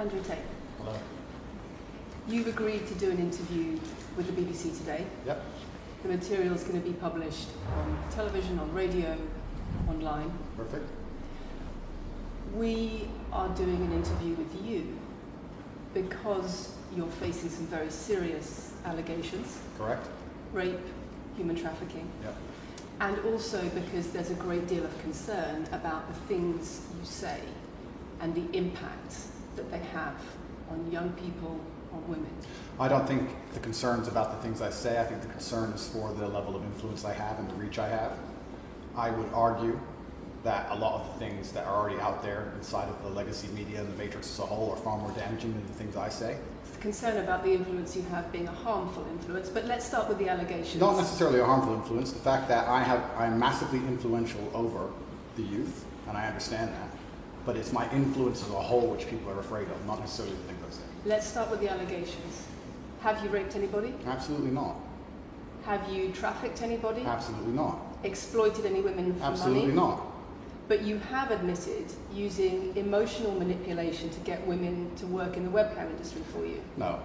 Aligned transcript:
Andrew 0.00 0.22
Tate, 0.22 0.38
Hello. 0.78 0.94
you've 2.26 2.46
agreed 2.46 2.86
to 2.86 2.94
do 2.94 3.10
an 3.10 3.18
interview 3.18 3.78
with 4.16 4.26
the 4.26 4.32
BBC 4.32 4.74
today. 4.78 5.04
Yep. 5.26 5.44
The 6.04 6.08
material 6.08 6.54
is 6.54 6.62
going 6.64 6.80
to 6.80 6.88
be 6.88 6.94
published 6.94 7.48
on 7.76 7.98
television, 8.10 8.58
on 8.58 8.72
radio, 8.72 9.14
online. 9.90 10.32
Perfect. 10.56 10.88
We 12.54 13.08
are 13.30 13.50
doing 13.50 13.76
an 13.76 13.92
interview 13.92 14.36
with 14.36 14.64
you 14.66 14.98
because 15.92 16.74
you're 16.96 17.06
facing 17.06 17.50
some 17.50 17.66
very 17.66 17.90
serious 17.90 18.72
allegations 18.86 19.58
Correct. 19.76 20.06
rape, 20.54 20.78
human 21.36 21.56
trafficking, 21.56 22.08
Yep. 22.22 22.34
and 23.00 23.18
also 23.26 23.60
because 23.74 24.12
there's 24.12 24.30
a 24.30 24.34
great 24.46 24.66
deal 24.66 24.82
of 24.82 24.98
concern 25.02 25.66
about 25.72 26.08
the 26.08 26.14
things 26.20 26.86
you 26.98 27.04
say 27.04 27.40
and 28.22 28.34
the 28.34 28.56
impact 28.56 29.14
that 29.56 29.70
they 29.70 29.78
have 29.78 30.14
on 30.70 30.90
young 30.90 31.10
people, 31.12 31.60
on 31.92 32.08
women. 32.08 32.30
I 32.78 32.88
don't 32.88 33.06
think 33.06 33.28
the 33.52 33.60
concern's 33.60 34.08
about 34.08 34.36
the 34.36 34.42
things 34.42 34.62
I 34.62 34.70
say. 34.70 35.00
I 35.00 35.04
think 35.04 35.22
the 35.22 35.28
concern 35.28 35.70
is 35.72 35.88
for 35.88 36.12
the 36.12 36.28
level 36.28 36.56
of 36.56 36.62
influence 36.64 37.04
I 37.04 37.12
have 37.12 37.38
and 37.38 37.50
the 37.50 37.54
reach 37.54 37.78
I 37.78 37.88
have. 37.88 38.12
I 38.96 39.10
would 39.10 39.32
argue 39.32 39.78
that 40.42 40.70
a 40.70 40.74
lot 40.74 41.00
of 41.00 41.06
the 41.12 41.18
things 41.18 41.52
that 41.52 41.66
are 41.66 41.76
already 41.76 42.00
out 42.00 42.22
there 42.22 42.52
inside 42.56 42.88
of 42.88 43.02
the 43.02 43.10
legacy 43.10 43.48
media 43.48 43.80
and 43.80 43.92
the 43.92 43.96
matrix 43.96 44.30
as 44.30 44.38
a 44.38 44.46
whole 44.46 44.70
are 44.70 44.76
far 44.76 44.96
more 44.96 45.10
damaging 45.10 45.52
than 45.52 45.66
the 45.66 45.72
things 45.74 45.96
I 45.96 46.08
say. 46.08 46.38
It's 46.62 46.70
the 46.70 46.80
concern 46.80 47.22
about 47.22 47.44
the 47.44 47.52
influence 47.52 47.94
you 47.94 48.02
have 48.04 48.32
being 48.32 48.48
a 48.48 48.52
harmful 48.52 49.06
influence, 49.10 49.50
but 49.50 49.66
let's 49.66 49.84
start 49.84 50.08
with 50.08 50.18
the 50.18 50.28
allegations. 50.28 50.80
Not 50.80 50.96
necessarily 50.96 51.40
a 51.40 51.44
harmful 51.44 51.74
influence. 51.74 52.12
The 52.12 52.20
fact 52.20 52.48
that 52.48 52.68
I 52.68 52.82
have 52.82 53.04
I'm 53.18 53.38
massively 53.38 53.80
influential 53.80 54.50
over 54.54 54.88
the 55.36 55.42
youth, 55.42 55.84
and 56.08 56.16
I 56.16 56.26
understand 56.26 56.70
that. 56.70 56.88
But 57.46 57.56
it's 57.56 57.72
my 57.72 57.90
influence 57.92 58.42
as 58.42 58.50
a 58.50 58.60
whole 58.60 58.88
which 58.88 59.08
people 59.08 59.30
are 59.30 59.40
afraid 59.40 59.68
of, 59.68 59.86
not 59.86 60.00
necessarily 60.00 60.36
the 60.36 60.42
things 60.42 60.58
I 60.66 60.70
say. 60.70 60.82
Let's 61.06 61.26
start 61.26 61.50
with 61.50 61.60
the 61.60 61.70
allegations. 61.70 62.46
Have 63.00 63.22
you 63.24 63.30
raped 63.30 63.56
anybody? 63.56 63.94
Absolutely 64.06 64.50
not. 64.50 64.76
Have 65.64 65.90
you 65.90 66.10
trafficked 66.12 66.62
anybody? 66.62 67.02
Absolutely 67.02 67.52
not. 67.52 67.78
Exploited 68.04 68.66
any 68.66 68.80
women 68.80 69.14
for 69.14 69.24
Absolutely 69.24 69.72
money? 69.72 69.74
not. 69.74 70.06
But 70.68 70.82
you 70.82 70.98
have 70.98 71.30
admitted 71.30 71.86
using 72.14 72.76
emotional 72.76 73.32
manipulation 73.32 74.10
to 74.10 74.20
get 74.20 74.46
women 74.46 74.94
to 74.96 75.06
work 75.06 75.36
in 75.36 75.44
the 75.44 75.50
webcam 75.50 75.90
industry 75.90 76.22
for 76.32 76.44
you. 76.44 76.62
No. 76.76 77.00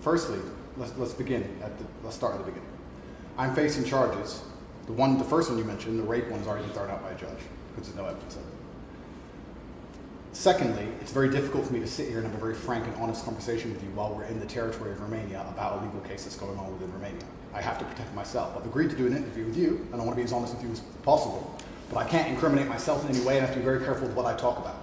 Firstly, 0.00 0.38
let's, 0.76 0.96
let's 0.96 1.12
begin 1.12 1.42
at 1.62 1.78
the, 1.78 1.84
let's 2.02 2.16
start 2.16 2.34
at 2.34 2.38
the 2.38 2.44
beginning. 2.44 2.68
I'm 3.36 3.54
facing 3.54 3.84
charges. 3.84 4.42
The 4.86 4.92
one, 4.92 5.18
the 5.18 5.24
first 5.24 5.50
one 5.50 5.58
you 5.58 5.64
mentioned, 5.64 5.98
the 5.98 6.02
rape 6.02 6.28
one's 6.28 6.46
already 6.46 6.64
been 6.64 6.74
thrown 6.74 6.90
out 6.90 7.02
by 7.02 7.10
a 7.10 7.14
judge 7.14 7.38
because 7.74 7.88
there's 7.88 7.96
no 7.96 8.06
evidence 8.06 8.36
of 8.36 8.42
it. 8.42 8.57
Secondly, 10.32 10.86
it's 11.00 11.10
very 11.10 11.30
difficult 11.30 11.66
for 11.66 11.72
me 11.72 11.80
to 11.80 11.86
sit 11.86 12.08
here 12.08 12.18
and 12.18 12.26
have 12.26 12.36
a 12.36 12.40
very 12.40 12.54
frank 12.54 12.86
and 12.86 12.94
honest 12.96 13.24
conversation 13.24 13.72
with 13.72 13.82
you 13.82 13.88
while 13.90 14.14
we're 14.14 14.24
in 14.24 14.38
the 14.38 14.46
territory 14.46 14.92
of 14.92 15.00
Romania 15.00 15.44
about 15.48 15.80
a 15.80 15.84
legal 15.84 16.00
case 16.02 16.24
that's 16.24 16.36
going 16.36 16.58
on 16.58 16.70
within 16.72 16.92
Romania. 16.92 17.24
I 17.54 17.62
have 17.62 17.78
to 17.78 17.84
protect 17.84 18.14
myself. 18.14 18.56
I've 18.56 18.66
agreed 18.66 18.90
to 18.90 18.96
do 18.96 19.06
an 19.06 19.16
interview 19.16 19.46
with 19.46 19.56
you, 19.56 19.86
and 19.92 20.00
I 20.00 20.04
want 20.04 20.10
to 20.10 20.16
be 20.16 20.22
as 20.22 20.32
honest 20.32 20.54
with 20.54 20.62
you 20.64 20.70
as 20.70 20.80
possible. 21.02 21.56
But 21.90 21.98
I 21.98 22.04
can't 22.08 22.28
incriminate 22.28 22.68
myself 22.68 23.08
in 23.08 23.16
any 23.16 23.24
way, 23.24 23.38
and 23.38 23.44
I 23.44 23.46
have 23.46 23.54
to 23.54 23.60
be 23.60 23.64
very 23.64 23.82
careful 23.82 24.06
with 24.06 24.16
what 24.16 24.26
I 24.26 24.36
talk 24.36 24.58
about. 24.58 24.76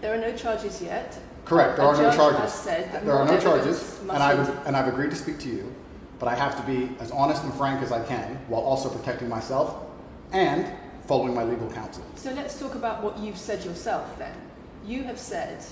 There 0.00 0.14
are 0.14 0.18
no 0.18 0.34
charges 0.36 0.80
yet. 0.80 1.18
Correct. 1.44 1.76
There 1.76 1.84
A 1.84 1.88
are 1.88 2.02
no 2.02 2.14
charges. 2.14 2.40
has 2.40 2.54
said 2.54 2.92
that 2.92 3.04
there 3.04 3.14
are 3.14 3.26
no 3.26 3.40
charges, 3.40 3.98
and 4.00 4.12
I've 4.12 4.66
and 4.66 4.76
I've 4.76 4.88
agreed 4.88 5.10
to 5.10 5.16
speak 5.16 5.38
to 5.40 5.48
you, 5.48 5.74
but 6.18 6.28
I 6.28 6.34
have 6.34 6.56
to 6.56 6.62
be 6.62 6.94
as 7.00 7.10
honest 7.10 7.42
and 7.44 7.52
frank 7.54 7.82
as 7.82 7.92
I 7.92 8.04
can 8.04 8.36
while 8.48 8.62
also 8.62 8.88
protecting 8.88 9.28
myself 9.28 9.76
and 10.32 10.66
following 11.06 11.34
my 11.34 11.44
legal 11.44 11.70
counsel. 11.70 12.04
So 12.16 12.32
let's 12.32 12.58
talk 12.58 12.74
about 12.74 13.02
what 13.02 13.18
you've 13.18 13.38
said 13.38 13.64
yourself 13.64 14.18
then. 14.18 14.34
You 14.86 15.02
have 15.02 15.18
said 15.18 15.64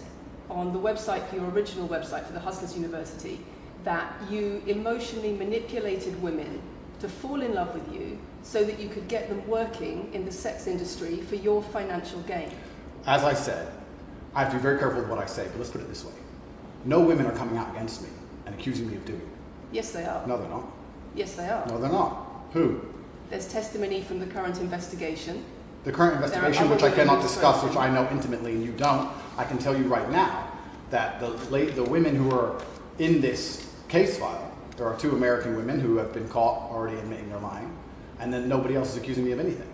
on 0.50 0.72
the 0.72 0.78
website 0.78 1.26
for 1.28 1.36
your 1.36 1.48
original 1.50 1.88
website 1.88 2.26
for 2.26 2.32
the 2.32 2.40
Hustlers 2.40 2.74
University 2.74 3.38
that 3.84 4.12
you 4.28 4.60
emotionally 4.66 5.32
manipulated 5.32 6.20
women 6.20 6.60
to 6.98 7.08
fall 7.08 7.40
in 7.40 7.54
love 7.54 7.72
with 7.74 7.94
you 7.94 8.18
so 8.42 8.64
that 8.64 8.80
you 8.80 8.88
could 8.88 9.06
get 9.06 9.28
them 9.28 9.46
working 9.46 10.12
in 10.12 10.24
the 10.24 10.32
sex 10.32 10.66
industry 10.66 11.20
for 11.20 11.36
your 11.36 11.62
financial 11.62 12.20
gain. 12.22 12.50
As 13.06 13.22
I 13.22 13.34
said, 13.34 13.72
I 14.34 14.40
have 14.42 14.50
to 14.50 14.56
be 14.56 14.62
very 14.62 14.78
careful 14.78 15.00
with 15.00 15.08
what 15.08 15.18
I 15.20 15.26
say, 15.26 15.46
but 15.46 15.58
let's 15.58 15.70
put 15.70 15.80
it 15.80 15.88
this 15.88 16.04
way: 16.04 16.12
no 16.84 17.00
women 17.00 17.26
are 17.26 17.36
coming 17.36 17.56
out 17.56 17.70
against 17.70 18.02
me 18.02 18.08
and 18.46 18.54
accusing 18.54 18.90
me 18.90 18.96
of 18.96 19.04
doing 19.04 19.20
it. 19.20 19.26
Yes, 19.70 19.92
they 19.92 20.04
are. 20.04 20.26
No, 20.26 20.38
they're 20.38 20.48
not. 20.48 20.66
Yes, 21.14 21.34
they 21.36 21.48
are. 21.48 21.64
No, 21.66 21.78
they're 21.78 21.90
not. 21.90 22.26
Who? 22.52 22.80
There's 23.30 23.46
testimony 23.46 24.02
from 24.02 24.18
the 24.18 24.26
current 24.26 24.58
investigation. 24.58 25.44
The 25.84 25.92
current 25.92 26.14
investigation, 26.14 26.70
which 26.70 26.82
I 26.82 26.90
cannot 26.90 27.20
discuss, 27.20 27.62
which 27.62 27.76
I 27.76 27.90
know 27.90 28.08
intimately 28.10 28.52
and 28.52 28.64
you 28.64 28.72
don't, 28.72 29.10
I 29.36 29.44
can 29.44 29.58
tell 29.58 29.76
you 29.76 29.84
right 29.84 30.08
now 30.10 30.50
that 30.88 31.20
the, 31.20 31.28
la- 31.28 31.70
the 31.72 31.84
women 31.84 32.16
who 32.16 32.30
are 32.30 32.62
in 32.98 33.20
this 33.20 33.70
case 33.88 34.18
file, 34.18 34.50
there 34.78 34.86
are 34.86 34.96
two 34.96 35.14
American 35.14 35.56
women 35.56 35.78
who 35.78 35.98
have 35.98 36.14
been 36.14 36.26
caught 36.28 36.70
already 36.70 36.96
admitting 36.96 37.28
they're 37.28 37.38
lying, 37.38 37.70
and 38.18 38.32
then 38.32 38.48
nobody 38.48 38.76
else 38.76 38.92
is 38.92 38.96
accusing 38.96 39.24
me 39.26 39.32
of 39.32 39.40
anything. 39.40 39.68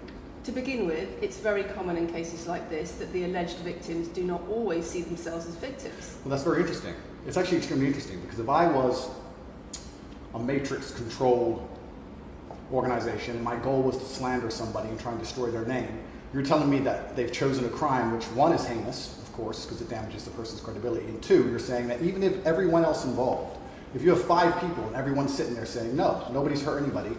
To 0.44 0.52
begin 0.52 0.86
with, 0.86 1.08
it's 1.22 1.36
very 1.36 1.62
common 1.62 1.96
in 1.96 2.08
cases 2.08 2.48
like 2.48 2.68
this 2.68 2.92
that 2.92 3.12
the 3.12 3.24
alleged 3.24 3.58
victims 3.58 4.08
do 4.08 4.24
not 4.24 4.40
always 4.48 4.86
see 4.86 5.02
themselves 5.02 5.46
as 5.46 5.54
victims. 5.54 6.16
Well, 6.24 6.30
that's 6.30 6.42
very 6.42 6.60
interesting. 6.60 6.94
It's 7.26 7.36
actually 7.36 7.58
extremely 7.58 7.86
interesting 7.86 8.20
because 8.22 8.40
if 8.40 8.48
I 8.48 8.66
was 8.66 9.10
a 10.34 10.38
matrix 10.40 10.90
controlled 10.90 11.68
organization 12.72 13.42
my 13.42 13.56
goal 13.56 13.82
was 13.82 13.96
to 13.96 14.04
slander 14.04 14.50
somebody 14.50 14.88
and 14.88 14.98
try 14.98 15.12
and 15.12 15.20
destroy 15.20 15.50
their 15.50 15.64
name, 15.64 16.00
you're 16.32 16.42
telling 16.42 16.70
me 16.70 16.78
that 16.80 17.16
they've 17.16 17.32
chosen 17.32 17.64
a 17.64 17.68
crime 17.68 18.12
which 18.12 18.24
one 18.26 18.52
is 18.52 18.64
heinous, 18.66 19.18
of 19.22 19.32
course, 19.32 19.64
because 19.64 19.80
it 19.80 19.88
damages 19.88 20.24
the 20.24 20.30
person's 20.30 20.60
credibility, 20.60 21.06
and 21.06 21.22
two, 21.22 21.48
you're 21.48 21.58
saying 21.58 21.88
that 21.88 22.00
even 22.02 22.22
if 22.22 22.44
everyone 22.46 22.84
else 22.84 23.04
involved, 23.04 23.58
if 23.94 24.02
you 24.02 24.10
have 24.10 24.24
five 24.24 24.54
people 24.60 24.84
and 24.84 24.94
everyone's 24.94 25.34
sitting 25.34 25.54
there 25.54 25.66
saying, 25.66 25.96
no, 25.96 26.26
nobody's 26.32 26.62
hurt 26.62 26.82
anybody, 26.82 27.16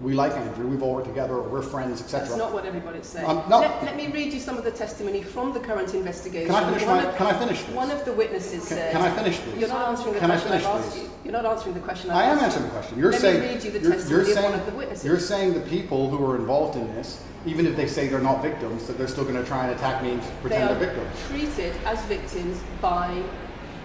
we 0.00 0.12
like 0.12 0.32
Andrew, 0.32 0.66
we've 0.66 0.82
all 0.82 0.94
worked 0.94 1.06
together, 1.08 1.40
we're 1.40 1.62
friends, 1.62 2.02
etc. 2.02 2.26
That's 2.26 2.36
not 2.38 2.52
what 2.52 2.66
everybody's 2.66 3.06
saying. 3.06 3.26
Um, 3.26 3.42
no. 3.48 3.60
let, 3.60 3.82
let 3.82 3.96
me 3.96 4.08
read 4.08 4.30
you 4.32 4.40
some 4.40 4.58
of 4.58 4.64
the 4.64 4.70
testimony 4.70 5.22
from 5.22 5.54
the 5.54 5.60
current 5.60 5.94
investigation. 5.94 6.52
Can 6.54 6.64
I 6.64 6.68
finish 6.68 6.86
one 6.86 6.96
my- 7.02 7.08
of, 7.10 7.16
can 7.16 7.26
I 7.26 7.38
finish 7.38 7.62
this? 7.62 7.74
One 7.74 7.90
of 7.90 8.04
the 8.04 8.12
witnesses 8.12 8.68
Can- 8.68 8.76
said. 8.76 8.92
can 8.92 9.00
I 9.00 9.10
finish, 9.10 9.36
please? 9.38 9.58
You're 9.58 9.68
not 9.70 9.88
answering 9.88 10.14
the 10.14 10.20
Can 10.20 10.30
I 10.30 10.34
question 10.34 10.52
I've 10.52 10.62
finish, 10.62 10.86
asked 10.86 10.98
you. 10.98 11.10
You're 11.24 11.32
not 11.32 11.46
answering 11.46 11.74
the 11.74 11.80
question 11.80 12.10
I've 12.10 12.16
I 12.16 12.22
am 12.24 12.38
answering 12.40 12.64
the 12.66 12.70
question. 12.72 12.98
You're 12.98 13.12
Let 13.12 13.20
saying 13.22 13.40
me 13.40 13.48
read 13.54 13.64
you 13.64 13.70
the 13.70 13.80
you're, 13.80 13.92
testimony 13.92 14.26
you're 14.28 14.38
of 14.38 14.44
one 14.44 14.54
of 14.60 14.66
the 14.66 14.72
witnesses. 14.72 15.04
You're 15.06 15.18
saying 15.18 15.54
the 15.54 15.60
people 15.60 16.10
who 16.10 16.22
are 16.26 16.36
involved 16.36 16.76
in 16.76 16.86
this, 16.94 17.22
even 17.46 17.66
if 17.66 17.74
they 17.74 17.86
say 17.86 18.06
they're 18.08 18.20
not 18.20 18.42
victims, 18.42 18.86
that 18.88 18.98
they're 18.98 19.08
still 19.08 19.24
going 19.24 19.36
to 19.36 19.44
try 19.44 19.66
and 19.66 19.74
attack 19.74 20.02
me 20.02 20.10
and 20.12 20.22
they 20.22 20.26
pretend 20.42 20.70
are 20.70 20.74
they're 20.74 20.92
victims. 20.94 21.26
treated 21.28 21.74
as 21.86 22.02
victims 22.04 22.60
by 22.82 23.22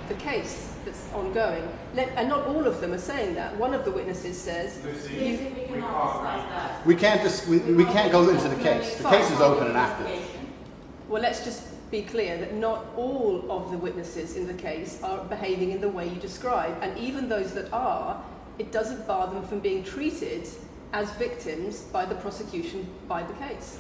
the 0.10 0.16
case 0.16 0.71
that's 0.86 1.12
ongoing. 1.14 1.68
Let, 1.94 2.10
and 2.16 2.30
not 2.30 2.48
all 2.48 2.66
of 2.66 2.82
them 2.82 2.94
are 2.94 2.98
saying 3.00 3.36
that. 3.36 3.56
One 3.58 3.74
of 3.74 3.86
the 3.86 3.92
witnesses 3.92 4.40
says, 4.40 4.84
Lucy, 4.84 5.14
you, 5.14 5.20
we 5.22 5.66
cannot 5.66 6.14
discuss 6.14 6.50
that. 6.50 6.86
We 6.86 6.96
can't 6.96 7.22
just 7.22 7.48
we, 7.48 7.60
we 7.60 7.86
can't 7.86 8.12
go 8.12 8.28
into 8.30 8.48
the 8.48 8.62
case. 8.64 8.96
The 8.96 9.10
case 9.10 9.30
is 9.32 9.42
open 9.42 9.68
and 9.68 9.78
active. 9.78 10.10
well, 11.08 11.22
let's 11.22 11.44
just 11.44 11.68
be 11.92 12.02
clear 12.02 12.38
that 12.38 12.56
not 12.56 12.86
all 12.96 13.52
of 13.52 13.70
the 13.72 13.78
witnesses 13.78 14.38
in 14.38 14.48
the 14.48 14.54
case 14.54 15.02
are 15.04 15.24
behaving 15.26 15.72
in 15.72 15.82
the 15.82 15.90
way 15.90 16.08
you 16.08 16.16
describe. 16.16 16.78
And 16.82 16.98
even 16.98 17.28
those 17.28 17.54
that 17.54 17.72
are, 17.74 18.24
it 18.58 18.72
doesn't 18.72 19.06
bar 19.06 19.28
them 19.28 19.44
from 19.44 19.60
being 19.60 19.84
treated 19.84 20.48
as 20.94 21.12
victims 21.14 21.82
by 21.82 22.06
the 22.06 22.16
prosecution 22.16 22.88
by 23.08 23.24
the 23.24 23.34
case. 23.34 23.80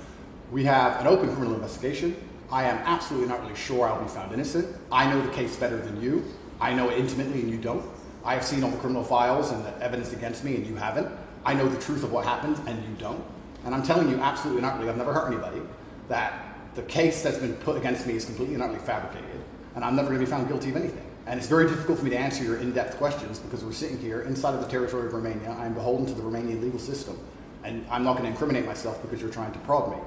We 0.51 0.65
have 0.65 0.99
an 0.99 1.07
open 1.07 1.29
criminal 1.29 1.55
investigation. 1.55 2.15
I 2.51 2.65
am 2.65 2.77
absolutely 2.79 3.29
not 3.29 3.41
really 3.41 3.55
sure 3.55 3.87
I'll 3.87 4.01
be 4.01 4.09
found 4.09 4.33
innocent. 4.33 4.75
I 4.91 5.09
know 5.09 5.21
the 5.21 5.31
case 5.31 5.55
better 5.55 5.77
than 5.77 6.01
you. 6.01 6.25
I 6.61 6.73
know 6.73 6.89
it 6.89 6.99
intimately 6.99 7.41
and 7.41 7.49
you 7.49 7.57
don't. 7.57 7.83
I 8.23 8.35
have 8.35 8.45
seen 8.45 8.63
all 8.63 8.69
the 8.69 8.77
criminal 8.77 9.03
files 9.03 9.51
and 9.51 9.65
the 9.65 9.75
evidence 9.81 10.13
against 10.13 10.43
me 10.43 10.55
and 10.55 10.65
you 10.65 10.75
haven't. 10.75 11.09
I 11.43 11.55
know 11.55 11.67
the 11.67 11.81
truth 11.81 12.03
of 12.03 12.11
what 12.11 12.23
happened 12.23 12.57
and 12.67 12.77
you 12.87 12.95
don't. 12.99 13.23
And 13.65 13.73
I'm 13.73 13.81
telling 13.81 14.09
you 14.09 14.17
absolutely 14.17 14.61
not 14.61 14.77
really, 14.77 14.89
I've 14.89 14.97
never 14.97 15.11
hurt 15.11 15.27
anybody, 15.27 15.61
that 16.07 16.55
the 16.75 16.83
case 16.83 17.23
that's 17.23 17.39
been 17.39 17.55
put 17.55 17.77
against 17.77 18.05
me 18.05 18.13
is 18.13 18.25
completely 18.25 18.53
and 18.53 18.63
utterly 18.63 18.79
fabricated. 18.79 19.41
And 19.75 19.83
I'm 19.83 19.95
never 19.95 20.09
going 20.09 20.19
to 20.19 20.25
be 20.25 20.29
found 20.29 20.47
guilty 20.47 20.69
of 20.69 20.75
anything. 20.75 21.05
And 21.25 21.39
it's 21.39 21.47
very 21.47 21.67
difficult 21.67 21.99
for 21.99 22.05
me 22.05 22.11
to 22.11 22.17
answer 22.17 22.43
your 22.43 22.57
in-depth 22.57 22.97
questions 22.97 23.39
because 23.39 23.63
we're 23.63 23.71
sitting 23.71 23.97
here 23.97 24.21
inside 24.21 24.53
of 24.53 24.61
the 24.61 24.67
territory 24.67 25.07
of 25.07 25.13
Romania. 25.13 25.51
I'm 25.51 25.73
beholden 25.73 26.05
to 26.07 26.13
the 26.13 26.21
Romanian 26.21 26.61
legal 26.61 26.79
system. 26.79 27.17
And 27.63 27.85
I'm 27.89 28.03
not 28.03 28.13
going 28.13 28.25
to 28.25 28.31
incriminate 28.31 28.65
myself 28.65 29.01
because 29.01 29.19
you're 29.21 29.31
trying 29.31 29.51
to 29.53 29.59
prod 29.59 29.91
me. 29.91 29.97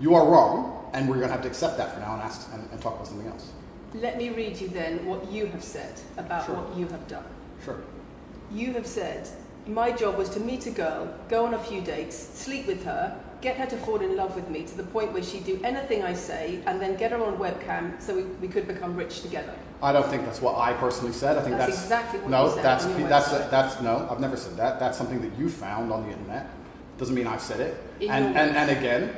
You 0.00 0.14
are 0.14 0.26
wrong, 0.28 0.90
and 0.92 1.08
we're 1.08 1.16
going 1.16 1.28
to 1.28 1.32
have 1.32 1.42
to 1.42 1.48
accept 1.48 1.78
that 1.78 1.94
for 1.94 2.00
now 2.00 2.14
and, 2.14 2.22
ask, 2.22 2.48
and, 2.52 2.68
and 2.70 2.80
talk 2.80 2.94
about 2.94 3.06
something 3.06 3.28
else. 3.28 3.50
Let 3.94 4.18
me 4.18 4.30
read 4.30 4.60
you 4.60 4.68
then 4.68 5.04
what 5.06 5.30
you 5.30 5.46
have 5.46 5.62
said 5.64 5.94
about 6.16 6.46
Sure. 6.46 6.54
what 6.56 6.76
you 6.76 6.86
have 6.88 7.06
done. 7.08 7.24
Sure. 7.64 7.78
You 8.52 8.72
have 8.74 8.86
said, 8.86 9.28
my 9.66 9.90
job 9.90 10.16
was 10.16 10.28
to 10.30 10.40
meet 10.40 10.66
a 10.66 10.70
girl, 10.70 11.08
go 11.28 11.46
on 11.46 11.54
a 11.54 11.58
few 11.58 11.80
dates, 11.80 12.16
sleep 12.16 12.66
with 12.66 12.84
her, 12.84 13.16
get 13.40 13.56
her 13.56 13.66
to 13.66 13.76
fall 13.76 14.00
in 14.00 14.16
love 14.16 14.34
with 14.34 14.48
me 14.48 14.62
to 14.64 14.76
the 14.76 14.82
point 14.82 15.12
where 15.12 15.22
she'd 15.22 15.44
do 15.44 15.60
anything 15.64 16.02
I 16.02 16.14
say, 16.14 16.60
and 16.66 16.80
then 16.80 16.96
get 16.96 17.10
her 17.12 17.22
on 17.22 17.38
webcam 17.38 18.00
so 18.00 18.14
we, 18.14 18.22
we 18.22 18.48
could 18.48 18.66
become 18.68 18.96
rich 18.96 19.22
together. 19.22 19.54
I 19.82 19.92
don't 19.92 20.08
think 20.08 20.24
that's 20.24 20.40
what 20.40 20.56
I 20.56 20.72
personally 20.74 21.12
said. 21.12 21.36
I 21.36 21.42
think 21.42 21.56
That's 21.58 21.72
that's, 21.72 21.82
exactly 21.84 22.20
what 22.20 22.30
no. 22.30 22.44
you 22.46 22.54
said 22.54 22.64
that's 22.64 22.84
that's 22.86 23.28
website. 23.28 23.50
that's 23.50 23.80
no. 23.82 24.08
I've 24.10 24.20
never 24.20 24.36
said 24.36 24.56
that. 24.56 24.80
That's 24.80 24.96
something 24.96 25.20
that 25.20 25.38
you 25.38 25.50
found 25.50 25.92
on 25.92 26.04
the 26.04 26.12
internet. 26.12 26.48
Doesn't 26.96 27.14
mean 27.14 27.26
I've 27.26 27.42
said 27.42 27.60
it. 27.60 27.76
In 28.00 28.10
and, 28.10 28.36
and 28.38 28.56
and 28.56 28.70
again, 28.70 29.14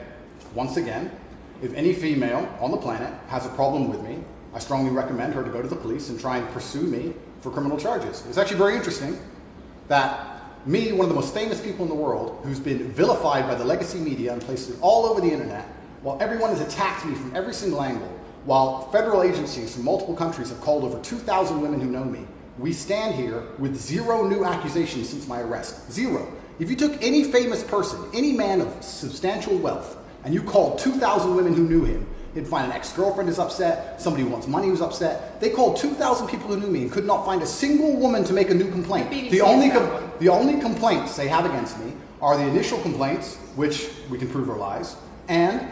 once 0.54 0.76
again, 0.76 1.12
if 1.62 1.72
any 1.74 1.92
female 1.92 2.48
on 2.60 2.72
the 2.72 2.76
planet 2.76 3.12
has 3.28 3.46
a 3.46 3.50
problem 3.50 3.88
with 3.88 4.02
me, 4.02 4.18
I 4.54 4.58
strongly 4.58 4.90
recommend 4.90 5.34
her 5.34 5.44
to 5.44 5.50
go 5.50 5.62
to 5.62 5.68
the 5.68 5.76
police 5.76 6.08
and 6.08 6.18
try 6.18 6.38
and 6.38 6.48
pursue 6.50 6.82
me 6.82 7.14
for 7.40 7.50
criminal 7.50 7.78
charges. 7.78 8.24
It's 8.26 8.38
actually 8.38 8.58
very 8.58 8.76
interesting 8.76 9.18
that 9.88 10.66
me, 10.66 10.92
one 10.92 11.02
of 11.02 11.08
the 11.08 11.14
most 11.14 11.32
famous 11.32 11.60
people 11.60 11.84
in 11.84 11.88
the 11.88 11.94
world, 11.94 12.40
who's 12.44 12.60
been 12.60 12.90
vilified 12.92 13.46
by 13.46 13.54
the 13.54 13.64
legacy 13.64 13.98
media 13.98 14.32
and 14.32 14.42
placed 14.42 14.70
all 14.80 15.06
over 15.06 15.20
the 15.20 15.30
internet, 15.30 15.64
while 16.02 16.18
everyone 16.20 16.50
has 16.50 16.60
attacked 16.60 17.04
me 17.06 17.14
from 17.14 17.34
every 17.34 17.54
single 17.54 17.82
angle, 17.82 18.08
while 18.44 18.90
federal 18.90 19.22
agencies 19.22 19.74
from 19.74 19.84
multiple 19.84 20.14
countries 20.14 20.48
have 20.48 20.60
called 20.60 20.84
over 20.84 21.00
2,000 21.02 21.60
women 21.60 21.80
who 21.80 21.90
know 21.90 22.04
me, 22.04 22.26
we 22.58 22.72
stand 22.72 23.14
here 23.14 23.44
with 23.58 23.76
zero 23.76 24.26
new 24.26 24.44
accusations 24.44 25.08
since 25.08 25.28
my 25.28 25.40
arrest. 25.40 25.90
Zero. 25.92 26.30
If 26.58 26.70
you 26.70 26.76
took 26.76 27.00
any 27.02 27.24
famous 27.24 27.62
person, 27.62 28.04
any 28.14 28.32
man 28.32 28.60
of 28.60 28.82
substantial 28.82 29.56
wealth, 29.58 29.96
and 30.24 30.34
you 30.34 30.42
called 30.42 30.78
2,000 30.80 31.36
women 31.36 31.54
who 31.54 31.62
knew 31.62 31.84
him, 31.84 32.06
He'd 32.38 32.46
find 32.46 32.66
an 32.66 32.72
ex-girlfriend 32.72 33.28
is 33.28 33.40
upset, 33.40 34.00
somebody 34.00 34.22
who 34.22 34.30
wants 34.30 34.46
money 34.46 34.68
who's 34.68 34.80
upset. 34.80 35.40
They 35.40 35.50
called 35.50 35.76
2,000 35.76 36.28
people 36.28 36.46
who 36.46 36.60
knew 36.60 36.68
me 36.68 36.82
and 36.82 36.92
could 36.92 37.04
not 37.04 37.26
find 37.26 37.42
a 37.42 37.46
single 37.46 37.96
woman 37.96 38.22
to 38.22 38.32
make 38.32 38.48
a 38.50 38.54
new 38.54 38.70
complaint. 38.70 39.10
The 39.10 39.28
The 39.28 39.40
only, 39.40 39.70
com- 39.70 40.12
the 40.20 40.28
only 40.28 40.60
complaints 40.60 41.16
they 41.16 41.26
have 41.26 41.44
against 41.46 41.80
me 41.80 41.94
are 42.22 42.36
the 42.36 42.44
initial 42.44 42.80
complaints, 42.80 43.34
which 43.56 43.88
we 44.08 44.18
can 44.18 44.28
prove 44.30 44.48
are 44.50 44.56
lies, 44.56 44.94
and 45.26 45.66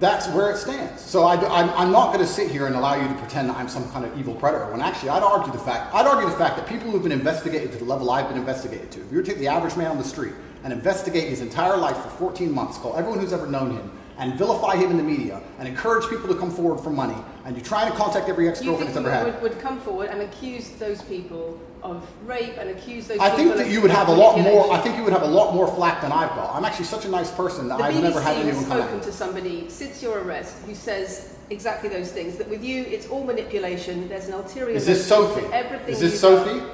that's 0.00 0.28
where 0.28 0.50
it 0.50 0.56
stands. 0.56 1.02
So 1.02 1.24
I, 1.24 1.34
am 1.82 1.92
not 1.92 2.14
going 2.14 2.24
to 2.24 2.32
sit 2.32 2.50
here 2.50 2.66
and 2.66 2.74
allow 2.74 2.94
you 2.94 3.06
to 3.06 3.14
pretend 3.16 3.50
that 3.50 3.58
I'm 3.58 3.68
some 3.68 3.86
kind 3.90 4.06
of 4.06 4.18
evil 4.18 4.34
predator. 4.34 4.70
When 4.70 4.80
actually, 4.80 5.10
I'd 5.10 5.22
argue 5.22 5.52
the 5.52 5.58
fact, 5.58 5.94
I'd 5.94 6.06
argue 6.06 6.28
the 6.28 6.36
fact 6.36 6.56
that 6.56 6.66
people 6.66 6.90
who've 6.90 7.02
been 7.02 7.12
investigated 7.12 7.70
to 7.72 7.76
the 7.76 7.84
level 7.84 8.10
I've 8.10 8.28
been 8.28 8.38
investigated 8.38 8.90
to. 8.92 9.00
If 9.02 9.10
you 9.10 9.18
were 9.18 9.22
to 9.22 9.30
take 9.30 9.40
the 9.40 9.48
average 9.48 9.76
man 9.76 9.90
on 9.90 9.98
the 9.98 10.04
street 10.04 10.32
and 10.64 10.72
investigate 10.72 11.28
his 11.28 11.42
entire 11.42 11.76
life 11.76 11.98
for 11.98 12.08
14 12.08 12.50
months, 12.50 12.78
call 12.78 12.96
everyone 12.96 13.20
who's 13.20 13.34
ever 13.34 13.46
known 13.46 13.72
him, 13.72 13.92
and 14.18 14.34
vilify 14.34 14.76
him 14.76 14.90
in 14.90 14.96
the 14.96 15.02
media, 15.02 15.40
and 15.58 15.66
encourage 15.66 16.08
people 16.08 16.28
to 16.28 16.34
come 16.34 16.50
forward 16.50 16.82
for 16.82 16.90
money, 16.90 17.16
and 17.44 17.56
you 17.56 17.62
try 17.62 17.88
to 17.88 17.94
contact 17.96 18.28
every 18.28 18.48
ex-girlfriend 18.48 18.88
that's 18.88 18.96
ever 18.98 19.08
would, 19.08 19.14
had. 19.14 19.42
would, 19.42 19.54
would 19.54 19.60
come 19.60 19.80
forward 19.80 20.10
and 20.10 20.20
accuse 20.22 20.70
those 20.72 21.02
people 21.02 21.58
of 21.82 22.08
rape 22.26 22.56
and 22.58 22.70
accuse 22.70 23.08
those 23.08 23.18
I 23.18 23.30
think 23.30 23.56
that 23.56 23.68
you 23.68 23.80
would 23.80 23.90
have 23.90 24.08
a 24.08 24.14
lot 24.14 24.38
more. 24.38 24.72
I 24.72 24.78
think 24.78 24.96
you 24.96 25.02
would 25.02 25.12
have 25.12 25.22
a 25.22 25.26
lot 25.26 25.54
more 25.54 25.66
flack 25.66 26.00
than 26.02 26.12
I've 26.12 26.28
got. 26.30 26.54
I'm 26.54 26.64
actually 26.64 26.84
such 26.84 27.04
a 27.04 27.08
nice 27.08 27.30
person 27.32 27.66
that 27.68 27.78
The 27.78 27.84
I've 27.84 27.94
BBC 27.94 28.02
never 28.02 28.20
had 28.20 28.36
anyone 28.36 28.64
come 28.66 28.78
spoken 28.78 28.98
me. 28.98 29.04
to 29.04 29.12
somebody 29.12 29.68
since 29.68 30.02
your 30.02 30.20
arrest 30.20 30.58
who 30.64 30.74
says 30.74 31.36
exactly 31.50 31.88
those 31.88 32.12
things. 32.12 32.36
That 32.36 32.48
with 32.48 32.62
you, 32.62 32.82
it's 32.84 33.08
all 33.08 33.24
manipulation. 33.24 34.08
There's 34.08 34.28
an 34.28 34.34
ulterior. 34.34 34.76
Is 34.76 34.86
this 34.86 35.04
Sophie? 35.04 35.44
Everything 35.52 35.88
Is 35.88 36.00
this 36.00 36.20
Sophie? 36.20 36.60
done. 36.60 36.70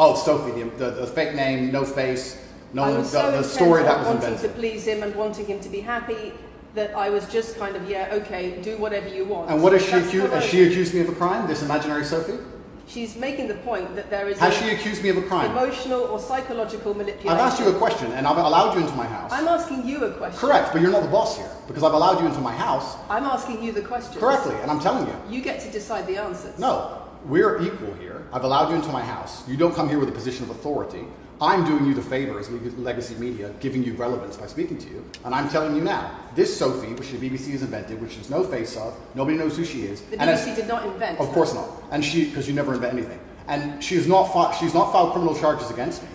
Oh, 0.00 0.14
Sophie, 0.14 0.60
the, 0.62 0.70
the, 0.76 0.90
the 1.02 1.06
fake 1.06 1.34
name, 1.34 1.72
no 1.72 1.84
face, 1.84 2.44
no 2.72 2.84
I 2.84 2.98
was 2.98 3.10
the, 3.12 3.20
so 3.22 3.30
the 3.30 3.44
story 3.44 3.82
that 3.82 3.98
was 3.98 4.06
wanting 4.06 4.22
invented. 4.32 4.50
to 4.50 4.56
please 4.58 4.84
him 4.86 5.02
and 5.02 5.14
wanting 5.14 5.46
him 5.46 5.60
to 5.60 5.68
be 5.68 5.80
happy 5.80 6.32
that 6.74 6.94
I 6.94 7.10
was 7.10 7.26
just 7.32 7.56
kind 7.58 7.76
of 7.76 7.88
yeah 7.88 8.08
okay 8.12 8.60
do 8.62 8.76
whatever 8.78 9.08
you 9.08 9.24
want. 9.24 9.50
And 9.50 9.62
what 9.62 9.72
has 9.72 9.84
she 9.84 9.92
accused? 9.92 10.32
Has 10.32 10.44
she 10.44 10.64
accused 10.64 10.94
me 10.94 11.00
of 11.00 11.08
a 11.08 11.14
crime? 11.14 11.46
This 11.46 11.62
imaginary 11.62 12.04
Sophie? 12.04 12.38
She's 12.86 13.16
making 13.16 13.48
the 13.48 13.54
point 13.54 13.94
that 13.96 14.08
there 14.08 14.28
is 14.28 14.38
Has 14.38 14.56
she 14.56 14.70
accused 14.70 15.02
me 15.02 15.10
of 15.10 15.18
a 15.18 15.22
crime? 15.22 15.50
emotional 15.50 16.04
or 16.04 16.18
psychological 16.18 16.94
manipulation. 16.94 17.28
I've 17.28 17.38
asked 17.38 17.60
you 17.60 17.68
a 17.68 17.74
question, 17.74 18.10
and 18.12 18.26
I've 18.26 18.38
allowed 18.38 18.74
you 18.74 18.80
into 18.80 18.94
my 18.94 19.06
house. 19.06 19.30
I'm 19.30 19.46
asking 19.46 19.86
you 19.86 20.04
a 20.04 20.12
question. 20.12 20.40
Correct, 20.40 20.72
but 20.72 20.80
you're 20.80 20.90
not 20.90 21.02
the 21.02 21.08
boss 21.10 21.36
here 21.36 21.50
because 21.66 21.82
I've 21.82 21.92
allowed 21.92 22.18
you 22.20 22.26
into 22.26 22.40
my 22.40 22.54
house 22.54 22.96
I'm 23.10 23.24
asking 23.24 23.62
you 23.62 23.72
the 23.72 23.82
question. 23.82 24.18
correctly, 24.18 24.54
and 24.62 24.70
I'm 24.70 24.80
telling 24.80 25.06
you. 25.06 25.14
You 25.28 25.42
get 25.42 25.60
to 25.60 25.70
decide 25.70 26.06
the 26.06 26.16
answers. 26.16 26.58
No, 26.58 27.02
we're 27.26 27.60
equal 27.60 27.92
here. 27.94 28.26
I've 28.32 28.44
allowed 28.44 28.70
you 28.70 28.76
into 28.76 28.90
my 28.90 29.02
house. 29.02 29.46
You 29.46 29.58
don't 29.58 29.74
come 29.74 29.88
here 29.88 29.98
with 29.98 30.08
a 30.08 30.12
position 30.12 30.44
of 30.44 30.50
authority. 30.50 31.04
I'm 31.40 31.64
doing 31.64 31.86
you 31.86 31.94
the 31.94 32.02
favor 32.02 32.38
as 32.40 32.50
legacy 32.50 33.14
media, 33.14 33.54
giving 33.60 33.84
you 33.84 33.94
relevance 33.94 34.36
by 34.36 34.46
speaking 34.48 34.76
to 34.78 34.88
you. 34.88 35.04
And 35.24 35.32
I'm 35.34 35.48
telling 35.48 35.76
you 35.76 35.82
now, 35.82 36.10
this 36.34 36.56
Sophie, 36.56 36.92
which 36.94 37.10
the 37.12 37.18
BBC 37.18 37.52
has 37.52 37.62
invented, 37.62 38.00
which 38.00 38.16
is 38.18 38.28
no 38.28 38.42
face 38.42 38.76
of, 38.76 38.94
nobody 39.14 39.36
knows 39.36 39.56
who 39.56 39.64
she 39.64 39.82
is. 39.82 40.00
The 40.02 40.20
and 40.20 40.30
as- 40.30 40.40
BBC 40.44 40.56
did 40.56 40.68
not 40.68 40.84
invent. 40.86 41.20
Of 41.20 41.28
course 41.28 41.54
not. 41.54 41.68
And 41.92 42.04
she, 42.04 42.24
because 42.26 42.48
you 42.48 42.54
never 42.54 42.74
invent 42.74 42.92
anything. 42.94 43.20
And 43.46 43.82
she 43.82 43.94
has 43.94 44.06
not 44.08 44.24
filed, 44.32 44.54
she's 44.56 44.74
not 44.74 44.90
filed 44.92 45.12
criminal 45.12 45.34
charges 45.36 45.70
against 45.70 46.02
me. 46.02 46.08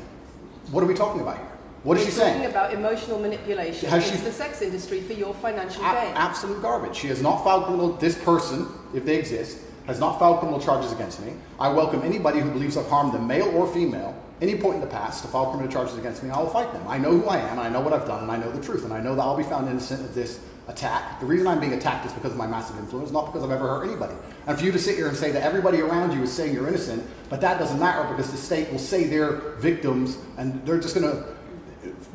What 0.72 0.84
are 0.84 0.88
we 0.88 0.94
talking 0.94 1.22
about 1.22 1.38
here? 1.38 1.48
What 1.84 1.98
is 1.98 2.06
We're 2.06 2.12
she 2.12 2.18
talking 2.18 2.34
saying? 2.40 2.46
about 2.52 2.74
emotional 2.74 3.20
manipulation 3.20 3.90
Has 3.90 4.06
into 4.06 4.18
she- 4.18 4.24
the 4.26 4.32
sex 4.32 4.62
industry 4.62 5.02
for 5.02 5.14
your 5.14 5.34
financial 5.36 5.84
A- 5.86 5.94
gain. 5.94 6.14
absolute 6.16 6.62
garbage. 6.62 6.96
She 6.96 7.08
has 7.08 7.22
not 7.22 7.44
filed 7.44 7.66
criminal. 7.66 7.94
This 7.94 8.18
person, 8.24 8.68
if 8.94 9.06
they 9.06 9.18
exist, 9.18 9.60
has 9.88 10.00
not 10.00 10.20
filed 10.20 10.40
criminal 10.40 10.60
charges 10.62 10.92
against 10.92 11.20
me. 11.22 11.34
I 11.60 11.70
welcome 11.72 12.02
anybody 12.04 12.40
who 12.40 12.50
believes 12.52 12.78
I've 12.78 12.88
harmed 12.88 13.14
them, 13.14 13.26
male 13.28 13.50
or 13.56 13.68
female, 13.68 14.16
any 14.44 14.56
point 14.56 14.76
in 14.76 14.82
the 14.82 14.88
past, 14.88 15.24
to 15.24 15.30
file 15.30 15.48
criminal 15.48 15.72
charges 15.72 15.98
against 15.98 16.22
me. 16.22 16.30
I 16.30 16.40
will 16.40 16.50
fight 16.50 16.72
them. 16.74 16.86
I 16.88 16.98
know 16.98 17.18
who 17.18 17.26
I 17.28 17.38
am, 17.38 17.58
I 17.58 17.70
know 17.70 17.80
what 17.80 17.94
I've 17.94 18.06
done, 18.06 18.24
and 18.24 18.32
I 18.32 18.38
know 18.38 18.52
the 18.52 18.62
truth, 18.62 18.84
and 18.84 18.94
I 18.94 19.00
know 19.00 19.16
that 19.16 19.22
I'll 19.22 19.38
be 19.38 19.44
found 19.44 19.70
innocent 19.70 20.02
of 20.02 20.14
this 20.14 20.42
attack. 20.68 21.20
The 21.20 21.26
reason 21.26 21.48
I'm 21.48 21.60
being 21.60 21.74
attacked 21.74 22.06
is 22.06 22.14
because 22.14 22.34
of 22.34 22.38
my 22.38 22.48
massive 22.48 22.78
influence, 22.78 23.12
not 23.12 23.26
because 23.26 23.44
I've 23.44 23.52
ever 23.52 23.68
hurt 23.68 23.88
anybody. 23.88 24.14
And 24.46 24.58
for 24.58 24.64
you 24.64 24.72
to 24.72 24.80
sit 24.80 24.96
here 24.96 25.08
and 25.08 25.18
say 25.18 25.32
that 25.32 25.44
everybody 25.44 25.82
around 25.82 26.12
you 26.12 26.22
is 26.24 26.32
saying 26.32 26.54
you're 26.54 26.68
innocent, 26.68 27.04
but 27.30 27.42
that 27.42 27.58
doesn't 27.58 27.80
matter 27.80 28.08
because 28.10 28.32
the 28.32 28.38
state 28.38 28.72
will 28.72 28.80
say 28.80 29.06
they're 29.06 29.56
victims, 29.58 30.18
and 30.38 30.66
they're 30.66 30.80
just 30.80 30.96
going 30.96 31.10
to 31.10 31.26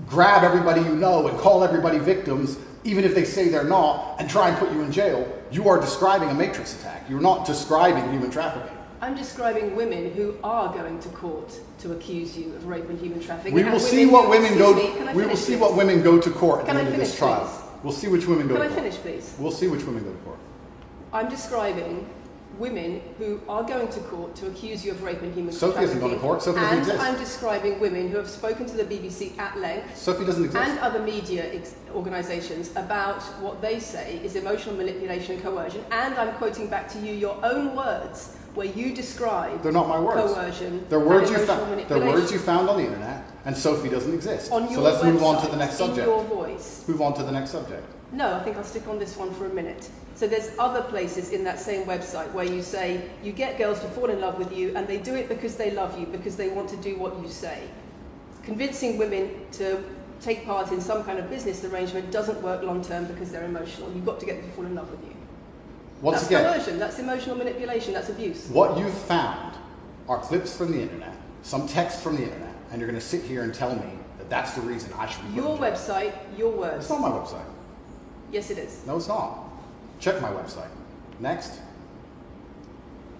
grab 0.06 0.44
everybody 0.44 0.80
you 0.82 0.94
know 0.94 1.28
and 1.28 1.38
call 1.38 1.64
everybody 1.64 1.98
victims, 1.98 2.58
even 2.84 3.04
if 3.04 3.14
they 3.14 3.24
say 3.24 3.48
they're 3.48 3.64
not, 3.64 4.18
and 4.20 4.30
try 4.30 4.48
and 4.48 4.56
put 4.58 4.72
you 4.72 4.80
in 4.82 4.92
jail, 4.92 5.30
you 5.50 5.68
are 5.68 5.80
describing 5.80 6.28
a 6.30 6.34
matrix 6.34 6.78
attack. 6.80 7.04
You're 7.08 7.20
not 7.20 7.46
describing 7.46 8.10
human 8.12 8.30
trafficking. 8.30 8.77
I'm 9.00 9.14
describing 9.14 9.76
women 9.76 10.10
who 10.12 10.36
are 10.42 10.72
going 10.74 10.98
to 11.00 11.08
court 11.10 11.56
to 11.80 11.92
accuse 11.92 12.36
you 12.36 12.54
of 12.56 12.66
rape 12.66 12.88
and 12.88 12.98
human 12.98 13.20
trafficking. 13.20 13.54
We 13.54 13.62
will 13.62 13.78
see 13.78 14.06
what 14.06 14.28
women 14.28 14.58
go. 14.58 14.74
me, 14.74 15.12
we 15.14 15.24
will 15.24 15.36
see 15.36 15.52
please? 15.52 15.60
what 15.60 15.76
women 15.76 16.02
go 16.02 16.20
to 16.20 16.30
court 16.30 16.60
at 16.60 16.66
the 16.66 16.80
end 16.80 16.88
of 16.88 16.96
this 16.96 17.16
trial. 17.16 17.48
We'll 17.84 17.92
see 17.92 18.08
which 18.08 18.26
women 18.26 18.48
go 18.48 18.56
Can 18.56 18.64
I 18.64 18.74
finish, 18.74 18.94
please? 18.96 19.36
We'll 19.38 19.52
see 19.52 19.68
which 19.68 19.84
women 19.84 20.02
go 20.02 20.10
to 20.10 20.18
court. 20.18 20.38
I'm 21.12 21.28
describing 21.28 22.08
women 22.58 23.00
who 23.18 23.40
are 23.48 23.62
going 23.62 23.88
to 23.88 24.00
court 24.00 24.34
to 24.36 24.46
accuse 24.48 24.84
you 24.84 24.90
of 24.90 25.02
rape 25.02 25.22
and 25.22 25.32
human 25.34 25.52
Sophie 25.52 25.78
hasn't 25.80 26.00
trafficking. 26.00 26.00
gone 26.00 26.10
to 26.18 26.20
court. 26.20 26.42
Sophie 26.42 26.60
doesn't 26.60 26.78
and 26.78 26.86
exist. 26.88 27.00
I'm 27.04 27.18
describing 27.18 27.80
women 27.80 28.10
who 28.10 28.16
have 28.16 28.28
spoken 28.28 28.66
to 28.66 28.76
the 28.76 28.84
BBC 28.84 29.38
at 29.38 29.56
length 29.58 29.96
Sophie 29.96 30.24
doesn't 30.24 30.44
exist. 30.44 30.68
and 30.68 30.78
other 30.80 31.00
media 31.00 31.52
ex- 31.54 31.74
organisations 31.94 32.70
about 32.76 33.22
what 33.40 33.60
they 33.62 33.78
say 33.80 34.20
is 34.24 34.36
emotional 34.36 34.74
manipulation 34.76 35.34
and 35.36 35.42
coercion. 35.42 35.84
And 35.90 36.14
I'm 36.14 36.34
quoting 36.34 36.68
back 36.68 36.88
to 36.92 36.98
you 36.98 37.12
your 37.14 37.38
own 37.44 37.76
words 37.76 38.34
where 38.54 38.66
you 38.66 38.92
describe 38.94 39.62
They're 39.62 39.70
not 39.70 39.86
my 39.88 40.00
words. 40.00 40.32
coercion 40.34 40.84
They're 40.88 40.98
words 40.98 41.30
you 41.30 41.38
found. 41.38 41.88
They're 41.88 41.98
words 42.00 42.32
you 42.32 42.38
found 42.40 42.68
on 42.68 42.78
the 42.78 42.84
internet, 42.84 43.22
and 43.44 43.56
Sophie 43.56 43.88
doesn't 43.88 44.12
exist. 44.12 44.50
on 44.50 44.66
so 44.66 44.72
your 44.72 44.80
let's 44.82 45.04
move 45.04 45.22
on 45.22 45.36
to 45.36 45.46
website, 45.46 45.50
the 45.52 45.56
next 45.58 45.72
in 45.80 45.86
subject. 45.86 46.06
your 46.08 46.24
voice. 46.24 46.84
Move 46.88 47.00
on 47.02 47.14
to 47.14 47.22
the 47.22 47.30
next 47.30 47.50
subject. 47.50 47.84
No, 48.12 48.34
I 48.34 48.42
think 48.42 48.56
I'll 48.56 48.64
stick 48.64 48.88
on 48.88 48.98
this 48.98 49.16
one 49.16 49.32
for 49.34 49.46
a 49.46 49.52
minute. 49.52 49.90
So 50.14 50.26
there's 50.26 50.50
other 50.58 50.82
places 50.82 51.30
in 51.30 51.44
that 51.44 51.60
same 51.60 51.86
website 51.86 52.32
where 52.32 52.44
you 52.44 52.62
say 52.62 53.08
you 53.22 53.32
get 53.32 53.58
girls 53.58 53.80
to 53.80 53.88
fall 53.88 54.10
in 54.10 54.20
love 54.20 54.38
with 54.38 54.56
you 54.56 54.74
and 54.76 54.88
they 54.88 54.98
do 54.98 55.14
it 55.14 55.28
because 55.28 55.56
they 55.56 55.70
love 55.70 55.98
you, 55.98 56.06
because 56.06 56.36
they 56.36 56.48
want 56.48 56.68
to 56.70 56.76
do 56.78 56.96
what 56.96 57.20
you 57.20 57.28
say. 57.28 57.62
Convincing 58.42 58.98
women 58.98 59.30
to 59.52 59.84
take 60.20 60.44
part 60.44 60.72
in 60.72 60.80
some 60.80 61.04
kind 61.04 61.18
of 61.18 61.30
business 61.30 61.62
arrangement 61.64 62.10
doesn't 62.10 62.40
work 62.42 62.62
long 62.62 62.82
term 62.82 63.04
because 63.04 63.30
they're 63.30 63.44
emotional. 63.44 63.92
You've 63.92 64.06
got 64.06 64.18
to 64.20 64.26
get 64.26 64.40
them 64.40 64.50
to 64.50 64.56
fall 64.56 64.64
in 64.64 64.74
love 64.74 64.90
with 64.90 65.04
you. 65.04 65.14
Once 66.00 66.20
that's 66.20 66.30
again, 66.30 66.52
coercion, 66.52 66.78
that's 66.78 66.98
emotional 66.98 67.36
manipulation, 67.36 67.92
that's 67.92 68.08
abuse. 68.08 68.48
What 68.48 68.78
you've 68.78 68.94
found 68.94 69.54
are 70.08 70.18
clips 70.18 70.56
from 70.56 70.72
the 70.72 70.80
internet, 70.80 71.14
some 71.42 71.68
text 71.68 72.02
from 72.02 72.16
the 72.16 72.22
internet, 72.22 72.54
and 72.70 72.80
you're 72.80 72.88
going 72.88 73.00
to 73.00 73.06
sit 73.06 73.22
here 73.22 73.42
and 73.42 73.52
tell 73.52 73.74
me 73.74 73.90
that 74.16 74.30
that's 74.30 74.54
the 74.54 74.60
reason 74.62 74.92
I 74.96 75.06
should 75.06 75.28
be. 75.28 75.34
Your 75.34 75.58
website, 75.58 76.14
your 76.36 76.50
words. 76.50 76.84
It's 76.84 76.90
not 76.90 77.00
my 77.00 77.10
website. 77.10 77.44
Yes, 78.30 78.50
it 78.50 78.58
is. 78.58 78.82
No, 78.86 78.96
it's 78.96 79.08
not. 79.08 79.38
Check 80.00 80.20
my 80.20 80.30
website. 80.30 80.68
Next. 81.20 81.60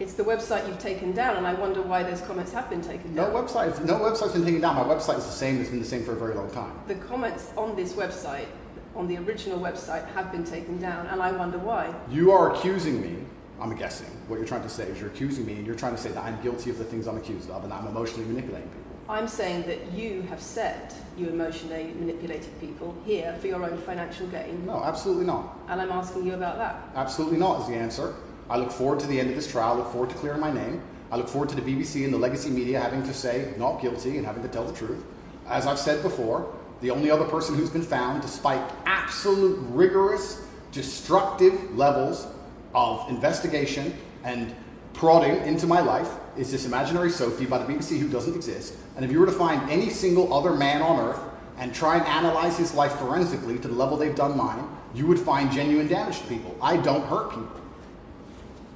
It's 0.00 0.15
the 0.15 0.23
website 0.23 0.69
you've 0.69 0.79
taken 0.79 1.12
down, 1.12 1.37
and 1.37 1.47
I 1.47 1.55
wonder 1.55 1.83
why 1.83 2.05
those 2.05 2.21
comments 2.21 2.53
have 2.53 2.71
been 2.71 2.83
taken 2.83 3.17
down. 3.17 3.33
No 3.33 3.33
down. 3.33 3.49
website. 3.49 3.85
No 3.85 3.99
website's 3.99 4.33
been 4.33 4.45
taken 4.45 4.61
down. 4.61 4.77
My 4.77 4.95
website 4.95 5.19
is 5.19 5.25
the 5.25 5.33
same. 5.33 5.61
It's 5.61 5.71
been 5.71 5.81
the 5.81 5.85
same 5.85 6.05
for 6.05 6.12
a 6.12 6.17
very 6.17 6.35
long 6.35 6.50
time. 6.50 6.73
The 6.87 6.95
comments 6.95 7.50
on 7.57 7.75
this 7.75 7.95
website, 7.95 8.47
on 8.95 9.09
the 9.09 9.17
original 9.17 9.59
website, 9.59 10.07
have 10.12 10.31
been 10.31 10.45
taken 10.45 10.79
down, 10.79 11.09
and 11.09 11.21
I 11.21 11.33
wonder 11.33 11.59
why. 11.59 11.93
You 12.11 12.31
are 12.31 12.55
accusing 12.55 13.00
me. 13.00 13.25
I'm 13.61 13.75
guessing. 13.75 14.07
What 14.29 14.37
you're 14.37 14.47
trying 14.47 14.62
to 14.62 14.69
say 14.69 14.85
is 14.85 15.00
you're 15.00 15.11
accusing 15.11 15.45
me, 15.45 15.55
and 15.55 15.67
you're 15.67 15.75
trying 15.75 15.97
to 15.97 16.00
say 16.00 16.11
that 16.11 16.23
I'm 16.23 16.41
guilty 16.43 16.71
of 16.71 16.79
the 16.79 16.85
things 16.85 17.09
I'm 17.09 17.17
accused 17.17 17.50
of, 17.50 17.65
and 17.65 17.73
I'm 17.73 17.88
emotionally 17.88 18.25
manipulating 18.27 18.69
people. 18.69 18.88
I'm 19.09 19.27
saying 19.27 19.62
that 19.67 19.93
you 19.93 20.23
have 20.29 20.41
said 20.41 20.93
you 21.17 21.29
emotionally 21.29 21.95
manipulated 21.99 22.49
people 22.61 22.95
here 23.07 23.35
for 23.41 23.47
your 23.47 23.65
own 23.65 23.79
financial 23.79 24.27
gain, 24.27 24.67
No, 24.67 24.83
absolutely 24.85 25.25
not. 25.25 25.59
and 25.69 25.81
I'm 25.81 25.91
asking 25.91 26.27
you 26.27 26.35
about 26.35 26.59
that. 26.59 26.77
Absolutely 26.95 27.38
not 27.38 27.62
is 27.62 27.69
the 27.69 27.75
answer. 27.75 28.15
I 28.50 28.59
look 28.59 28.71
forward 28.71 29.00
to 29.00 29.07
the 29.07 29.19
end 29.19 29.31
of 29.31 29.37
this 29.37 29.50
trial. 29.50 29.75
I 29.75 29.77
look 29.79 29.91
forward 29.93 30.11
to 30.11 30.17
clearing 30.17 30.41
my 30.41 30.53
name. 30.53 30.83
I 31.11 31.17
look 31.17 31.29
forward 31.29 31.49
to 31.50 31.55
the 31.57 31.62
BBC 31.62 32.05
and 32.05 32.12
the 32.12 32.19
legacy 32.19 32.50
media 32.50 32.81
having 32.81 33.03
to 33.05 33.15
say 33.15 33.55
not 33.57 33.81
guilty 33.81 34.19
and 34.19 34.27
having 34.27 34.43
to 34.43 34.49
tell 34.49 34.65
the 34.65 34.75
truth. 34.75 35.03
As 35.47 35.67
I've 35.67 35.79
said 35.79 36.03
before, 36.03 36.55
the 36.83 36.91
only 36.91 37.11
other 37.11 37.25
person 37.25 37.55
who's 37.55 37.71
been 37.71 37.83
found, 37.83 38.21
despite 38.21 38.61
absolute 38.85 39.59
rigorous, 39.71 40.43
destructive 40.71 41.75
levels 41.77 42.27
of 42.75 43.09
investigation 43.09 43.95
and 44.23 44.55
prodding 44.93 45.37
into 45.47 45.67
my 45.67 45.81
life, 45.81 46.11
is 46.37 46.53
this 46.53 46.67
imaginary 46.67 47.11
Sophie 47.11 47.47
by 47.47 47.59
the 47.59 47.65
BBC 47.73 47.99
who 47.99 48.09
doesn't 48.09 48.35
exist. 48.37 48.75
And 48.99 49.05
if 49.05 49.12
you 49.12 49.21
were 49.21 49.26
to 49.26 49.33
find 49.33 49.71
any 49.71 49.90
single 49.90 50.35
other 50.35 50.52
man 50.52 50.83
on 50.83 50.99
earth 50.99 51.21
and 51.57 51.73
try 51.73 51.99
and 51.99 52.07
analyze 52.07 52.59
his 52.59 52.75
life 52.75 52.90
forensically 52.97 53.57
to 53.61 53.69
the 53.69 53.75
level 53.75 53.97
they've 53.97 54.12
done 54.12 54.37
mine, 54.37 54.69
you 54.93 55.07
would 55.07 55.21
find 55.21 55.52
genuine 55.52 55.87
damage 55.87 56.19
to 56.19 56.26
people. 56.26 56.59
I 56.61 56.78
don't 56.78 57.07
hurt 57.07 57.31
people. 57.31 57.61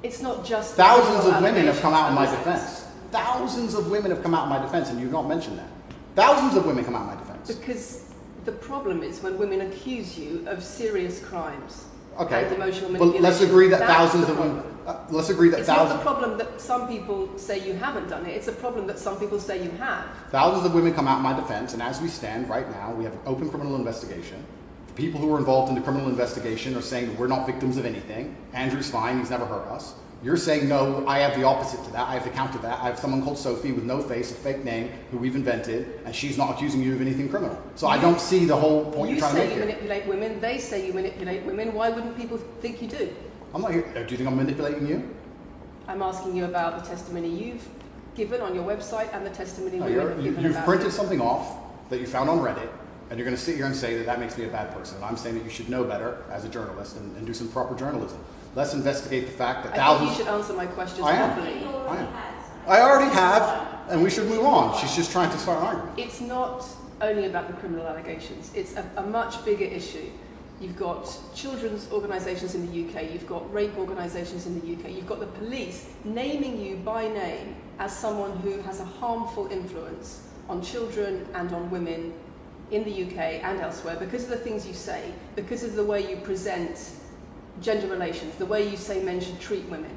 It's 0.04 0.22
not 0.22 0.44
just 0.44 0.76
Thousands 0.76 1.26
of 1.26 1.42
women 1.42 1.66
have 1.66 1.80
come 1.80 1.92
out 1.92 2.10
in 2.10 2.14
my 2.14 2.30
defense. 2.30 2.86
Thousands 3.10 3.74
of 3.74 3.90
women 3.90 4.12
have 4.12 4.22
come 4.22 4.32
out 4.32 4.44
in 4.44 4.50
my 4.50 4.62
defense, 4.62 4.90
and 4.90 5.00
you've 5.00 5.10
not 5.10 5.26
mentioned 5.26 5.58
that. 5.58 5.68
Thousands 6.14 6.56
of 6.56 6.66
women 6.66 6.84
come 6.84 6.94
out 6.94 7.02
in 7.02 7.16
my 7.16 7.16
defense. 7.16 7.56
Because 7.56 8.14
the 8.44 8.52
problem 8.52 9.02
is 9.02 9.24
when 9.24 9.36
women 9.36 9.62
accuse 9.62 10.16
you 10.16 10.44
of 10.46 10.62
serious 10.62 11.18
crimes 11.18 11.86
Okay. 12.18 12.44
and 12.44 12.54
emotional 12.54 12.90
But 12.90 12.98
manipulation. 12.98 13.22
let's 13.22 13.40
agree 13.40 13.68
that 13.68 13.80
that's 13.80 13.92
thousands 13.92 14.28
of 14.28 14.38
women. 14.38 14.62
Uh, 14.86 14.96
let's 15.10 15.28
agree 15.30 15.48
that 15.48 15.60
It's 15.60 15.68
not 15.68 15.88
the 15.88 15.98
problem 15.98 16.36
that 16.38 16.60
some 16.60 16.88
people 16.88 17.38
say 17.38 17.64
you 17.64 17.72
haven't 17.74 18.08
done 18.08 18.26
it. 18.26 18.30
It's 18.30 18.48
a 18.48 18.52
problem 18.52 18.86
that 18.88 18.98
some 18.98 19.16
people 19.18 19.38
say 19.38 19.62
you 19.62 19.70
have. 19.72 20.04
thousands 20.30 20.66
of 20.66 20.74
women 20.74 20.92
come 20.92 21.06
out 21.06 21.18
in 21.18 21.22
my 21.22 21.32
defense, 21.32 21.72
and 21.72 21.80
as 21.82 22.00
we 22.00 22.08
stand 22.08 22.48
right 22.48 22.68
now, 22.70 22.92
we 22.92 23.04
have 23.04 23.12
an 23.12 23.20
open 23.26 23.48
criminal 23.48 23.76
investigation. 23.76 24.44
The 24.88 24.92
people 24.94 25.20
who 25.20 25.32
are 25.34 25.38
involved 25.38 25.68
in 25.68 25.74
the 25.76 25.80
criminal 25.80 26.08
investigation 26.08 26.74
are 26.76 26.82
saying 26.82 27.06
that 27.08 27.18
we're 27.18 27.28
not 27.28 27.46
victims 27.46 27.76
of 27.76 27.86
anything. 27.86 28.36
Andrew's 28.52 28.90
fine; 28.90 29.18
he's 29.20 29.30
never 29.30 29.46
hurt 29.46 29.66
us. 29.68 29.94
You're 30.22 30.36
saying 30.36 30.68
no. 30.68 31.04
I 31.06 31.18
have 31.18 31.36
the 31.36 31.44
opposite 31.44 31.82
to 31.84 31.90
that. 31.92 32.08
I 32.08 32.14
have 32.14 32.22
the 32.22 32.30
counter 32.30 32.52
to 32.52 32.58
that. 32.60 32.78
I 32.78 32.84
have 32.84 32.98
someone 32.98 33.22
called 33.24 33.38
Sophie 33.38 33.72
with 33.72 33.82
no 33.82 34.00
face, 34.00 34.30
a 34.30 34.34
fake 34.34 34.62
name, 34.62 34.90
who 35.10 35.18
we've 35.18 35.34
invented, 35.34 36.00
and 36.04 36.14
she's 36.14 36.38
not 36.38 36.50
accusing 36.54 36.80
you 36.80 36.94
of 36.94 37.00
anything 37.00 37.28
criminal. 37.28 37.60
So 37.74 37.88
I 37.88 38.00
don't 38.00 38.20
see 38.20 38.44
the 38.44 38.54
whole 38.56 38.84
point 38.92 39.10
you 39.10 39.16
you're 39.16 39.20
trying 39.28 39.34
to 39.34 39.40
say 39.40 39.46
make 39.48 39.56
you 39.56 39.62
here. 39.62 39.66
manipulate 39.66 40.06
women. 40.06 40.40
They 40.40 40.58
say 40.58 40.86
you 40.86 40.92
manipulate 40.92 41.44
women. 41.44 41.74
Why 41.74 41.88
wouldn't 41.90 42.16
people 42.16 42.38
think 42.60 42.80
you 42.80 42.88
do? 42.88 43.12
I'm 43.52 43.62
not 43.62 43.72
here. 43.72 43.82
Do 43.92 44.00
you 44.10 44.16
think 44.16 44.28
I'm 44.28 44.36
manipulating 44.36 44.86
you? 44.86 45.08
I'm 45.88 46.02
asking 46.02 46.36
you 46.36 46.44
about 46.44 46.82
the 46.82 46.88
testimony 46.88 47.28
you've 47.28 47.68
given 48.14 48.40
on 48.40 48.54
your 48.54 48.64
website 48.64 49.12
and 49.14 49.26
the 49.26 49.30
testimony 49.30 49.78
No, 49.78 49.86
women 49.86 50.00
you're, 50.00 50.08
have 50.10 50.22
given 50.22 50.42
you've 50.44 50.52
about 50.52 50.64
printed 50.64 50.86
you. 50.86 50.92
something 50.92 51.20
off 51.20 51.56
that 51.90 51.98
you 51.98 52.06
found 52.06 52.30
on 52.30 52.38
Reddit, 52.38 52.68
and 53.10 53.18
you're 53.18 53.26
going 53.26 53.36
to 53.36 53.42
sit 53.42 53.56
here 53.56 53.66
and 53.66 53.74
say 53.74 53.96
that 53.96 54.06
that 54.06 54.20
makes 54.20 54.38
me 54.38 54.44
a 54.44 54.48
bad 54.48 54.72
person. 54.72 55.02
I'm 55.02 55.16
saying 55.16 55.34
that 55.36 55.44
you 55.44 55.50
should 55.50 55.68
know 55.68 55.82
better 55.82 56.22
as 56.30 56.44
a 56.44 56.48
journalist 56.48 56.96
and, 56.96 57.16
and 57.16 57.26
do 57.26 57.34
some 57.34 57.48
proper 57.48 57.74
journalism. 57.74 58.18
Let's 58.54 58.74
investigate 58.74 59.26
the 59.26 59.32
fact 59.32 59.64
that 59.64 59.72
I 59.72 59.76
think 59.76 59.84
thousands. 59.84 60.10
you 60.10 60.24
should 60.24 60.34
answer 60.34 60.52
my 60.52 60.66
questions 60.66 61.06
I 61.06 61.12
am. 61.12 61.32
properly. 61.32 61.64
I 61.88 61.96
am. 61.96 62.08
I 62.66 62.80
already 62.80 63.10
have, 63.14 63.88
and 63.88 64.02
we 64.02 64.10
should 64.10 64.28
move 64.28 64.44
on. 64.44 64.78
She's 64.78 64.94
just 64.94 65.10
trying 65.10 65.30
to 65.30 65.38
start 65.38 65.58
an 65.60 65.66
argument. 65.68 65.98
It's 65.98 66.20
not 66.20 66.64
only 67.00 67.26
about 67.26 67.48
the 67.48 67.54
criminal 67.54 67.86
allegations, 67.86 68.52
it's 68.54 68.76
a, 68.76 68.88
a 68.98 69.02
much 69.02 69.44
bigger 69.44 69.64
issue. 69.64 70.10
You've 70.60 70.76
got 70.76 71.10
children's 71.34 71.90
organisations 71.90 72.54
in 72.54 72.70
the 72.70 72.88
UK, 72.88 73.10
you've 73.10 73.26
got 73.26 73.52
rape 73.52 73.76
organisations 73.76 74.46
in 74.46 74.60
the 74.60 74.74
UK, 74.74 74.94
you've 74.94 75.08
got 75.08 75.18
the 75.18 75.26
police 75.26 75.88
naming 76.04 76.60
you 76.60 76.76
by 76.76 77.08
name 77.08 77.56
as 77.80 77.96
someone 77.96 78.36
who 78.38 78.60
has 78.60 78.78
a 78.78 78.84
harmful 78.84 79.48
influence 79.50 80.28
on 80.48 80.62
children 80.62 81.26
and 81.34 81.52
on 81.52 81.68
women 81.70 82.12
in 82.70 82.84
the 82.84 83.04
UK 83.04 83.42
and 83.42 83.60
elsewhere 83.60 83.96
because 83.96 84.22
of 84.24 84.30
the 84.30 84.36
things 84.36 84.64
you 84.64 84.74
say, 84.74 85.10
because 85.34 85.64
of 85.64 85.74
the 85.74 85.82
way 85.82 86.08
you 86.08 86.16
present 86.18 86.92
gender 87.62 87.86
relations, 87.86 88.34
the 88.36 88.46
way 88.46 88.68
you 88.68 88.76
say 88.76 89.02
men 89.02 89.20
should 89.20 89.40
treat 89.40 89.64
women. 89.68 89.90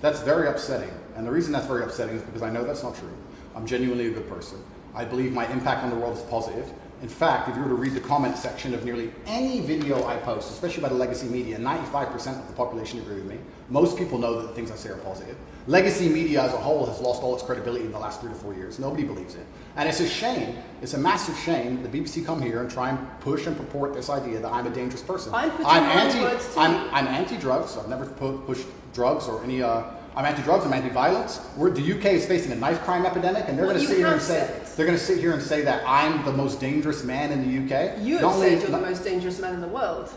That's 0.00 0.20
very 0.20 0.48
upsetting. 0.48 0.90
And 1.14 1.26
the 1.26 1.30
reason 1.30 1.52
that's 1.52 1.66
very 1.66 1.84
upsetting 1.84 2.16
is 2.16 2.22
because 2.22 2.42
I 2.42 2.50
know 2.50 2.64
that's 2.64 2.82
not 2.82 2.96
true. 2.96 3.12
I'm 3.54 3.66
genuinely 3.66 4.06
a 4.06 4.10
good 4.10 4.28
person. 4.28 4.58
I 4.94 5.04
believe 5.04 5.32
my 5.32 5.50
impact 5.52 5.84
on 5.84 5.90
the 5.90 5.96
world 5.96 6.16
is 6.16 6.22
positive. 6.24 6.70
In 7.02 7.08
fact, 7.08 7.48
if 7.48 7.56
you 7.56 7.62
were 7.62 7.68
to 7.68 7.74
read 7.74 7.94
the 7.94 8.00
comment 8.00 8.36
section 8.36 8.74
of 8.74 8.84
nearly 8.84 9.12
any 9.26 9.60
video 9.60 10.06
I 10.06 10.16
post, 10.18 10.50
especially 10.52 10.82
by 10.82 10.88
the 10.88 10.94
legacy 10.94 11.26
media, 11.26 11.58
95% 11.58 12.40
of 12.40 12.46
the 12.46 12.54
population 12.54 13.00
agree 13.00 13.16
with 13.16 13.26
me. 13.26 13.38
Most 13.72 13.96
people 13.96 14.18
know 14.18 14.38
that 14.38 14.48
the 14.48 14.52
things 14.54 14.70
I 14.70 14.76
say 14.76 14.90
are 14.90 14.98
positive. 14.98 15.34
Legacy 15.66 16.06
media 16.06 16.42
as 16.42 16.52
a 16.52 16.58
whole 16.58 16.84
has 16.84 17.00
lost 17.00 17.22
all 17.22 17.34
its 17.34 17.42
credibility 17.42 17.86
in 17.86 17.90
the 17.92 17.98
last 17.98 18.20
three 18.20 18.28
to 18.28 18.34
four 18.34 18.52
years. 18.52 18.78
Nobody 18.78 19.02
believes 19.02 19.34
it. 19.34 19.46
And 19.76 19.88
it's 19.88 20.00
a 20.00 20.06
shame, 20.08 20.58
it's 20.82 20.92
a 20.92 20.98
massive 20.98 21.38
shame 21.38 21.82
that 21.82 21.90
the 21.90 21.98
BBC 21.98 22.22
come 22.26 22.42
here 22.42 22.60
and 22.60 22.70
try 22.70 22.90
and 22.90 22.98
push 23.20 23.46
and 23.46 23.56
purport 23.56 23.94
this 23.94 24.10
idea 24.10 24.40
that 24.40 24.52
I'm 24.52 24.66
a 24.66 24.70
dangerous 24.70 25.02
person. 25.02 25.32
I'm 25.34 25.50
own 25.52 25.64
anti 25.64 26.18
I'm, 26.60 26.90
I'm 26.92 27.06
anti-drugs. 27.06 27.78
I've 27.78 27.88
never 27.88 28.04
pu- 28.04 28.40
pushed 28.40 28.66
drugs 28.92 29.26
or 29.26 29.42
any. 29.42 29.62
Uh, 29.62 29.84
I'm 30.14 30.26
anti-drugs. 30.26 30.66
I'm 30.66 30.74
anti-violence. 30.74 31.40
We're, 31.56 31.70
the 31.70 31.94
UK 31.96 32.04
is 32.12 32.26
facing 32.26 32.52
a 32.52 32.56
knife 32.56 32.82
crime 32.82 33.06
epidemic, 33.06 33.44
and 33.48 33.56
they're 33.58 33.64
Well, 33.64 33.74
going 33.76 33.86
to 33.86 33.90
sit 33.90 33.96
here 33.96 34.12
and 34.12 34.20
say 34.20 34.46
said. 34.46 34.66
they're 34.76 34.84
going 34.84 34.98
to 34.98 35.02
sit 35.02 35.18
here 35.18 35.32
and 35.32 35.40
say 35.40 35.62
that 35.62 35.82
I'm 35.86 36.22
the 36.26 36.32
most 36.34 36.60
dangerous 36.60 37.04
man 37.04 37.32
in 37.32 37.40
the 37.40 37.64
UK. 37.64 37.98
You 38.02 38.14
have 38.16 38.22
Not 38.22 38.34
only- 38.34 38.50
said 38.50 38.60
you're 38.68 38.78
the 38.78 38.86
most 38.86 39.02
dangerous 39.02 39.40
man 39.40 39.54
in 39.54 39.62
the 39.62 39.68
world. 39.68 40.10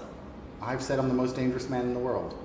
I've 0.61 0.81
said 0.81 0.99
I'm 0.99 1.07
the 1.07 1.13
most 1.13 1.37
dangerous 1.37 1.69
man 1.69 1.81
in 1.85 1.93
the 1.93 1.99
world. 2.01 2.37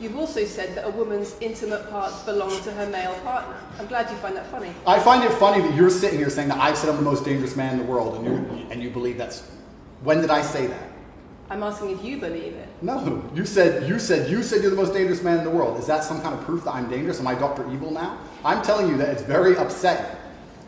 You've 0.00 0.16
also 0.16 0.44
said 0.44 0.76
that 0.76 0.86
a 0.86 0.90
woman's 0.90 1.34
intimate 1.40 1.90
parts 1.90 2.22
belong 2.22 2.50
to 2.62 2.70
her 2.70 2.86
male 2.88 3.14
partner. 3.20 3.56
I'm 3.80 3.86
glad 3.88 4.08
you 4.08 4.16
find 4.18 4.36
that 4.36 4.46
funny. 4.46 4.72
I 4.86 5.00
find 5.00 5.24
it 5.24 5.32
funny 5.32 5.60
that 5.60 5.74
you're 5.74 5.90
sitting 5.90 6.20
here 6.20 6.30
saying 6.30 6.48
that 6.48 6.58
I've 6.58 6.78
said 6.78 6.88
I'm 6.88 6.96
the 6.96 7.02
most 7.02 7.24
dangerous 7.24 7.56
man 7.56 7.72
in 7.72 7.78
the 7.84 7.92
world, 7.92 8.14
and 8.16 8.24
you 8.24 8.66
and 8.70 8.80
you 8.80 8.90
believe 8.90 9.18
that's. 9.18 9.50
When 10.04 10.20
did 10.20 10.30
I 10.30 10.40
say 10.40 10.68
that? 10.68 10.88
I'm 11.50 11.64
asking 11.64 11.90
if 11.90 12.04
you 12.04 12.18
believe 12.18 12.52
it. 12.52 12.68
No, 12.80 13.28
you 13.34 13.44
said 13.44 13.88
you 13.88 13.98
said 13.98 14.30
you 14.30 14.42
said 14.42 14.62
you're 14.62 14.70
the 14.70 14.76
most 14.76 14.92
dangerous 14.92 15.22
man 15.22 15.38
in 15.38 15.44
the 15.44 15.50
world. 15.50 15.80
Is 15.80 15.86
that 15.86 16.04
some 16.04 16.20
kind 16.22 16.38
of 16.38 16.44
proof 16.44 16.62
that 16.64 16.74
I'm 16.74 16.88
dangerous? 16.88 17.18
Am 17.18 17.26
I 17.26 17.34
Doctor 17.34 17.68
Evil 17.72 17.90
now? 17.90 18.18
I'm 18.44 18.62
telling 18.62 18.88
you 18.88 18.96
that 18.98 19.08
it's 19.08 19.22
very 19.22 19.56
upsetting 19.56 20.06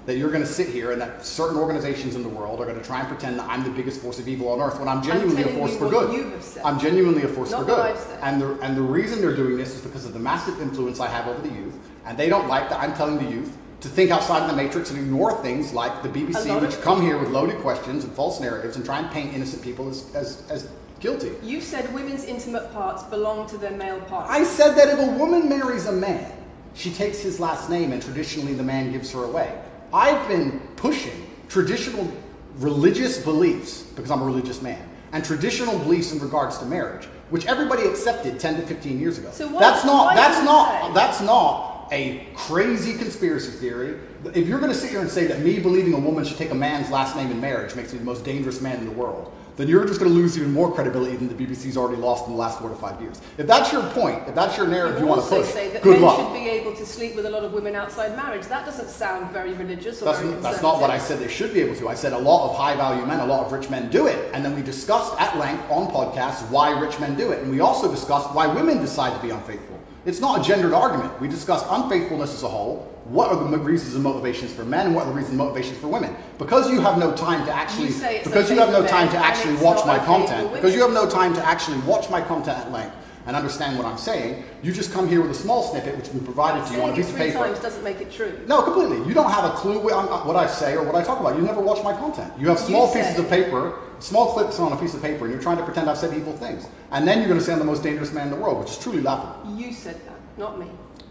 that 0.06 0.16
you're 0.16 0.30
going 0.30 0.42
to 0.42 0.48
sit 0.48 0.68
here 0.68 0.92
and 0.92 1.00
that 1.00 1.24
certain 1.24 1.58
organizations 1.58 2.14
in 2.14 2.22
the 2.22 2.28
world 2.28 2.60
are 2.60 2.64
going 2.64 2.78
to 2.78 2.84
try 2.84 3.00
and 3.00 3.08
pretend 3.08 3.38
that 3.38 3.48
I'm 3.48 3.62
the 3.62 3.70
biggest 3.70 4.00
force 4.00 4.18
of 4.18 4.26
evil 4.28 4.48
on 4.48 4.60
earth 4.60 4.78
when 4.78 4.88
I'm 4.88 5.02
genuinely 5.02 5.42
a 5.42 5.48
force 5.48 5.72
you 5.72 5.78
for 5.78 5.90
good. 5.90 6.12
you. 6.12 6.32
I'm 6.64 6.78
genuinely 6.78 7.22
a 7.22 7.28
force 7.28 7.50
Not 7.50 7.60
for 7.60 7.66
what 7.66 7.76
good. 7.76 7.96
I've 7.96 7.98
said. 7.98 8.18
And 8.22 8.40
the 8.40 8.58
and 8.60 8.76
the 8.76 8.82
reason 8.82 9.20
they're 9.20 9.36
doing 9.36 9.56
this 9.56 9.74
is 9.74 9.82
because 9.82 10.06
of 10.06 10.12
the 10.12 10.18
massive 10.18 10.60
influence 10.60 11.00
I 11.00 11.08
have 11.08 11.26
over 11.26 11.40
the 11.46 11.54
youth, 11.54 11.78
and 12.06 12.16
they 12.16 12.28
don't 12.28 12.48
like 12.48 12.70
that 12.70 12.80
I'm 12.80 12.94
telling 12.94 13.22
the 13.22 13.30
youth 13.30 13.56
to 13.80 13.88
think 13.88 14.10
outside 14.10 14.42
of 14.42 14.50
the 14.50 14.56
matrix 14.56 14.90
and 14.90 14.98
ignore 14.98 15.40
things 15.42 15.72
like 15.72 16.02
the 16.02 16.08
BBC, 16.08 16.60
which 16.60 16.80
come 16.82 17.00
here 17.00 17.18
with 17.18 17.30
loaded 17.30 17.58
questions 17.60 18.04
and 18.04 18.12
false 18.12 18.40
narratives 18.40 18.76
and 18.76 18.84
try 18.84 18.98
and 18.98 19.10
paint 19.10 19.32
innocent 19.34 19.62
people 19.62 19.88
as, 19.88 20.14
as, 20.14 20.42
as 20.50 20.68
guilty. 21.00 21.32
You've 21.42 21.62
said 21.62 21.92
women's 21.94 22.24
intimate 22.24 22.70
parts 22.72 23.02
belong 23.04 23.48
to 23.48 23.56
their 23.56 23.70
male 23.70 24.00
partner. 24.02 24.30
I 24.30 24.44
said 24.44 24.74
that 24.74 24.88
if 24.88 24.98
a 24.98 25.12
woman 25.12 25.48
marries 25.48 25.86
a 25.86 25.92
man, 25.92 26.30
she 26.74 26.92
takes 26.92 27.20
his 27.20 27.40
last 27.40 27.70
name 27.70 27.92
and 27.92 28.02
traditionally 28.02 28.52
the 28.52 28.62
man 28.62 28.92
gives 28.92 29.10
her 29.12 29.24
away. 29.24 29.58
I've 29.92 30.26
been 30.28 30.60
pushing 30.76 31.26
traditional 31.48 32.10
religious 32.58 33.18
beliefs 33.18 33.82
because 33.82 34.10
I'm 34.10 34.22
a 34.22 34.24
religious 34.24 34.62
man 34.62 34.88
and 35.12 35.24
traditional 35.24 35.78
beliefs 35.78 36.12
in 36.12 36.20
regards 36.20 36.58
to 36.58 36.66
marriage, 36.66 37.06
which 37.30 37.46
everybody 37.46 37.82
accepted 37.86 38.38
10 38.38 38.56
to 38.60 38.62
15 38.66 39.00
years 39.00 39.18
ago. 39.18 39.30
So 39.32 39.48
what- 39.48 39.60
that's 39.60 39.84
not 39.84 40.14
that's 40.14 40.44
not 40.44 40.86
say- 40.88 40.92
that's 40.94 41.20
not 41.20 41.88
a 41.92 42.26
crazy 42.36 42.94
conspiracy 42.94 43.50
theory. 43.50 43.96
If 44.32 44.46
you're 44.46 44.60
going 44.60 44.70
to 44.72 44.78
sit 44.78 44.90
here 44.90 45.00
and 45.00 45.10
say 45.10 45.26
that 45.26 45.40
me 45.40 45.58
believing 45.58 45.92
a 45.94 45.98
woman 45.98 46.24
should 46.24 46.36
take 46.38 46.50
a 46.52 46.54
man's 46.54 46.88
last 46.90 47.16
name 47.16 47.30
in 47.32 47.40
marriage 47.40 47.74
makes 47.74 47.92
me 47.92 47.98
the 47.98 48.04
most 48.04 48.24
dangerous 48.24 48.60
man 48.60 48.78
in 48.78 48.84
the 48.84 48.92
world, 48.92 49.32
then 49.56 49.68
you're 49.68 49.84
just 49.84 50.00
going 50.00 50.10
to 50.10 50.16
lose 50.16 50.36
even 50.36 50.52
more 50.52 50.72
credibility 50.72 51.16
than 51.16 51.28
the 51.28 51.34
BBC's 51.34 51.76
already 51.76 52.00
lost 52.00 52.26
in 52.26 52.32
the 52.32 52.38
last 52.38 52.58
four 52.58 52.68
to 52.68 52.76
five 52.76 53.00
years. 53.00 53.20
If 53.38 53.46
that's 53.46 53.72
your 53.72 53.82
point, 53.90 54.26
if 54.28 54.34
that's 54.34 54.56
your 54.56 54.66
narrative 54.66 55.00
you, 55.00 55.06
want 55.06 55.22
to 55.22 55.28
push, 55.28 55.46
say 55.46 55.70
that 55.72 55.82
good 55.82 55.94
men 55.94 56.02
luck. 56.02 56.18
should 56.18 56.32
be 56.32 56.48
able 56.48 56.74
to 56.74 56.86
sleep 56.86 57.14
with 57.14 57.26
a 57.26 57.30
lot 57.30 57.44
of 57.44 57.52
women 57.52 57.74
outside 57.74 58.16
marriage. 58.16 58.46
That 58.46 58.64
doesn't 58.64 58.88
sound 58.88 59.30
very 59.30 59.52
religious 59.52 60.02
or 60.02 60.06
That's, 60.06 60.20
very 60.20 60.40
that's 60.40 60.62
not 60.62 60.80
what 60.80 60.90
I 60.90 60.98
said 60.98 61.18
they 61.18 61.28
should 61.28 61.52
be 61.52 61.60
able 61.60 61.76
to. 61.76 61.88
I 61.88 61.94
said 61.94 62.12
a 62.12 62.18
lot 62.18 62.50
of 62.50 62.56
high 62.56 62.76
value 62.76 63.04
men, 63.06 63.20
a 63.20 63.26
lot 63.26 63.44
of 63.46 63.52
rich 63.52 63.70
men 63.70 63.90
do 63.90 64.06
it. 64.06 64.30
And 64.32 64.44
then 64.44 64.54
we 64.54 64.62
discussed 64.62 65.18
at 65.20 65.36
length 65.36 65.68
on 65.70 65.90
podcasts 65.90 66.48
why 66.50 66.78
rich 66.78 66.98
men 67.00 67.16
do 67.16 67.32
it. 67.32 67.42
And 67.42 67.50
we 67.50 67.60
also 67.60 67.90
discussed 67.90 68.34
why 68.34 68.46
women 68.46 68.78
decide 68.78 69.14
to 69.14 69.22
be 69.22 69.30
unfaithful. 69.30 69.78
It's 70.06 70.20
not 70.20 70.40
a 70.40 70.42
gendered 70.42 70.72
argument. 70.72 71.20
We 71.20 71.28
discussed 71.28 71.66
unfaithfulness 71.68 72.32
as 72.32 72.42
a 72.42 72.48
whole. 72.48 72.90
What 73.10 73.32
are 73.32 73.50
the 73.50 73.58
reasons 73.58 73.96
and 73.96 74.04
motivations 74.04 74.52
for 74.52 74.64
men 74.64 74.86
and 74.86 74.94
what 74.94 75.04
are 75.04 75.10
the 75.10 75.16
reasons 75.16 75.30
and 75.30 75.38
motivations 75.38 75.78
for 75.78 75.88
women? 75.88 76.14
Because 76.38 76.70
you 76.70 76.80
have 76.80 76.96
no 76.96 77.12
time 77.16 77.44
to 77.44 77.52
actually 77.52 77.88
You 77.88 78.20
because 78.22 78.48
you 78.48 78.56
have 78.60 78.70
no 78.70 78.86
time 78.86 79.08
to 79.10 79.16
actually 79.16 79.56
watch 79.56 79.84
my 79.84 79.96
okay 79.96 80.06
content. 80.06 80.52
Because 80.52 80.76
you 80.76 80.82
have 80.82 80.92
no 80.92 81.10
time 81.10 81.34
to 81.34 81.44
actually 81.44 81.78
watch 81.78 82.08
my 82.08 82.20
content 82.20 82.58
at 82.58 82.70
length 82.70 82.94
and 83.26 83.34
understand 83.34 83.76
what 83.76 83.84
I'm 83.84 83.98
saying. 83.98 84.44
You 84.62 84.70
just 84.72 84.92
come 84.92 85.08
here 85.08 85.20
with 85.22 85.32
a 85.32 85.34
small 85.34 85.64
snippet 85.64 85.96
which 85.96 86.06
has 86.06 86.14
been 86.14 86.24
provided 86.24 86.64
to 86.68 86.74
you 86.74 86.82
on 86.82 86.90
a 86.90 86.94
piece 86.94 87.08
of 87.08 87.16
three 87.16 87.26
paper. 87.32 87.38
times 87.38 87.58
doesn't 87.58 87.82
make 87.82 88.00
it 88.00 88.12
true. 88.12 88.38
No, 88.46 88.62
completely. 88.62 89.04
You 89.08 89.12
don't 89.12 89.30
have 89.30 89.44
a 89.44 89.56
clue 89.56 89.80
what, 89.80 89.92
I'm- 89.92 90.08
uh, 90.08 90.20
what 90.24 90.36
I 90.36 90.46
say 90.46 90.76
or 90.76 90.84
what 90.84 90.94
I 90.94 91.02
talk 91.02 91.18
about. 91.18 91.34
You 91.34 91.42
never 91.42 91.60
watch 91.60 91.82
my 91.82 91.92
content. 91.92 92.32
You 92.38 92.48
have 92.48 92.60
small 92.60 92.86
said- 92.86 93.02
pieces 93.02 93.18
of 93.18 93.28
paper, 93.28 93.74
small 93.98 94.32
clips 94.34 94.60
on 94.60 94.72
a 94.72 94.76
piece 94.76 94.94
of 94.94 95.02
paper, 95.02 95.24
and 95.24 95.34
you're 95.34 95.42
trying 95.42 95.56
to 95.58 95.64
pretend 95.64 95.90
I've 95.90 95.98
said 95.98 96.16
evil 96.16 96.32
things. 96.34 96.68
And 96.92 97.08
then 97.08 97.18
you're 97.18 97.26
going 97.28 97.40
to 97.40 97.44
say 97.44 97.52
I'm 97.52 97.58
the 97.58 97.64
most 97.64 97.82
dangerous 97.82 98.12
man 98.12 98.28
in 98.28 98.30
the 98.30 98.38
world, 98.38 98.60
which 98.60 98.70
is 98.70 98.78
truly 98.78 99.00
laughable. 99.02 99.52
You 99.56 99.72
said 99.72 99.96
that, 100.06 100.14
not 100.38 100.60
me. 100.60 100.66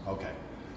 Okay. 0.08 0.30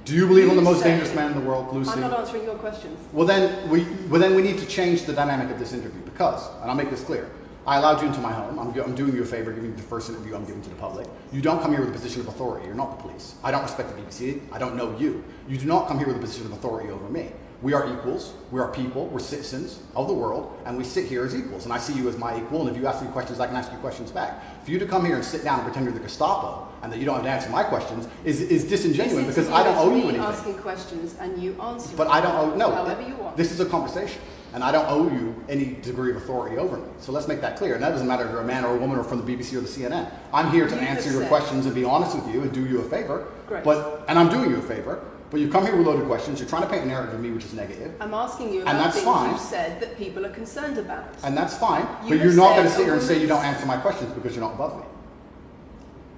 Do 0.06 0.14
you 0.14 0.28
believe 0.28 0.50
I'm 0.50 0.58
the 0.58 0.62
most 0.62 0.84
dangerous 0.84 1.16
man 1.16 1.32
in 1.32 1.40
the 1.42 1.48
world, 1.48 1.74
Lucy? 1.74 1.92
I'm 1.92 2.02
not 2.02 2.20
answering 2.20 2.44
your 2.44 2.56
questions. 2.56 3.00
Well 3.14 3.26
then, 3.26 3.70
we, 3.70 3.86
well, 4.10 4.20
then 4.20 4.36
we 4.36 4.42
need 4.42 4.58
to 4.58 4.66
change 4.66 5.04
the 5.04 5.14
dynamic 5.14 5.50
of 5.50 5.60
this 5.60 5.72
interview 5.72 6.02
because, 6.02 6.46
and 6.62 6.70
I'll 6.70 6.76
make 6.76 6.90
this 6.90 7.02
clear, 7.02 7.32
I 7.66 7.78
allowed 7.78 8.02
you 8.02 8.08
into 8.08 8.20
my 8.20 8.34
home. 8.34 8.60
I'm, 8.60 8.78
I'm 8.82 8.96
doing 8.96 9.16
you 9.16 9.24
a 9.24 9.26
favor, 9.26 9.54
giving 9.54 9.70
you 9.70 9.76
the 9.78 9.82
first 9.82 10.10
interview 10.10 10.36
I'm 10.36 10.44
giving 10.44 10.62
to 10.64 10.70
the 10.70 10.76
public. 10.76 11.08
You 11.32 11.42
don't 11.42 11.62
come 11.62 11.72
here 11.72 11.80
with 11.80 11.90
a 11.90 11.94
position 11.94 12.20
of 12.20 12.28
authority. 12.28 12.66
You're 12.66 12.76
not 12.76 12.98
the 12.98 13.02
police. 13.02 13.36
I 13.46 13.52
don't 13.52 13.64
respect 13.64 13.96
the 13.96 14.02
BBC. 14.02 14.42
I 14.52 14.60
don't 14.60 14.76
know 14.76 14.94
you. 14.98 15.24
You 15.48 15.58
do 15.58 15.66
not 15.66 15.88
come 15.88 16.00
here 16.00 16.08
with 16.08 16.18
a 16.18 16.20
position 16.20 16.48
of 16.48 16.52
authority 16.52 16.90
over 16.90 17.08
me. 17.08 17.32
We 17.62 17.72
are 17.72 17.88
equals. 17.98 18.34
We 18.52 18.60
are 18.60 18.68
people. 18.74 19.08
We're 19.08 19.20
citizens 19.20 19.80
of 19.96 20.10
the 20.10 20.14
world, 20.14 20.60
and 20.66 20.78
we 20.78 20.84
sit 20.84 21.06
here 21.06 21.24
as 21.24 21.34
equals. 21.34 21.64
And 21.64 21.74
I 21.74 21.78
see 21.78 21.94
you 21.94 22.10
as 22.10 22.18
my 22.18 22.38
equal. 22.38 22.68
And 22.68 22.76
if 22.76 22.76
you 22.76 22.86
ask 22.88 23.02
me 23.02 23.08
questions, 23.12 23.40
I 23.40 23.48
can 23.48 23.56
ask 23.56 23.72
you 23.72 23.78
questions 23.78 24.12
back. 24.12 24.66
For 24.66 24.72
you 24.72 24.80
to 24.80 24.86
come 24.86 25.06
here 25.06 25.16
and 25.16 25.24
sit 25.24 25.46
down 25.46 25.60
and 25.60 25.64
pretend 25.64 25.86
you're 25.86 25.94
the 25.94 26.02
Gestapo 26.02 26.68
and 26.84 26.92
that 26.92 27.00
you 27.00 27.06
don't 27.06 27.16
have 27.16 27.24
to 27.24 27.30
answer 27.32 27.50
my 27.50 27.64
questions 27.64 28.08
is, 28.26 28.42
is 28.42 28.66
disingenuous 28.66 29.26
because 29.26 29.50
I 29.50 29.64
don't 29.64 29.78
owe 29.78 29.96
you 29.96 30.04
anything. 30.04 30.20
asking 30.22 30.56
questions 30.56 31.16
and 31.20 31.42
you 31.42 31.60
answer. 31.62 31.96
But 31.96 32.08
I 32.10 32.20
don't 32.20 32.36
owe 32.36 32.56
no. 32.56 32.72
However 32.72 33.02
you 33.02 33.16
want. 33.16 33.38
This 33.38 33.54
is 33.54 33.62
a 33.62 33.66
conversation, 33.66 34.22
and 34.54 34.62
I 34.66 34.72
don't 34.74 34.86
owe 34.90 35.10
you 35.10 35.34
any 35.48 35.76
degree 35.82 36.12
of 36.12 36.18
authority 36.18 36.58
over 36.58 36.76
me. 36.78 36.88
So 37.00 37.14
let's 37.14 37.26
make 37.28 37.40
that 37.40 37.56
clear. 37.58 37.76
And 37.76 37.82
that 37.84 37.92
doesn't 37.92 38.08
matter 38.08 38.26
if 38.26 38.32
you're 38.32 38.42
a 38.42 38.46
man 38.46 38.66
or 38.66 38.76
a 38.76 38.78
woman 38.78 39.00
or 39.00 39.04
from 39.06 39.26
the 39.26 39.36
BBC 39.36 39.56
or 39.58 39.62
the 39.62 39.68
CNN. 39.68 40.12
I'm 40.34 40.52
here 40.52 40.68
to 40.68 40.76
You 40.76 40.82
answer 40.82 41.10
your 41.10 41.22
said- 41.22 41.30
questions 41.30 41.66
and 41.66 41.74
be 41.74 41.86
honest 41.86 42.16
with 42.18 42.28
you 42.34 42.42
and 42.42 42.52
do 42.52 42.66
you 42.66 42.82
a 42.82 42.84
favor. 42.84 43.28
Great. 43.48 43.64
But 43.64 44.04
and 44.10 44.20
I'm 44.20 44.28
doing 44.28 44.50
you 44.50 44.58
a 44.58 44.62
favor. 44.62 45.06
But 45.32 45.40
you 45.40 45.50
come 45.50 45.66
here 45.66 45.76
with 45.78 45.88
loaded 45.88 46.06
questions. 46.06 46.40
You're 46.40 46.50
trying 46.50 46.62
to 46.64 46.68
paint 46.68 46.84
a 46.84 46.88
narrative 46.88 47.16
of 47.16 47.20
me 47.22 47.32
which 47.32 47.46
is 47.46 47.54
negative, 47.54 47.92
I'm 48.02 48.14
asking 48.14 48.54
you 48.54 48.60
And 48.60 48.70
about 48.70 48.84
that's 48.84 48.96
things 48.98 49.06
fine. 49.08 49.30
you've 49.32 49.40
said 49.40 49.80
that 49.80 49.98
people 49.98 50.26
are 50.28 50.30
concerned 50.30 50.78
about. 50.78 51.06
and 51.24 51.36
that's 51.36 51.58
fine. 51.58 51.88
You 52.04 52.18
but 52.18 52.24
you're 52.26 52.34
not 52.36 52.56
going 52.58 52.68
to 52.68 52.70
sit 52.74 52.84
here 52.86 52.94
and 52.94 53.02
say 53.02 53.20
you 53.22 53.26
don't 53.28 53.44
answer 53.44 53.66
my 53.66 53.78
questions 53.78 54.12
because 54.14 54.36
you're 54.36 54.44
not 54.46 54.54
above 54.56 54.78
me. 54.78 54.84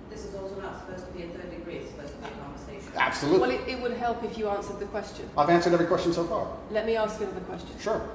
This 0.10 0.25
is 0.25 0.36
also 0.36 0.60
not 0.62 0.79
supposed 0.81 1.05
to 1.07 1.12
be 1.13 1.24
a 1.24 1.27
third 1.27 1.50
degree, 1.50 1.75
it's 1.75 1.91
supposed 1.91 2.12
to 2.13 2.17
be 2.19 2.25
a 2.27 2.43
conversation. 2.43 2.85
Absolutely. 2.96 3.40
Well, 3.40 3.52
it, 3.52 3.68
it 3.68 3.82
would 3.82 3.94
help 3.94 4.24
if 4.24 4.38
you 4.38 4.48
answered 4.50 4.80
the 4.80 4.86
question. 4.86 5.30
I've 5.38 5.50
answered 5.50 5.74
every 5.74 5.86
question 5.88 6.14
so 6.14 6.24
far. 6.25 6.48
Let 6.72 6.86
me 6.86 6.96
ask 6.96 7.20
you 7.20 7.28
another 7.28 7.42
question. 7.46 7.70
Sure. 7.80 8.08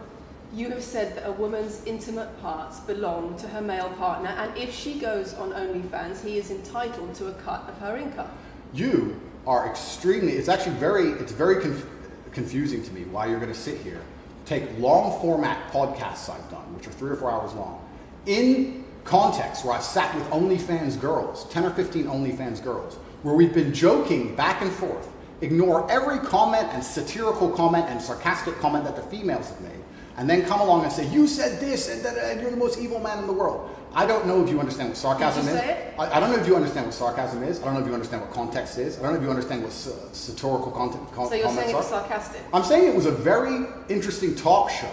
You 0.53 0.69
have 0.71 0.83
said 0.83 1.17
that 1.17 1.29
a 1.29 1.33
woman's 1.33 1.85
intimate 1.85 2.41
parts 2.43 2.81
belong 2.81 3.39
to 3.39 3.47
her 3.49 3.61
male 3.61 3.91
partner, 3.91 4.31
and 4.31 4.57
if 4.57 4.75
she 4.75 4.99
goes 4.99 5.35
on 5.35 5.53
OnlyFans, 5.53 6.25
he 6.25 6.39
is 6.39 6.51
entitled 6.51 7.15
to 7.17 7.29
a 7.29 7.33
cut 7.35 7.69
of 7.69 7.79
her 7.79 7.97
income. 7.97 8.29
you 8.75 9.21
are 9.47 9.69
extremely 9.71 10.33
it's 10.35 10.49
actually 10.49 10.77
very 10.77 11.13
it's 11.13 11.33
very 11.33 11.63
conf- 11.63 11.87
confusing 12.31 12.83
to 12.85 12.93
me 12.93 13.05
why 13.05 13.25
you're 13.27 13.41
going 13.41 13.51
to 13.53 13.59
sit 13.59 13.79
here 13.81 14.01
take 14.45 14.65
long 14.79 15.19
format 15.23 15.57
podcasts 15.73 16.29
i've 16.29 16.51
done 16.51 16.67
which 16.77 16.87
are 16.87 16.91
three 16.93 17.11
or 17.11 17.17
four 17.17 17.31
hours 17.31 17.53
long 17.55 17.83
in 18.27 18.85
context 19.05 19.65
where 19.65 19.75
i've 19.75 19.83
sat 19.83 20.15
with 20.15 20.25
onlyfans 20.29 21.01
girls 21.01 21.47
10 21.49 21.65
or 21.65 21.71
15 21.71 22.05
onlyfans 22.05 22.63
girls 22.63 22.99
where 23.23 23.35
we've 23.35 23.55
been 23.55 23.73
joking 23.73 24.35
back 24.37 24.63
and 24.63 24.71
forth 24.73 25.09
ignore 25.41 25.91
every 25.91 26.19
comment 26.19 26.69
and 26.73 26.83
satirical 26.85 27.51
comment 27.51 27.87
and 27.89 28.01
sarcastic 28.01 28.59
comment 28.59 28.85
that 28.85 28.97
the 28.97 29.03
females 29.03 29.49
have 29.49 29.61
made 29.61 29.71
and 30.17 30.29
then 30.29 30.45
come 30.45 30.61
along 30.61 30.83
and 30.85 30.93
say 30.93 31.07
you 31.09 31.27
said 31.27 31.61
this 31.61 31.89
and, 31.89 32.05
that, 32.05 32.17
and 32.19 32.41
you're 32.41 32.51
the 32.51 32.57
most 32.57 32.79
evil 32.79 32.99
man 33.01 33.19
in 33.19 33.27
the 33.27 33.33
world 33.33 33.75
i 33.95 34.05
don't 34.07 34.27
know 34.27 34.43
if 34.45 34.51
you 34.51 34.61
understand 34.61 34.89
what 34.91 34.99
sarcasm 34.99 35.47
is 35.49 35.55
it? 35.55 35.95
I, 35.99 36.17
I 36.17 36.21
don't 36.21 36.31
know 36.31 36.39
if 36.39 36.47
you 36.47 36.57
understand 36.57 36.87
what 36.87 36.95
sarcasm 36.95 37.43
is. 37.43 37.61
I 37.61 37.65
don't 37.65 37.75
know 37.75 37.81
if 37.81 37.87
you 37.87 37.93
understand 37.95 38.23
what 38.23 38.31
context 38.31 38.79
is. 38.79 38.99
I 38.99 39.03
don't 39.03 39.13
know 39.13 39.19
if 39.19 39.25
you 39.25 39.31
understand 39.31 39.63
what 39.63 39.73
sa- 39.73 39.91
satirical 40.13 40.71
content, 40.71 41.03
con- 41.13 41.29
So 41.29 41.35
you're 41.35 41.51
saying 41.51 41.75
are. 41.75 41.81
it's 41.81 41.89
sarcastic? 41.91 42.41
I'm 42.55 42.63
saying 42.63 42.87
it 42.89 42.95
was 42.95 43.05
a 43.07 43.11
very 43.11 43.67
interesting 43.91 44.35
talk 44.35 44.71
show. 44.71 44.91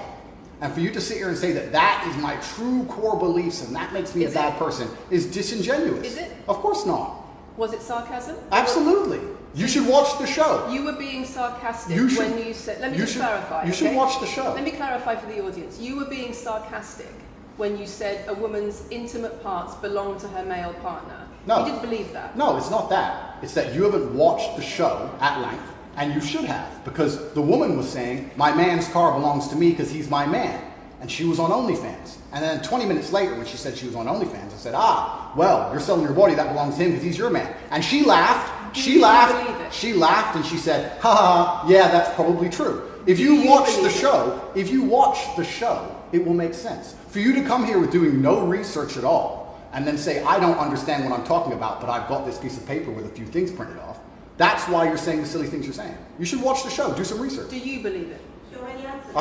And 0.60 0.74
for 0.74 0.80
you 0.82 0.92
to 0.92 1.00
sit 1.00 1.18
here 1.18 1.30
and 1.30 1.38
say 1.38 1.52
that 1.54 1.72
that 1.72 2.06
is 2.10 2.22
my 2.22 2.36
true 2.38 2.84
core 2.86 3.18
beliefs 3.18 3.64
and 3.64 3.74
that 3.76 3.94
makes 3.94 4.16
me 4.16 4.24
Is 4.26 4.32
a 4.32 4.36
bad 4.36 4.56
it? 4.56 4.60
person 4.60 4.90
is 5.12 5.28
disingenuous. 5.28 6.08
Is 6.08 6.18
it? 6.18 6.32
Of 6.50 6.58
course 6.58 6.86
not. 6.86 7.17
Was 7.58 7.74
it 7.74 7.82
sarcasm? 7.82 8.36
Absolutely. 8.52 9.20
You 9.56 9.68
should 9.68 9.88
watch 9.88 10.18
the 10.20 10.28
show. 10.28 10.70
You 10.72 10.84
were 10.84 10.94
being 10.94 11.26
sarcastic 11.26 11.96
You 11.96 12.08
should- 12.10 12.20
when 12.32 12.46
you 12.48 12.54
said. 12.54 12.80
Let 12.80 12.92
me 12.92 12.98
you 12.98 13.04
just 13.04 13.14
should- 13.14 13.22
clarify. 13.24 13.64
you 13.66 13.74
should 13.74 13.96
watch 13.96 14.20
the 14.20 14.28
show. 14.28 14.54
Let 14.54 14.64
me 14.64 14.72
clarify 14.72 15.16
for 15.16 15.26
the 15.26 15.44
audience. 15.44 15.80
You 15.80 15.98
were 15.98 16.06
being 16.06 16.34
sarcastic 16.34 17.12
when 17.58 17.78
you 17.80 17.88
said 17.88 18.26
a 18.28 18.34
woman's 18.36 18.84
intimate 18.92 19.42
parts 19.42 19.74
belong 19.76 20.20
to 20.20 20.28
her 20.28 20.46
male 20.46 20.74
partner. 20.84 21.16
No. 21.48 21.60
You 21.60 21.66
didn't 21.66 21.82
believe 21.82 22.14
that. 22.14 22.38
No, 22.38 22.58
it's 22.58 22.70
not 22.70 22.90
that. 22.92 23.38
It's 23.42 23.54
that 23.56 23.74
you 23.74 23.84
haven't 23.84 24.14
watched 24.16 24.56
the 24.58 24.62
show 24.62 25.10
at 25.20 25.42
length, 25.42 25.64
and 25.96 26.14
you 26.14 26.22
should 26.22 26.46
have, 26.46 26.84
because 26.86 27.32
the 27.34 27.42
woman 27.42 27.76
was 27.78 27.90
saying, 27.90 28.30
My 28.36 28.54
man's 28.54 28.88
car 28.90 29.14
belongs 29.14 29.48
to 29.48 29.56
me 29.56 29.72
because 29.72 29.90
he's 29.90 30.10
my 30.10 30.28
man. 30.28 30.62
And 31.00 31.12
she 31.12 31.26
was 31.26 31.40
on 31.40 31.52
OnlyFans. 31.52 32.18
And 32.34 32.44
then 32.44 32.62
20 32.62 32.86
minutes 32.86 33.12
later, 33.12 33.36
when 33.36 33.46
she 33.46 33.58
said 33.58 33.78
she 33.78 33.86
was 33.86 33.96
on 33.96 34.08
OnlyFans, 34.08 34.54
I 34.54 34.58
said, 34.58 34.74
Ah, 34.76 35.32
well, 35.36 35.70
you're 35.72 35.80
selling 35.80 36.04
your 36.04 36.14
body, 36.14 36.34
that 36.36 36.50
belongs 36.50 36.76
to 36.78 36.84
him 36.84 36.92
because 36.92 37.04
he's 37.04 37.18
your 37.18 37.30
man. 37.30 37.56
And 37.72 37.84
she 37.84 38.04
laughed. 38.04 38.76
She 38.76 38.94
you 38.96 39.02
laughed. 39.02 39.74
She 39.74 39.94
laughed 39.94 40.36
and 40.36 40.46
she 40.46 40.58
said, 40.58 41.00
Ha 41.02 41.16
ha, 41.16 41.44
ha, 41.62 41.66
yeah, 41.70 41.88
that's 41.90 42.14
probably 42.16 42.50
true. 42.50 42.92
If 43.06 43.20
you, 43.20 43.36
you 43.36 43.50
watch 43.50 43.74
the 43.78 43.90
show, 43.90 44.52
if 44.56 44.70
you 44.70 44.84
watch 44.84 45.36
the 45.38 45.44
show, 45.44 45.96
it 46.12 46.26
will 46.26 46.34
make 46.34 46.54
sense. 46.54 46.96
For 47.10 47.20
you 47.20 47.34
to 47.34 47.44
come 47.44 47.66
here 47.66 47.80
with 47.80 47.92
doing 47.92 48.22
no 48.22 48.46
research 48.46 48.98
at 48.98 49.04
all 49.04 49.58
and 49.74 49.88
then 49.88 49.98
say, 49.98 50.24
I 50.24 50.40
don't 50.40 50.58
understand 50.58 51.10
what 51.10 51.18
I'm 51.18 51.26
talking 51.26 51.54
about, 51.54 51.80
but 51.80 51.90
I've 51.90 52.08
got 52.10 52.26
this 52.26 52.38
piece 52.38 52.58
of 52.58 52.66
paper 52.66 52.92
with 52.92 53.06
a 53.06 53.10
few 53.10 53.26
things 53.26 53.52
printed 53.52 53.78
off, 53.80 54.00
that's 54.38 54.68
why 54.68 54.88
you're 54.88 54.98
saying 54.98 55.22
the 55.22 55.28
silly 55.28 55.48
things 55.48 55.66
you're 55.66 55.74
saying. 55.74 55.98
You 56.20 56.26
should 56.26 56.42
watch 56.42 56.64
the 56.64 56.70
show, 56.70 56.94
do 56.94 57.04
some 57.04 57.20
research. 57.20 57.50
Do 57.50 57.58
you 57.58 57.82
believe 57.82 58.12
it? 58.12 58.22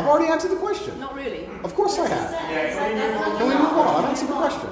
You 0.02 0.08
already 0.10 0.26
answered 0.30 0.52
I've 0.52 0.58
already 0.58 0.76
answered 0.76 0.82
the 0.82 0.90
question. 0.90 1.00
Not 1.00 1.14
really. 1.14 1.48
Of 1.64 1.74
course 1.74 1.98
I 1.98 2.02
Yes, 2.02 2.10
you 2.10 2.16
have. 2.16 2.30
said- 2.30 2.50
Yeah, 2.50 2.68
you 2.68 2.74
said 2.74 2.96
can 2.98 2.98
we 2.98 3.04
move 3.06 3.16
on? 3.22 3.36
Can 3.38 3.46
we 3.48 3.54
enough. 3.54 3.72
move 3.72 3.80
on? 3.80 4.04
I've 4.04 4.10
answered 4.10 4.28
the 4.28 4.32
question. 4.34 4.70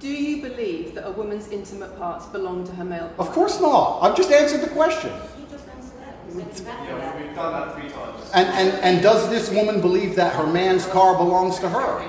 Do 0.00 0.08
you 0.08 0.42
believe 0.42 0.94
that 0.94 1.06
a 1.08 1.10
woman's 1.10 1.48
intimate 1.48 1.98
parts 1.98 2.26
belong 2.26 2.64
to 2.66 2.72
her 2.72 2.84
male 2.84 3.08
partner? 3.08 3.24
Of 3.24 3.30
course 3.32 3.60
not. 3.60 4.00
I've 4.02 4.16
just 4.16 4.30
answered 4.30 4.60
the 4.60 4.68
question. 4.68 5.10
You 5.10 5.46
just 5.50 5.64
answered 5.68 5.98
that. 6.00 6.34
You 6.34 6.44
said 6.52 6.66
Yeah, 6.86 7.16
we- 7.16 7.26
we've 7.26 7.34
done 7.34 7.52
that 7.52 7.74
three 7.74 7.88
times. 7.88 8.30
And, 8.34 8.48
and, 8.48 8.68
and 8.84 9.02
does 9.02 9.28
this 9.30 9.50
woman 9.50 9.80
believe 9.80 10.14
that 10.16 10.34
her 10.34 10.46
man's 10.46 10.86
car 10.86 11.16
belongs 11.16 11.58
to 11.60 11.68
her? 11.68 12.02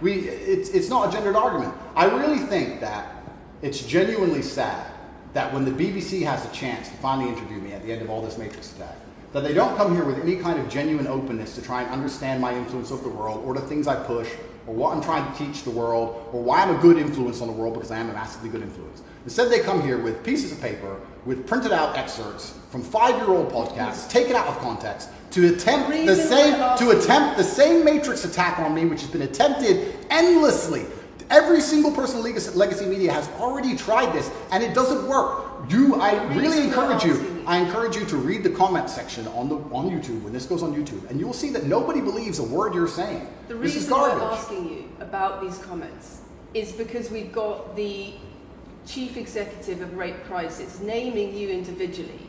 We, 0.00 0.12
it's, 0.28 0.68
it's 0.70 0.88
not 0.88 1.08
a 1.08 1.12
gendered 1.12 1.34
argument. 1.36 1.74
I 1.96 2.04
really 2.04 2.38
think 2.38 2.80
that 2.80 3.06
it's 3.62 3.82
genuinely 3.82 4.42
sad 4.42 4.86
that 5.32 5.52
when 5.52 5.64
the 5.64 5.72
BBC 5.72 6.22
has 6.22 6.44
a 6.46 6.50
chance 6.50 6.88
to 6.88 6.94
finally 6.98 7.28
interview 7.30 7.58
me 7.58 7.72
at 7.72 7.82
the 7.82 7.90
end 7.92 8.02
of 8.02 8.10
all 8.10 8.22
this 8.22 8.38
Matrix 8.38 8.72
attack, 8.76 8.94
that 9.32 9.42
they 9.42 9.52
don't 9.52 9.76
come 9.76 9.94
here 9.94 10.04
with 10.04 10.18
any 10.20 10.36
kind 10.36 10.58
of 10.58 10.68
genuine 10.68 11.06
openness 11.06 11.54
to 11.54 11.62
try 11.62 11.82
and 11.82 11.90
understand 11.90 12.40
my 12.40 12.54
influence 12.54 12.90
over 12.90 13.02
the 13.02 13.14
world 13.14 13.44
or 13.44 13.54
the 13.54 13.60
things 13.60 13.86
I 13.86 13.96
push 13.96 14.28
or 14.66 14.74
what 14.74 14.94
I'm 14.94 15.02
trying 15.02 15.30
to 15.30 15.38
teach 15.38 15.64
the 15.64 15.70
world 15.70 16.28
or 16.32 16.42
why 16.42 16.62
I'm 16.62 16.74
a 16.74 16.80
good 16.80 16.98
influence 16.98 17.40
on 17.40 17.46
the 17.48 17.52
world 17.52 17.74
because 17.74 17.90
I 17.90 17.98
am 17.98 18.10
a 18.10 18.12
massively 18.12 18.48
good 18.48 18.62
influence. 18.62 19.02
Instead, 19.24 19.50
they 19.50 19.60
come 19.60 19.82
here 19.82 19.98
with 19.98 20.24
pieces 20.24 20.52
of 20.52 20.60
paper 20.60 21.00
with 21.26 21.46
printed 21.46 21.72
out 21.72 21.96
excerpts 21.96 22.58
from 22.70 22.82
five 22.82 23.14
year 23.16 23.28
old 23.28 23.50
podcasts 23.52 24.08
taken 24.08 24.34
out 24.34 24.46
of 24.46 24.58
context 24.60 25.10
to 25.32 25.54
attempt 25.54 25.90
the 26.06 26.16
same 26.16 26.54
to 26.78 26.98
attempt 26.98 27.36
the 27.36 27.44
same 27.44 27.84
matrix 27.84 28.24
attack 28.24 28.58
on 28.58 28.74
me, 28.74 28.86
which 28.86 29.02
has 29.02 29.10
been 29.10 29.22
attempted 29.22 29.94
endlessly. 30.10 30.86
Every 31.30 31.60
single 31.60 31.92
person 31.92 32.18
in 32.18 32.54
legacy, 32.54 32.86
media 32.86 33.12
has 33.12 33.28
already 33.38 33.76
tried 33.76 34.14
this, 34.14 34.30
and 34.50 34.62
it 34.62 34.74
doesn't 34.74 35.06
work. 35.06 35.44
You, 35.68 35.96
I 35.96 36.22
really 36.34 36.60
encourage 36.60 37.04
you. 37.04 37.42
I 37.46 37.58
encourage 37.58 37.96
you 37.96 38.06
to 38.06 38.16
read 38.16 38.42
the 38.42 38.50
comment 38.50 38.88
section 38.88 39.26
on 39.28 39.48
the 39.48 39.56
on 39.74 39.90
YouTube 39.90 40.22
when 40.22 40.32
this 40.32 40.46
goes 40.46 40.62
on 40.62 40.74
YouTube, 40.74 41.08
and 41.10 41.20
you 41.20 41.26
will 41.26 41.34
see 41.34 41.50
that 41.50 41.64
nobody 41.64 42.00
believes 42.00 42.38
a 42.38 42.42
word 42.42 42.74
you're 42.74 42.88
saying. 42.88 43.28
The 43.48 43.54
this 43.54 43.74
is 43.74 43.82
reason 43.84 43.90
garbage. 43.90 44.38
asking 44.38 44.70
you 44.70 44.88
about 45.00 45.42
these 45.42 45.58
comments 45.58 46.22
is 46.54 46.72
because 46.72 47.10
we've 47.10 47.32
got 47.32 47.76
the 47.76 48.14
chief 48.86 49.16
executive 49.18 49.82
of 49.82 49.94
Rape 49.96 50.22
Crisis 50.24 50.80
naming 50.80 51.36
you 51.36 51.50
individually 51.50 52.20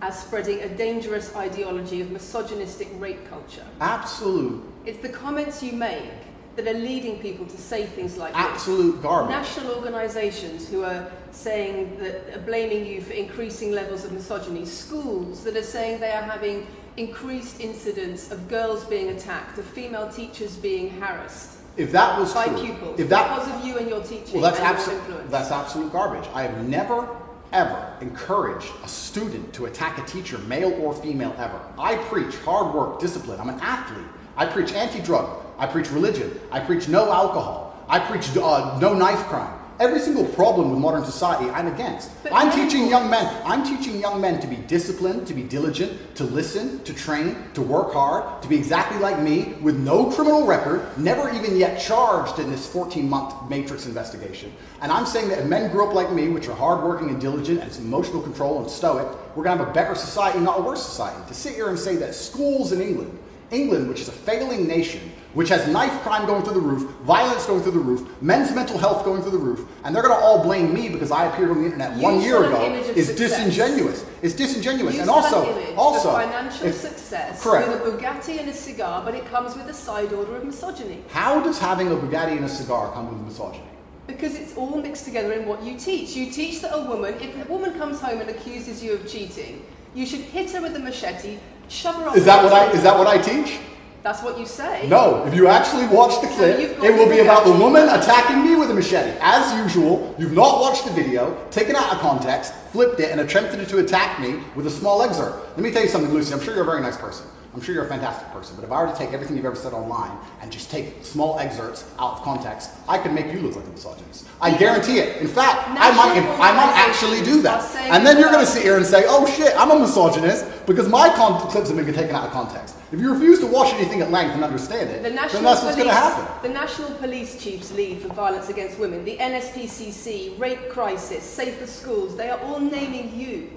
as 0.00 0.20
spreading 0.20 0.60
a 0.60 0.68
dangerous 0.68 1.34
ideology 1.34 2.00
of 2.00 2.10
misogynistic 2.10 2.88
rape 2.98 3.28
culture. 3.28 3.64
Absolute, 3.80 4.62
It's 4.86 4.98
the 4.98 5.08
comments 5.08 5.62
you 5.62 5.72
make 5.72 6.12
that 6.56 6.66
are 6.68 6.78
leading 6.78 7.18
people 7.18 7.46
to 7.46 7.56
say 7.56 7.84
things 7.84 8.16
like 8.16 8.32
absolute 8.34 8.92
this. 8.92 9.02
garbage. 9.02 9.30
National 9.30 9.74
organisations 9.74 10.68
who 10.68 10.84
are 10.84 11.10
saying 11.32 11.96
that 11.98 12.36
are 12.36 12.40
blaming 12.40 12.86
you 12.86 13.00
for 13.00 13.12
increasing 13.12 13.72
levels 13.72 14.04
of 14.04 14.12
misogyny. 14.12 14.64
Schools 14.64 15.42
that 15.44 15.56
are 15.56 15.62
saying 15.62 16.00
they 16.00 16.12
are 16.12 16.22
having 16.22 16.66
increased 16.96 17.60
incidents 17.60 18.30
of 18.30 18.48
girls 18.48 18.84
being 18.84 19.10
attacked, 19.10 19.58
of 19.58 19.64
female 19.64 20.08
teachers 20.08 20.56
being 20.56 20.90
harassed 21.00 21.58
If 21.76 21.90
that 21.90 22.20
was 22.20 22.32
by 22.32 22.46
true, 22.46 22.66
pupils 22.66 23.00
if 23.00 23.08
that 23.08 23.34
because 23.34 23.52
of 23.52 23.66
you 23.66 23.78
and 23.78 23.88
your 23.88 24.00
teaching 24.02 24.40
Well, 24.40 24.42
that's 24.42 24.60
absolute. 24.60 25.28
That's 25.30 25.50
absolute 25.50 25.90
garbage. 25.90 26.28
I 26.32 26.42
have 26.42 26.68
never, 26.68 27.08
ever 27.52 27.96
encouraged 28.00 28.70
a 28.84 28.88
student 28.88 29.52
to 29.54 29.66
attack 29.66 29.98
a 29.98 30.06
teacher, 30.06 30.38
male 30.38 30.72
or 30.80 30.94
female, 30.94 31.34
ever. 31.36 31.60
I 31.78 31.96
preach 31.96 32.36
hard 32.44 32.72
work, 32.74 33.00
discipline. 33.00 33.40
I'm 33.40 33.48
an 33.48 33.60
athlete. 33.60 34.06
I 34.36 34.46
preach 34.46 34.72
anti-drug. 34.72 35.43
I 35.58 35.66
preach 35.66 35.90
religion. 35.90 36.38
I 36.50 36.60
preach 36.60 36.88
no 36.88 37.12
alcohol. 37.12 37.84
I 37.88 37.98
preach 38.00 38.36
uh, 38.36 38.78
no 38.80 38.94
knife 38.94 39.24
crime. 39.26 39.60
Every 39.80 39.98
single 39.98 40.24
problem 40.24 40.70
with 40.70 40.78
modern 40.78 41.04
society, 41.04 41.50
I'm 41.50 41.66
against. 41.66 42.10
But 42.22 42.32
I'm 42.32 42.52
teaching 42.52 42.88
young 42.88 43.10
men. 43.10 43.26
I'm 43.44 43.64
teaching 43.64 44.00
young 44.00 44.20
men 44.20 44.40
to 44.40 44.46
be 44.46 44.54
disciplined, 44.54 45.26
to 45.26 45.34
be 45.34 45.42
diligent, 45.42 46.14
to 46.14 46.22
listen, 46.22 46.82
to 46.84 46.94
train, 46.94 47.36
to 47.54 47.60
work 47.60 47.92
hard, 47.92 48.40
to 48.42 48.48
be 48.48 48.56
exactly 48.56 49.00
like 49.00 49.20
me, 49.20 49.54
with 49.62 49.76
no 49.76 50.12
criminal 50.12 50.46
record, 50.46 50.86
never 50.96 51.28
even 51.34 51.56
yet 51.56 51.80
charged 51.80 52.38
in 52.38 52.52
this 52.52 52.72
14-month 52.72 53.50
Matrix 53.50 53.86
investigation. 53.86 54.52
And 54.80 54.92
I'm 54.92 55.06
saying 55.06 55.28
that 55.30 55.40
if 55.40 55.46
men 55.46 55.72
grew 55.72 55.88
up 55.88 55.92
like 55.92 56.12
me, 56.12 56.28
which 56.28 56.46
are 56.46 56.54
hardworking 56.54 57.10
and 57.10 57.20
diligent 57.20 57.60
and 57.60 57.76
emotional 57.78 58.22
control 58.22 58.60
and 58.60 58.70
stoic, 58.70 59.08
we're 59.34 59.42
going 59.42 59.58
to 59.58 59.64
have 59.64 59.72
a 59.72 59.74
better 59.74 59.96
society, 59.96 60.38
not 60.38 60.60
a 60.60 60.62
worse 60.62 60.84
society. 60.86 61.20
To 61.26 61.34
sit 61.34 61.54
here 61.54 61.68
and 61.68 61.78
say 61.78 61.96
that 61.96 62.14
schools 62.14 62.70
in 62.70 62.80
England, 62.80 63.18
England, 63.50 63.88
which 63.88 64.00
is 64.00 64.08
a 64.08 64.12
failing 64.12 64.68
nation, 64.68 65.00
which 65.34 65.48
has 65.48 65.66
knife 65.68 65.92
crime 66.02 66.26
going 66.26 66.42
through 66.42 66.54
the 66.54 66.60
roof, 66.60 66.90
violence 67.00 67.44
going 67.46 67.62
through 67.62 67.72
the 67.72 67.78
roof, 67.78 68.08
men's 68.22 68.52
mental 68.52 68.78
health 68.78 69.04
going 69.04 69.20
through 69.20 69.32
the 69.32 69.38
roof, 69.38 69.68
and 69.84 69.94
they're 69.94 70.02
going 70.02 70.16
to 70.16 70.24
all 70.24 70.42
blame 70.42 70.72
me 70.72 70.88
because 70.88 71.10
I 71.10 71.26
appeared 71.26 71.50
on 71.50 71.58
the 71.58 71.64
internet 71.64 71.96
You 71.96 72.02
one 72.02 72.20
year 72.20 72.44
ago 72.44 72.72
is 72.94 73.14
disingenuous. 73.14 74.06
It's 74.22 74.34
disingenuous, 74.34 74.94
You 74.94 75.02
and 75.02 75.10
also, 75.10 75.42
an 75.42 75.58
image 75.62 75.76
also, 75.76 76.10
of 76.10 76.22
financial 76.22 76.72
success 76.72 77.42
correct. 77.42 77.68
with 77.68 77.82
a 77.82 77.98
Bugatti 77.98 78.38
and 78.38 78.48
a 78.48 78.54
cigar, 78.54 79.04
but 79.04 79.14
it 79.14 79.26
comes 79.26 79.54
with 79.56 79.68
a 79.68 79.74
side 79.74 80.12
order 80.12 80.36
of 80.36 80.44
misogyny. 80.44 81.02
How 81.10 81.40
does 81.40 81.58
having 81.58 81.88
a 81.88 81.96
Bugatti 81.96 82.36
and 82.36 82.44
a 82.44 82.48
cigar 82.48 82.92
come 82.92 83.08
with 83.08 83.26
misogyny? 83.26 83.64
Because 84.06 84.34
it's 84.34 84.54
all 84.56 84.80
mixed 84.80 85.04
together 85.04 85.32
in 85.32 85.46
what 85.46 85.62
you 85.62 85.78
teach. 85.78 86.14
You 86.14 86.30
teach 86.30 86.60
that 86.60 86.74
a 86.74 86.80
woman, 86.82 87.14
if 87.20 87.48
a 87.48 87.50
woman 87.50 87.72
comes 87.78 88.00
home 88.00 88.20
and 88.20 88.30
accuses 88.30 88.82
you 88.82 88.92
of 88.92 89.08
cheating, 89.08 89.64
you 89.94 90.06
should 90.06 90.20
hit 90.20 90.50
her 90.52 90.60
with 90.60 90.76
a 90.76 90.78
machete, 90.78 91.38
shove 91.68 91.94
her 91.96 92.08
off. 92.08 92.16
Is 92.16 92.24
that 92.24 92.42
what 92.44 92.52
I 92.52 92.70
is 92.72 92.82
that 92.82 92.96
what 92.98 93.06
I 93.06 93.18
teach? 93.18 93.58
That's 94.04 94.22
what 94.22 94.38
you 94.38 94.44
say. 94.44 94.86
No, 94.86 95.24
if 95.24 95.34
you 95.34 95.48
actually 95.48 95.86
watch 95.86 96.20
the 96.20 96.28
So 96.28 96.36
clip, 96.36 96.60
you've 96.60 96.84
it 96.84 96.92
will 96.92 97.08
be 97.08 97.20
about 97.20 97.46
the 97.46 97.52
woman 97.52 97.84
attacking 97.84 98.44
me 98.44 98.54
with 98.54 98.70
a 98.70 98.74
machete. 98.74 99.16
As 99.18 99.50
usual, 99.64 100.14
you've 100.18 100.34
not 100.34 100.60
watched 100.60 100.84
the 100.84 100.92
video, 100.92 101.34
taken 101.50 101.74
out 101.74 101.90
of 101.90 102.00
context, 102.00 102.52
flipped 102.70 103.00
it, 103.00 103.10
and 103.12 103.22
attempted 103.22 103.66
to 103.66 103.78
attack 103.78 104.20
me 104.20 104.40
with 104.54 104.66
a 104.66 104.70
small 104.70 105.02
excerpt. 105.02 105.56
Let 105.56 105.60
me 105.60 105.70
tell 105.70 105.80
you 105.80 105.88
something, 105.88 106.12
Lucy. 106.12 106.34
I'm 106.34 106.40
sure 106.40 106.52
you're 106.52 106.64
a 106.64 106.66
very 106.66 106.82
nice 106.82 106.98
person. 106.98 107.26
I'm 107.54 107.62
sure 107.62 107.74
you're 107.74 107.86
a 107.86 107.88
fantastic 107.88 108.30
person. 108.30 108.56
But 108.56 108.66
if 108.66 108.72
I 108.72 108.84
were 108.84 108.92
to 108.92 108.98
take 108.98 109.14
everything 109.14 109.38
you've 109.38 109.46
ever 109.46 109.56
said 109.56 109.72
online 109.72 110.18
and 110.42 110.52
just 110.52 110.70
take 110.70 111.02
small 111.02 111.38
excerpts 111.38 111.90
out 111.98 112.18
of 112.18 112.22
context, 112.22 112.72
I 112.86 112.98
could 112.98 113.14
make 113.14 113.32
you 113.32 113.40
look 113.40 113.56
like 113.56 113.64
a 113.64 113.70
misogynist. 113.70 114.28
I 114.38 114.54
guarantee 114.54 114.98
it. 114.98 115.22
In 115.22 115.28
fact, 115.28 115.66
I 115.68 115.96
might, 115.96 116.18
I 116.18 116.52
might 116.52 116.74
actually 116.76 117.22
do 117.24 117.40
that. 117.40 117.74
And 117.76 118.04
then 118.04 118.18
you're 118.18 118.30
going 118.30 118.44
to 118.44 118.50
sit 118.50 118.64
here 118.64 118.76
and 118.76 118.84
say, 118.84 119.04
"Oh 119.06 119.24
shit, 119.24 119.54
I'm 119.56 119.70
a 119.70 119.78
misogynist," 119.78 120.44
because 120.66 120.90
my 120.90 121.08
con- 121.08 121.40
clips 121.48 121.70
have 121.70 121.78
been 121.78 121.94
taken 121.94 122.14
out 122.14 122.26
of 122.26 122.32
context. 122.32 122.73
If 122.92 123.00
you 123.00 123.12
refuse 123.12 123.40
to 123.40 123.46
watch 123.46 123.72
anything 123.74 124.00
at 124.02 124.10
length 124.10 124.34
and 124.34 124.44
understand 124.44 124.90
it, 124.90 125.02
The 125.02 125.08
then 125.08 125.16
that's 125.16 125.34
what's 125.34 125.60
Police, 125.60 125.76
going 125.76 125.88
to 125.88 125.94
happen. 125.94 126.48
The 126.48 126.54
National 126.54 126.90
Police 126.98 127.42
Chiefs 127.42 127.72
League 127.72 127.98
for 128.00 128.08
Violence 128.08 128.48
Against 128.48 128.78
Women, 128.78 129.04
the 129.04 129.16
NSPCC, 129.16 130.38
Rape 130.38 130.68
Crisis, 130.68 131.22
Safer 131.24 131.66
Schools, 131.66 132.16
they 132.16 132.30
are 132.30 132.38
all 132.40 132.60
naming 132.60 133.18
you 133.18 133.50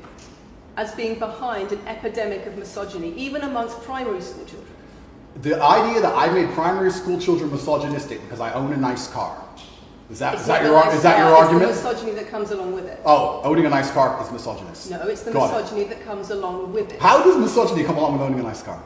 as 0.78 0.94
being 0.96 1.20
behind 1.20 1.72
an 1.72 1.80
epidemic 1.88 2.46
of 2.46 2.58
misogyny, 2.58 3.14
even 3.16 3.42
amongst 3.44 3.82
primary 3.82 4.22
school 4.22 4.46
children. 4.46 4.74
The 5.42 5.62
idea 5.62 6.02
that 6.02 6.16
I 6.16 6.32
made 6.32 6.50
primary 6.52 6.92
school 6.92 7.20
children 7.20 7.52
misogynistic 7.52 8.22
because 8.22 8.40
I 8.40 8.54
own 8.54 8.74
a 8.74 8.78
nice 8.78 9.08
car. 9.08 9.44
Is 10.10 10.20
that, 10.20 10.38
that 10.46 10.64
your, 10.64 10.76
ar- 10.76 10.94
is 10.96 11.04
that 11.04 11.18
your 11.20 11.36
argument? 11.36 11.70
It's 11.70 11.82
the 11.82 11.90
misogyny 11.90 12.14
that 12.14 12.30
comes 12.30 12.52
along 12.52 12.74
with 12.74 12.86
it. 12.86 13.02
Oh, 13.06 13.42
owning 13.44 13.66
a 13.66 13.70
nice 13.70 13.92
car 13.92 14.24
is 14.24 14.32
misogynist. 14.32 14.90
No, 14.90 15.02
it's 15.02 15.24
the 15.24 15.32
misogyny 15.32 15.84
that 15.84 16.02
comes 16.06 16.30
along 16.30 16.72
with 16.72 16.94
it. 16.94 17.02
How 17.02 17.22
does 17.24 17.38
misogyny 17.38 17.84
come 17.84 17.98
along 17.98 18.14
with 18.14 18.22
owning 18.22 18.40
a 18.40 18.44
nice 18.44 18.64
car? 18.64 18.82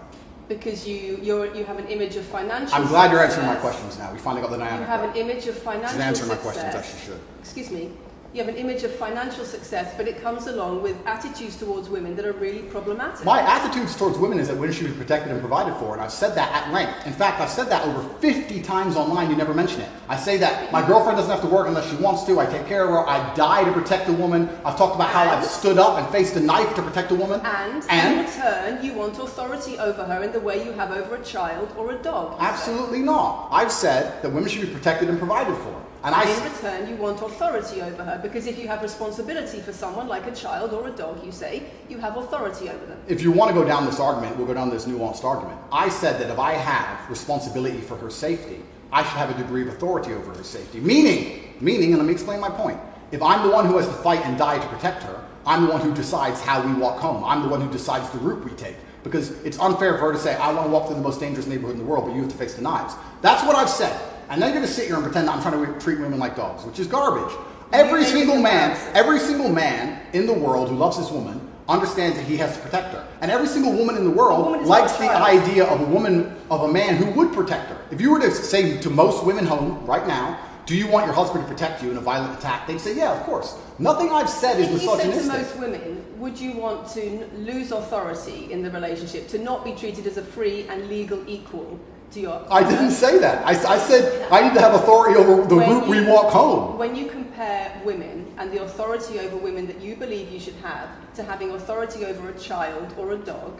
Because 0.57 0.87
you, 0.87 1.17
you're, 1.21 1.53
you 1.55 1.63
have 1.63 1.79
an 1.79 1.87
image 1.87 2.15
of 2.17 2.25
financial 2.25 2.75
I'm 2.75 2.87
glad 2.87 3.11
you're 3.11 3.23
answering 3.23 3.47
my 3.47 3.55
questions 3.55 3.97
now. 3.97 4.11
We 4.11 4.19
finally 4.19 4.41
got 4.41 4.51
the 4.51 4.57
You 4.57 4.63
dynamic. 4.63 4.87
have 4.87 5.03
an 5.09 5.15
image 5.15 5.47
of 5.47 5.55
She's 5.55 5.63
financial 5.63 6.01
answering 6.01 6.27
my 6.29 6.35
success. 6.35 6.41
questions, 6.71 6.75
as 6.75 6.99
she 6.99 7.05
should. 7.07 7.19
Excuse 7.39 7.71
me. 7.71 7.91
You 8.33 8.39
have 8.39 8.47
an 8.47 8.55
image 8.55 8.83
of 8.83 8.95
financial 8.95 9.43
success, 9.43 9.93
but 9.97 10.07
it 10.07 10.21
comes 10.21 10.47
along 10.47 10.81
with 10.81 10.95
attitudes 11.05 11.57
towards 11.57 11.89
women 11.89 12.15
that 12.15 12.25
are 12.25 12.31
really 12.31 12.61
problematic. 12.61 13.25
My 13.25 13.41
attitudes 13.41 13.93
towards 13.93 14.17
women 14.17 14.39
is 14.39 14.47
that 14.47 14.55
women 14.55 14.73
should 14.73 14.87
be 14.87 14.93
protected 14.93 15.33
and 15.33 15.41
provided 15.41 15.75
for, 15.75 15.91
and 15.91 16.01
I've 16.01 16.13
said 16.13 16.33
that 16.35 16.49
at 16.53 16.71
length. 16.71 17.05
In 17.05 17.11
fact, 17.11 17.41
I've 17.41 17.49
said 17.49 17.65
that 17.65 17.85
over 17.85 18.07
50 18.19 18.61
times 18.61 18.95
online, 18.95 19.29
you 19.29 19.35
never 19.35 19.53
mention 19.53 19.81
it. 19.81 19.89
I 20.07 20.15
say 20.15 20.37
that 20.37 20.71
my 20.71 20.85
girlfriend 20.87 21.17
doesn't 21.17 21.29
have 21.29 21.41
to 21.41 21.49
work 21.53 21.67
unless 21.67 21.89
she 21.89 21.97
wants 21.97 22.23
to, 22.23 22.39
I 22.39 22.45
take 22.45 22.67
care 22.67 22.85
of 22.85 22.91
her, 22.91 23.05
I 23.05 23.33
die 23.35 23.65
to 23.65 23.71
protect 23.73 24.07
a 24.07 24.13
woman. 24.13 24.47
I've 24.63 24.77
talked 24.77 24.95
about 24.95 25.09
how 25.09 25.29
I've 25.29 25.43
stood 25.43 25.77
up 25.77 25.97
and 25.99 26.09
faced 26.09 26.37
a 26.37 26.39
knife 26.39 26.73
to 26.75 26.81
protect 26.81 27.11
a 27.11 27.15
woman. 27.15 27.41
And, 27.41 27.83
in 27.83 27.89
and 27.89 28.27
return, 28.29 28.85
you 28.85 28.93
want 28.93 29.19
authority 29.19 29.77
over 29.77 30.05
her 30.05 30.23
in 30.23 30.31
the 30.31 30.39
way 30.39 30.63
you 30.63 30.71
have 30.71 30.91
over 30.91 31.15
a 31.15 31.23
child 31.25 31.73
or 31.75 31.91
a 31.91 31.97
dog. 31.97 32.37
absolutely 32.39 32.99
not. 32.99 33.49
I've 33.51 33.73
said 33.73 34.23
that 34.23 34.31
women 34.31 34.47
should 34.47 34.61
be 34.61 34.73
protected 34.73 35.09
and 35.09 35.17
provided 35.19 35.57
for. 35.57 35.83
And 36.03 36.29
in 36.29 36.51
return, 36.51 36.89
you 36.89 36.95
want 36.95 37.21
authority 37.21 37.81
over 37.81 38.03
her 38.03 38.19
because 38.23 38.47
if 38.47 38.57
you 38.57 38.67
have 38.67 38.81
responsibility 38.81 39.59
for 39.59 39.71
someone 39.71 40.07
like 40.07 40.25
a 40.25 40.33
child 40.33 40.73
or 40.73 40.87
a 40.87 40.91
dog, 40.91 41.23
you 41.23 41.31
say, 41.31 41.63
you 41.89 41.99
have 41.99 42.17
authority 42.17 42.69
over 42.69 42.85
them. 42.85 42.99
if 43.07 43.21
you 43.21 43.31
want 43.31 43.49
to 43.49 43.53
go 43.53 43.63
down 43.63 43.85
this 43.85 43.99
argument, 43.99 44.35
we'll 44.35 44.47
go 44.47 44.53
down 44.53 44.71
this 44.71 44.85
nuanced 44.85 45.23
argument. 45.23 45.59
I 45.71 45.89
said 45.89 46.19
that 46.19 46.31
if 46.31 46.39
I 46.39 46.53
have 46.53 47.07
responsibility 47.07 47.81
for 47.81 47.97
her 47.97 48.09
safety, 48.09 48.61
I 48.91 49.03
should 49.03 49.17
have 49.17 49.29
a 49.29 49.37
degree 49.41 49.61
of 49.61 49.67
authority 49.67 50.13
over 50.13 50.33
her 50.33 50.43
safety. 50.43 50.79
Meaning, 50.79 51.53
meaning, 51.61 51.89
and 51.89 51.97
let 51.97 52.07
me 52.07 52.13
explain 52.13 52.39
my 52.39 52.49
point. 52.49 52.79
If 53.11 53.21
I'm 53.21 53.47
the 53.47 53.53
one 53.53 53.65
who 53.67 53.77
has 53.77 53.87
to 53.87 53.93
fight 53.93 54.25
and 54.25 54.37
die 54.37 54.57
to 54.57 54.67
protect 54.69 55.03
her, 55.03 55.23
I'm 55.45 55.65
the 55.65 55.71
one 55.71 55.81
who 55.81 55.93
decides 55.93 56.41
how 56.41 56.65
we 56.65 56.73
walk 56.73 56.99
home. 56.99 57.23
I'm 57.23 57.43
the 57.43 57.47
one 57.47 57.61
who 57.61 57.71
decides 57.71 58.09
the 58.09 58.19
route 58.19 58.43
we 58.43 58.51
take. 58.51 58.75
Because 59.03 59.31
it's 59.43 59.59
unfair 59.59 59.97
for 59.97 60.07
her 60.07 60.13
to 60.13 60.19
say, 60.19 60.35
I 60.35 60.51
want 60.51 60.67
to 60.67 60.71
walk 60.71 60.87
through 60.87 60.95
the 60.95 61.01
most 61.01 61.19
dangerous 61.19 61.47
neighborhood 61.47 61.75
in 61.75 61.79
the 61.79 61.85
world, 61.85 62.05
but 62.05 62.15
you 62.15 62.21
have 62.21 62.31
to 62.31 62.37
face 62.37 62.55
the 62.55 62.61
knives. 62.61 62.93
That's 63.21 63.43
what 63.45 63.55
I've 63.55 63.69
said. 63.69 63.99
And 64.31 64.41
then 64.41 64.53
you're 64.53 64.61
going 64.61 64.67
to 64.67 64.73
sit 64.73 64.87
here 64.87 64.95
and 64.95 65.03
pretend 65.03 65.27
that 65.27 65.35
I'm 65.35 65.41
trying 65.41 65.61
to 65.61 65.79
treat 65.81 65.99
women 65.99 66.17
like 66.17 66.37
dogs, 66.37 66.63
which 66.63 66.79
is 66.79 66.87
garbage. 66.87 67.35
Every 67.73 68.05
single 68.05 68.37
man, 68.37 68.77
every 68.95 69.19
single 69.19 69.49
man 69.49 70.01
in 70.13 70.25
the 70.25 70.33
world 70.33 70.69
who 70.69 70.75
loves 70.75 70.97
this 70.97 71.11
woman 71.11 71.49
understands 71.67 72.15
that 72.15 72.25
he 72.25 72.37
has 72.37 72.55
to 72.55 72.63
protect 72.63 72.93
her. 72.93 73.05
And 73.19 73.29
every 73.29 73.47
single 73.47 73.73
woman 73.73 73.97
in 73.97 74.05
the 74.05 74.11
world 74.11 74.65
likes 74.65 74.95
the 74.95 75.11
idea 75.11 75.65
of 75.65 75.81
a 75.81 75.85
woman, 75.85 76.33
of 76.49 76.61
a 76.61 76.71
man 76.71 76.95
who 76.95 77.11
would 77.11 77.33
protect 77.33 77.71
her. 77.71 77.77
If 77.91 77.99
you 77.99 78.09
were 78.09 78.21
to 78.21 78.31
say 78.31 78.77
to 78.79 78.89
most 78.89 79.25
women 79.25 79.45
home 79.45 79.85
right 79.85 80.07
now, 80.07 80.39
do 80.65 80.77
you 80.77 80.87
want 80.87 81.05
your 81.05 81.15
husband 81.15 81.45
to 81.45 81.51
protect 81.51 81.83
you 81.83 81.91
in 81.91 81.97
a 81.97 82.01
violent 82.01 82.39
attack? 82.39 82.67
They'd 82.67 82.79
say, 82.79 82.95
yeah, 82.95 83.11
of 83.11 83.23
course. 83.23 83.57
Nothing 83.79 84.11
I've 84.11 84.29
said 84.29 84.61
is 84.61 84.67
If 84.67 84.81
you 84.81 84.95
said 84.95 85.11
to 85.11 85.27
most 85.27 85.57
women, 85.57 86.05
would 86.19 86.39
you 86.39 86.53
want 86.53 86.87
to 86.91 87.27
lose 87.35 87.73
authority 87.73 88.49
in 88.49 88.63
the 88.63 88.71
relationship, 88.71 89.27
to 89.29 89.39
not 89.39 89.65
be 89.65 89.75
treated 89.75 90.07
as 90.07 90.15
a 90.15 90.23
free 90.23 90.67
and 90.69 90.87
legal 90.87 91.21
equal 91.27 91.77
to 92.11 92.19
your 92.19 92.45
I 92.51 92.67
didn't 92.67 92.91
say 92.91 93.17
that. 93.19 93.45
I, 93.45 93.51
I 93.51 93.77
said 93.77 94.31
I 94.31 94.41
need 94.41 94.53
to 94.53 94.61
have 94.61 94.73
authority 94.75 95.17
over 95.17 95.47
the 95.47 95.55
When 95.55 95.69
route 95.69 95.87
we 95.87 96.05
walk 96.05 96.31
home. 96.31 96.77
When 96.77 96.95
you 96.95 97.07
compare 97.07 97.81
women 97.85 98.33
and 98.37 98.51
the 98.51 98.63
authority 98.63 99.19
over 99.19 99.37
women 99.37 99.67
that 99.67 99.81
you 99.81 99.95
believe 99.95 100.31
you 100.31 100.39
should 100.39 100.55
have 100.55 100.89
to 101.15 101.23
having 101.23 101.51
authority 101.51 102.05
over 102.05 102.29
a 102.29 102.37
child 102.39 102.93
or 102.97 103.11
a 103.11 103.17
dog, 103.17 103.59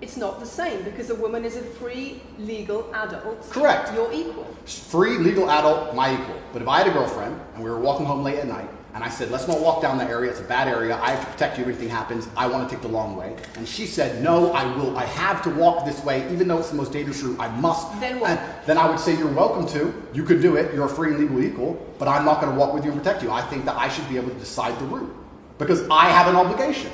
it's 0.00 0.16
not 0.16 0.40
the 0.40 0.46
same 0.46 0.82
because 0.82 1.10
a 1.10 1.14
woman 1.14 1.44
is 1.44 1.56
a 1.56 1.62
free 1.62 2.22
legal 2.38 2.92
adult. 2.94 3.50
Correct. 3.50 3.92
You're 3.94 4.12
equal. 4.12 4.46
Free, 4.64 5.18
legal 5.18 5.50
adult, 5.50 5.94
my 5.94 6.14
equal. 6.14 6.40
But 6.52 6.62
if 6.62 6.68
I 6.68 6.78
had 6.78 6.86
a 6.86 6.92
girlfriend 6.92 7.38
and 7.54 7.62
we 7.62 7.70
were 7.70 7.78
walking 7.78 8.06
home 8.06 8.22
late 8.22 8.38
at 8.38 8.46
night, 8.46 8.70
and 8.94 9.04
I 9.04 9.08
said, 9.08 9.30
let's 9.30 9.46
not 9.46 9.60
walk 9.60 9.82
down 9.82 9.98
that 9.98 10.10
area, 10.10 10.30
it's 10.30 10.40
a 10.40 10.44
bad 10.44 10.68
area, 10.68 10.96
I 10.96 11.10
have 11.10 11.24
to 11.24 11.30
protect 11.32 11.58
you 11.58 11.62
if 11.64 11.68
anything 11.68 11.88
happens, 11.88 12.28
I 12.36 12.46
want 12.46 12.68
to 12.68 12.74
take 12.74 12.82
the 12.82 12.88
long 12.88 13.16
way. 13.16 13.36
And 13.56 13.66
she 13.66 13.86
said, 13.86 14.22
no, 14.22 14.52
I 14.52 14.64
will, 14.76 14.96
I 14.96 15.04
have 15.04 15.42
to 15.44 15.50
walk 15.50 15.84
this 15.84 16.02
way, 16.04 16.30
even 16.32 16.48
though 16.48 16.58
it's 16.58 16.70
the 16.70 16.76
most 16.76 16.92
dangerous 16.92 17.22
route, 17.22 17.38
I 17.38 17.48
must. 17.60 18.00
Then 18.00 18.18
what? 18.20 18.30
And 18.30 18.40
then 18.66 18.78
I 18.78 18.88
would 18.88 18.98
say, 18.98 19.16
you're 19.16 19.32
welcome 19.32 19.66
to, 19.68 19.94
you 20.12 20.24
could 20.24 20.42
do 20.42 20.56
it, 20.56 20.74
you're 20.74 20.86
a 20.86 20.88
free 20.88 21.10
and 21.10 21.20
legal 21.20 21.42
equal, 21.42 21.86
but 21.98 22.08
I'm 22.08 22.24
not 22.24 22.40
going 22.40 22.52
to 22.52 22.58
walk 22.58 22.74
with 22.74 22.84
you 22.84 22.90
and 22.90 23.00
protect 23.00 23.22
you. 23.22 23.30
I 23.30 23.42
think 23.42 23.64
that 23.64 23.76
I 23.76 23.88
should 23.88 24.08
be 24.08 24.16
able 24.16 24.30
to 24.30 24.38
decide 24.38 24.78
the 24.80 24.84
route. 24.86 25.14
Because 25.58 25.86
I 25.90 26.06
have 26.06 26.26
an 26.26 26.36
obligation. 26.36 26.90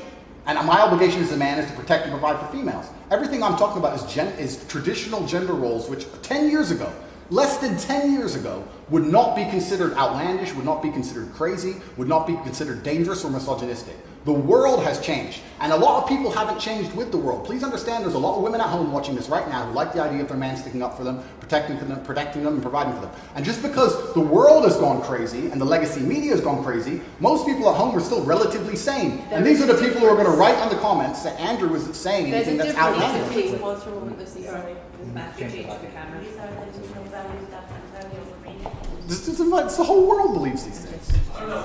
And 0.47 0.65
my 0.67 0.81
obligation 0.81 1.23
as 1.23 1.33
a 1.33 1.37
man 1.37 1.59
is 1.59 1.69
to 1.71 1.77
protect 1.77 2.05
and 2.05 2.13
provide 2.13 2.39
for 2.39 2.47
females. 2.57 2.87
Everything 3.11 3.43
I'm 3.43 3.57
talking 3.57 3.79
about 3.79 3.97
is, 3.97 4.13
gen- 4.13 4.37
is 4.39 4.65
traditional 4.69 5.27
gender 5.27 5.55
roles, 5.55 5.89
which 5.89 6.07
10 6.23 6.51
years 6.51 6.71
ago, 6.71 6.93
less 7.31 7.59
than 7.59 7.77
10 7.77 8.13
years 8.13 8.35
ago, 8.35 8.67
would 8.89 9.07
not 9.07 9.35
be 9.35 9.45
considered 9.45 9.93
outlandish, 9.95 10.55
would 10.55 10.65
not 10.65 10.83
be 10.83 10.91
considered 10.91 11.33
crazy, 11.35 11.77
would 11.97 12.09
not 12.09 12.27
be 12.27 12.35
considered 12.45 12.83
dangerous 12.83 13.25
or 13.25 13.31
misogynistic. 13.31 13.97
The 14.27 14.33
world 14.33 14.83
has 14.83 15.01
changed, 15.01 15.41
and 15.61 15.73
a 15.73 15.77
lot 15.77 16.03
of 16.03 16.09
people 16.09 16.33
haven't 16.33 16.59
changed 16.59 16.93
with 16.95 17.13
the 17.13 17.17
world. 17.17 17.45
Please 17.45 17.63
understand 17.63 18.03
there's 18.03 18.15
a 18.15 18.19
lot 18.19 18.37
of 18.37 18.43
women 18.43 18.61
at 18.61 18.67
home 18.67 18.91
watching 18.91 19.15
this 19.15 19.29
right 19.29 19.49
now 19.49 19.65
who 19.65 19.73
like 19.73 19.93
the 19.93 20.03
idea 20.03 20.21
of 20.21 20.27
their 20.27 20.37
man 20.37 20.57
sticking 20.57 20.83
up 20.83 20.97
for 20.97 21.05
them, 21.05 21.23
protecting 21.39 21.79
for 21.79 21.85
them, 21.85 22.03
protecting 22.03 22.43
them, 22.43 22.55
and 22.55 22.63
providing 22.63 22.93
for 22.95 23.03
them. 23.03 23.13
And 23.37 23.45
just 23.45 23.63
because 23.63 24.13
the 24.15 24.21
world 24.21 24.65
has 24.65 24.77
gone 24.79 25.01
crazy 25.01 25.49
and 25.53 25.61
the 25.61 25.65
legacy 25.65 26.01
media 26.01 26.33
has 26.33 26.41
gone 26.41 26.65
crazy, 26.65 27.01
most 27.21 27.47
people 27.47 27.71
at 27.71 27.77
home 27.77 27.95
are 27.95 28.01
still 28.01 28.25
relatively 28.25 28.75
sane. 28.75 29.19
There 29.29 29.39
and 29.39 29.47
these 29.47 29.63
are 29.63 29.67
the 29.67 29.77
people 29.81 30.01
who 30.01 30.07
are 30.07 30.17
going 30.17 30.27
to 30.27 30.33
write 30.37 30.57
on 30.57 30.71
the 30.71 30.79
comments 30.81 31.23
that 31.23 31.39
Andrew 31.39 31.73
isn't 31.77 31.95
saying 31.95 32.33
There's 32.33 32.49
anything 32.49 32.57
that's 32.57 32.71
difference 32.71 32.99
outlandish. 32.99 33.37
between 33.37 33.61
what's 33.63 33.87
wrong 33.87 34.07
with 34.07 34.19
this 34.19 34.35
Sorry, 34.45 34.75
Ms. 35.05 35.15
Matthew, 35.15 35.51
change 35.51 35.69
the 35.69 35.87
camera. 35.87 36.19
These 36.19 36.37
are 36.37 36.51
the 36.51 36.67
two 36.73 36.83
values 37.11 37.49
that 37.51 37.71
Antonio 37.95 38.25
would 38.25 38.43
read. 38.45 38.59
This 39.07 39.29
is, 39.29 39.39
it's 39.39 39.77
the 39.77 39.85
whole 39.85 40.05
world 40.09 40.35
believes 40.35 40.65
these 40.65 40.81
things. 40.81 41.13
I 41.33 41.39
don't 41.39 41.49
know 41.49 41.63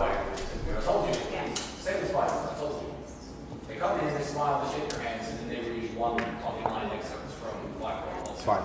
why 0.00 0.24
told 0.88 1.06
you. 1.08 1.14
Same 1.14 2.02
as 2.04 2.10
twice. 2.10 2.30
I 2.32 2.54
told 2.58 2.82
you. 2.82 2.94
They 3.68 3.76
come 3.76 4.00
in, 4.00 4.14
they 4.14 4.22
smile, 4.22 4.64
they 4.64 4.78
shake 4.80 4.88
their 4.88 5.02
hands, 5.02 5.28
and 5.28 5.38
then 5.40 5.48
they 5.62 5.70
read 5.70 5.94
one 5.96 6.16
funny 6.40 6.64
line 6.64 6.90
excerpts 6.96 7.34
from 7.34 7.78
Blackboard. 7.78 8.28
It's 8.32 8.42
fine. 8.42 8.64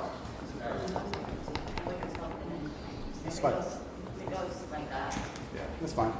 We 1.85 1.93
can 1.99 2.09
stop 2.15 2.31
it 2.31 2.47
and 2.47 3.27
It's 3.27 3.37
it 3.37 3.41
fine. 3.41 3.53
goes, 3.53 3.77
it 4.21 4.29
goes 4.29 4.55
like 4.71 4.89
that. 4.89 5.19
Yeah, 5.53 5.61
that's 5.81 5.93
fine. 5.93 6.13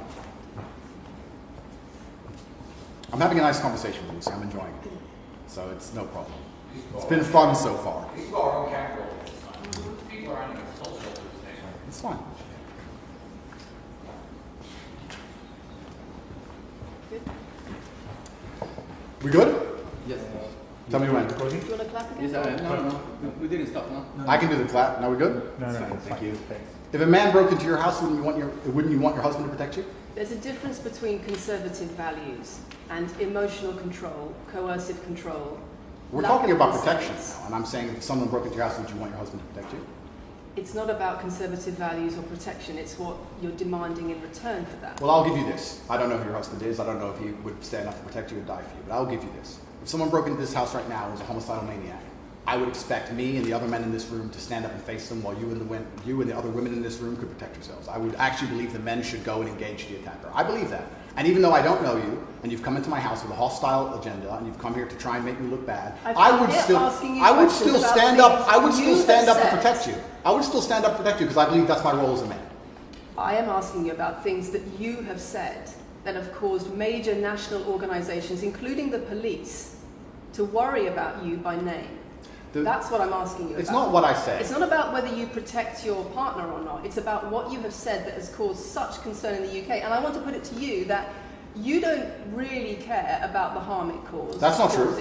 I'm 3.12 3.20
having 3.20 3.38
a 3.38 3.42
nice 3.42 3.60
conversation 3.60 4.04
with 4.06 4.16
you, 4.16 4.22
so 4.22 4.32
I'm 4.32 4.42
enjoying 4.42 4.74
it. 4.84 4.90
So 5.46 5.70
it's 5.70 5.94
no 5.94 6.04
problem. 6.04 6.34
It's 6.96 7.04
been 7.06 7.24
fun 7.24 7.54
so 7.54 7.74
far. 7.76 8.10
These 8.16 8.32
are 8.32 8.42
our 8.42 8.66
own 8.66 8.72
camera 8.72 8.98
roll 9.06 9.14
this 9.24 9.40
time. 9.40 9.96
People 10.10 10.34
are 10.34 10.42
on 10.42 10.56
the 10.56 10.84
social. 10.84 11.12
It's 11.88 12.00
fine. 12.00 12.18
We 19.24 19.30
good? 19.30 19.78
Yes. 20.06 20.20
Tell 20.90 21.00
me 21.00 21.08
when. 21.08 21.26
Do 21.26 21.34
you 21.34 21.40
want 21.40 21.80
to 21.80 21.84
clap 21.86 22.10
again? 22.10 22.28
Yes, 22.28 22.34
I 22.34 22.50
am. 22.50 22.62
No, 22.62 22.76
no, 22.76 23.00
no, 23.22 23.28
we 23.40 23.48
didn't 23.48 23.68
stop, 23.68 23.90
no? 23.90 24.04
I 24.28 24.36
can 24.36 24.50
do 24.50 24.56
the 24.58 24.66
clap. 24.66 25.00
Now 25.00 25.10
we 25.10 25.16
good? 25.16 25.58
No, 25.58 25.72
no, 25.72 25.78
Fine, 25.78 25.98
thank 26.00 26.22
you. 26.22 26.34
Thanks. 26.34 26.70
If 26.92 27.00
a 27.00 27.06
man 27.06 27.32
broke 27.32 27.50
into 27.50 27.64
your 27.64 27.78
house, 27.78 28.02
wouldn't 28.02 28.18
you 28.18 28.22
want 28.24 28.36
your 28.36 28.48
wouldn't 28.66 28.92
you 28.92 29.00
want 29.00 29.14
your 29.14 29.24
husband 29.24 29.46
to 29.46 29.50
protect 29.50 29.78
you? 29.78 29.86
There's 30.14 30.30
a 30.30 30.36
difference 30.36 30.78
between 30.78 31.20
conservative 31.24 31.88
values 31.92 32.60
and 32.90 33.10
emotional 33.18 33.72
control, 33.72 34.34
coercive 34.52 35.02
control. 35.04 35.58
We're 36.12 36.22
talking 36.22 36.50
about 36.50 36.78
protection 36.78 37.14
now, 37.16 37.46
and 37.46 37.54
I'm 37.54 37.64
saying 37.64 37.88
if 37.96 38.02
someone 38.02 38.28
broke 38.28 38.44
into 38.44 38.58
your 38.58 38.68
house, 38.68 38.78
would 38.78 38.90
you 38.90 38.96
want 38.96 39.12
your 39.12 39.20
husband 39.20 39.40
to 39.40 39.54
protect 39.54 39.72
you? 39.72 39.86
It's 40.56 40.72
not 40.72 40.88
about 40.88 41.20
conservative 41.20 41.74
values 41.74 42.16
or 42.16 42.22
protection, 42.22 42.78
it's 42.78 42.96
what 42.96 43.16
you're 43.42 43.52
demanding 43.52 44.10
in 44.10 44.22
return 44.22 44.64
for 44.64 44.76
that. 44.76 45.00
Well, 45.00 45.10
I'll 45.10 45.24
give 45.24 45.36
you 45.36 45.44
this. 45.44 45.80
I 45.90 45.96
don't 45.96 46.08
know 46.08 46.16
who 46.16 46.26
your 46.26 46.34
husband 46.34 46.62
is. 46.62 46.78
I 46.78 46.86
don't 46.86 47.00
know 47.00 47.10
if 47.10 47.18
he 47.18 47.30
would 47.42 47.62
stand 47.64 47.88
up 47.88 47.98
to 47.98 48.04
protect 48.04 48.30
you 48.30 48.38
and 48.38 48.46
die 48.46 48.62
for 48.62 48.76
you, 48.76 48.82
but 48.86 48.94
I'll 48.94 49.06
give 49.06 49.24
you 49.24 49.30
this. 49.36 49.58
If 49.82 49.88
someone 49.88 50.10
broke 50.10 50.28
into 50.28 50.40
this 50.40 50.54
house 50.54 50.72
right 50.72 50.88
now 50.88 51.04
and 51.04 51.12
was 51.12 51.20
a 51.20 51.24
homicidal 51.24 51.64
maniac, 51.64 52.00
I 52.46 52.56
would 52.56 52.68
expect 52.68 53.12
me 53.12 53.36
and 53.36 53.44
the 53.44 53.52
other 53.52 53.66
men 53.66 53.82
in 53.82 53.90
this 53.90 54.06
room 54.10 54.30
to 54.30 54.38
stand 54.38 54.64
up 54.64 54.72
and 54.72 54.80
face 54.82 55.08
them 55.08 55.22
while 55.24 55.36
you 55.36 55.50
and 55.50 55.68
the 55.68 55.82
you 56.06 56.20
and 56.20 56.30
the 56.30 56.36
other 56.36 56.50
women 56.50 56.72
in 56.72 56.82
this 56.82 56.98
room 56.98 57.16
could 57.16 57.32
protect 57.32 57.56
yourselves. 57.56 57.88
I 57.88 57.98
would 57.98 58.14
actually 58.16 58.48
believe 58.48 58.72
the 58.72 58.78
men 58.78 59.02
should 59.02 59.24
go 59.24 59.40
and 59.40 59.48
engage 59.48 59.88
the 59.88 59.96
attacker. 59.96 60.30
I 60.32 60.44
believe 60.44 60.70
that. 60.70 60.86
And 61.16 61.28
even 61.28 61.42
though 61.42 61.52
I 61.52 61.62
don't 61.62 61.82
know 61.82 61.96
you, 61.96 62.26
and 62.42 62.52
you've 62.52 62.62
come 62.62 62.76
into 62.76 62.90
my 62.90 63.00
house 63.00 63.22
with 63.22 63.32
a 63.32 63.36
hostile 63.36 63.98
agenda, 63.98 64.34
and 64.36 64.46
you've 64.46 64.58
come 64.58 64.74
here 64.74 64.86
to 64.86 64.96
try 64.96 65.16
and 65.16 65.24
make 65.24 65.40
me 65.40 65.48
look 65.48 65.64
bad, 65.64 65.94
I 66.04 66.38
would 66.38 66.52
still, 66.52 66.78
I 66.78 67.30
would 67.30 67.50
still 67.50 67.80
stand 67.80 68.20
up. 68.20 68.46
I 68.48 68.58
would 68.58 68.74
still 68.74 68.96
stand 68.96 69.28
up 69.28 69.36
to 69.36 69.42
said. 69.44 69.56
protect 69.56 69.86
you. 69.86 69.94
I 70.24 70.32
would 70.32 70.44
still 70.44 70.60
stand 70.60 70.84
up 70.84 70.92
to 70.92 71.02
protect 71.02 71.20
you 71.20 71.26
because 71.26 71.38
I 71.38 71.48
believe 71.48 71.66
that's 71.66 71.84
my 71.84 71.92
role 71.92 72.12
as 72.12 72.22
a 72.22 72.26
man. 72.26 72.40
I 73.16 73.36
am 73.36 73.48
asking 73.48 73.86
you 73.86 73.92
about 73.92 74.24
things 74.24 74.50
that 74.50 74.62
you 74.78 74.96
have 75.02 75.20
said 75.20 75.70
that 76.02 76.16
have 76.16 76.34
caused 76.34 76.74
major 76.74 77.14
national 77.14 77.64
organisations, 77.64 78.42
including 78.42 78.90
the 78.90 78.98
police, 78.98 79.76
to 80.34 80.44
worry 80.44 80.88
about 80.88 81.24
you 81.24 81.36
by 81.36 81.58
name. 81.60 81.98
The- 82.54 82.62
That's 82.62 82.88
what 82.88 83.00
I'm 83.00 83.12
asking 83.12 83.50
you 83.50 83.56
It's 83.56 83.68
about. 83.68 83.86
not 83.86 83.92
what 83.92 84.04
I 84.04 84.14
say. 84.14 84.38
It's 84.38 84.52
not 84.52 84.62
about 84.62 84.92
whether 84.92 85.08
you 85.12 85.26
protect 85.26 85.84
your 85.84 86.04
partner 86.06 86.48
or 86.50 86.62
not. 86.62 86.86
It's 86.86 86.98
about 86.98 87.28
what 87.28 87.50
you 87.50 87.58
have 87.60 87.74
said 87.74 88.06
that 88.06 88.14
has 88.14 88.28
caused 88.30 88.60
such 88.64 89.02
concern 89.02 89.34
in 89.34 89.42
the 89.42 89.60
UK. 89.60 89.82
And 89.82 89.92
I 89.92 90.00
want 90.00 90.14
to 90.14 90.20
put 90.20 90.34
it 90.34 90.44
to 90.44 90.54
you 90.54 90.84
that 90.84 91.12
you 91.56 91.80
don't 91.80 92.08
really 92.32 92.76
care 92.76 93.18
about 93.28 93.54
the 93.54 93.60
harm 93.60 93.90
it 93.90 94.04
causes. 94.06 94.40
That's 94.40 94.60
not 94.60 94.72
true. 94.72 94.94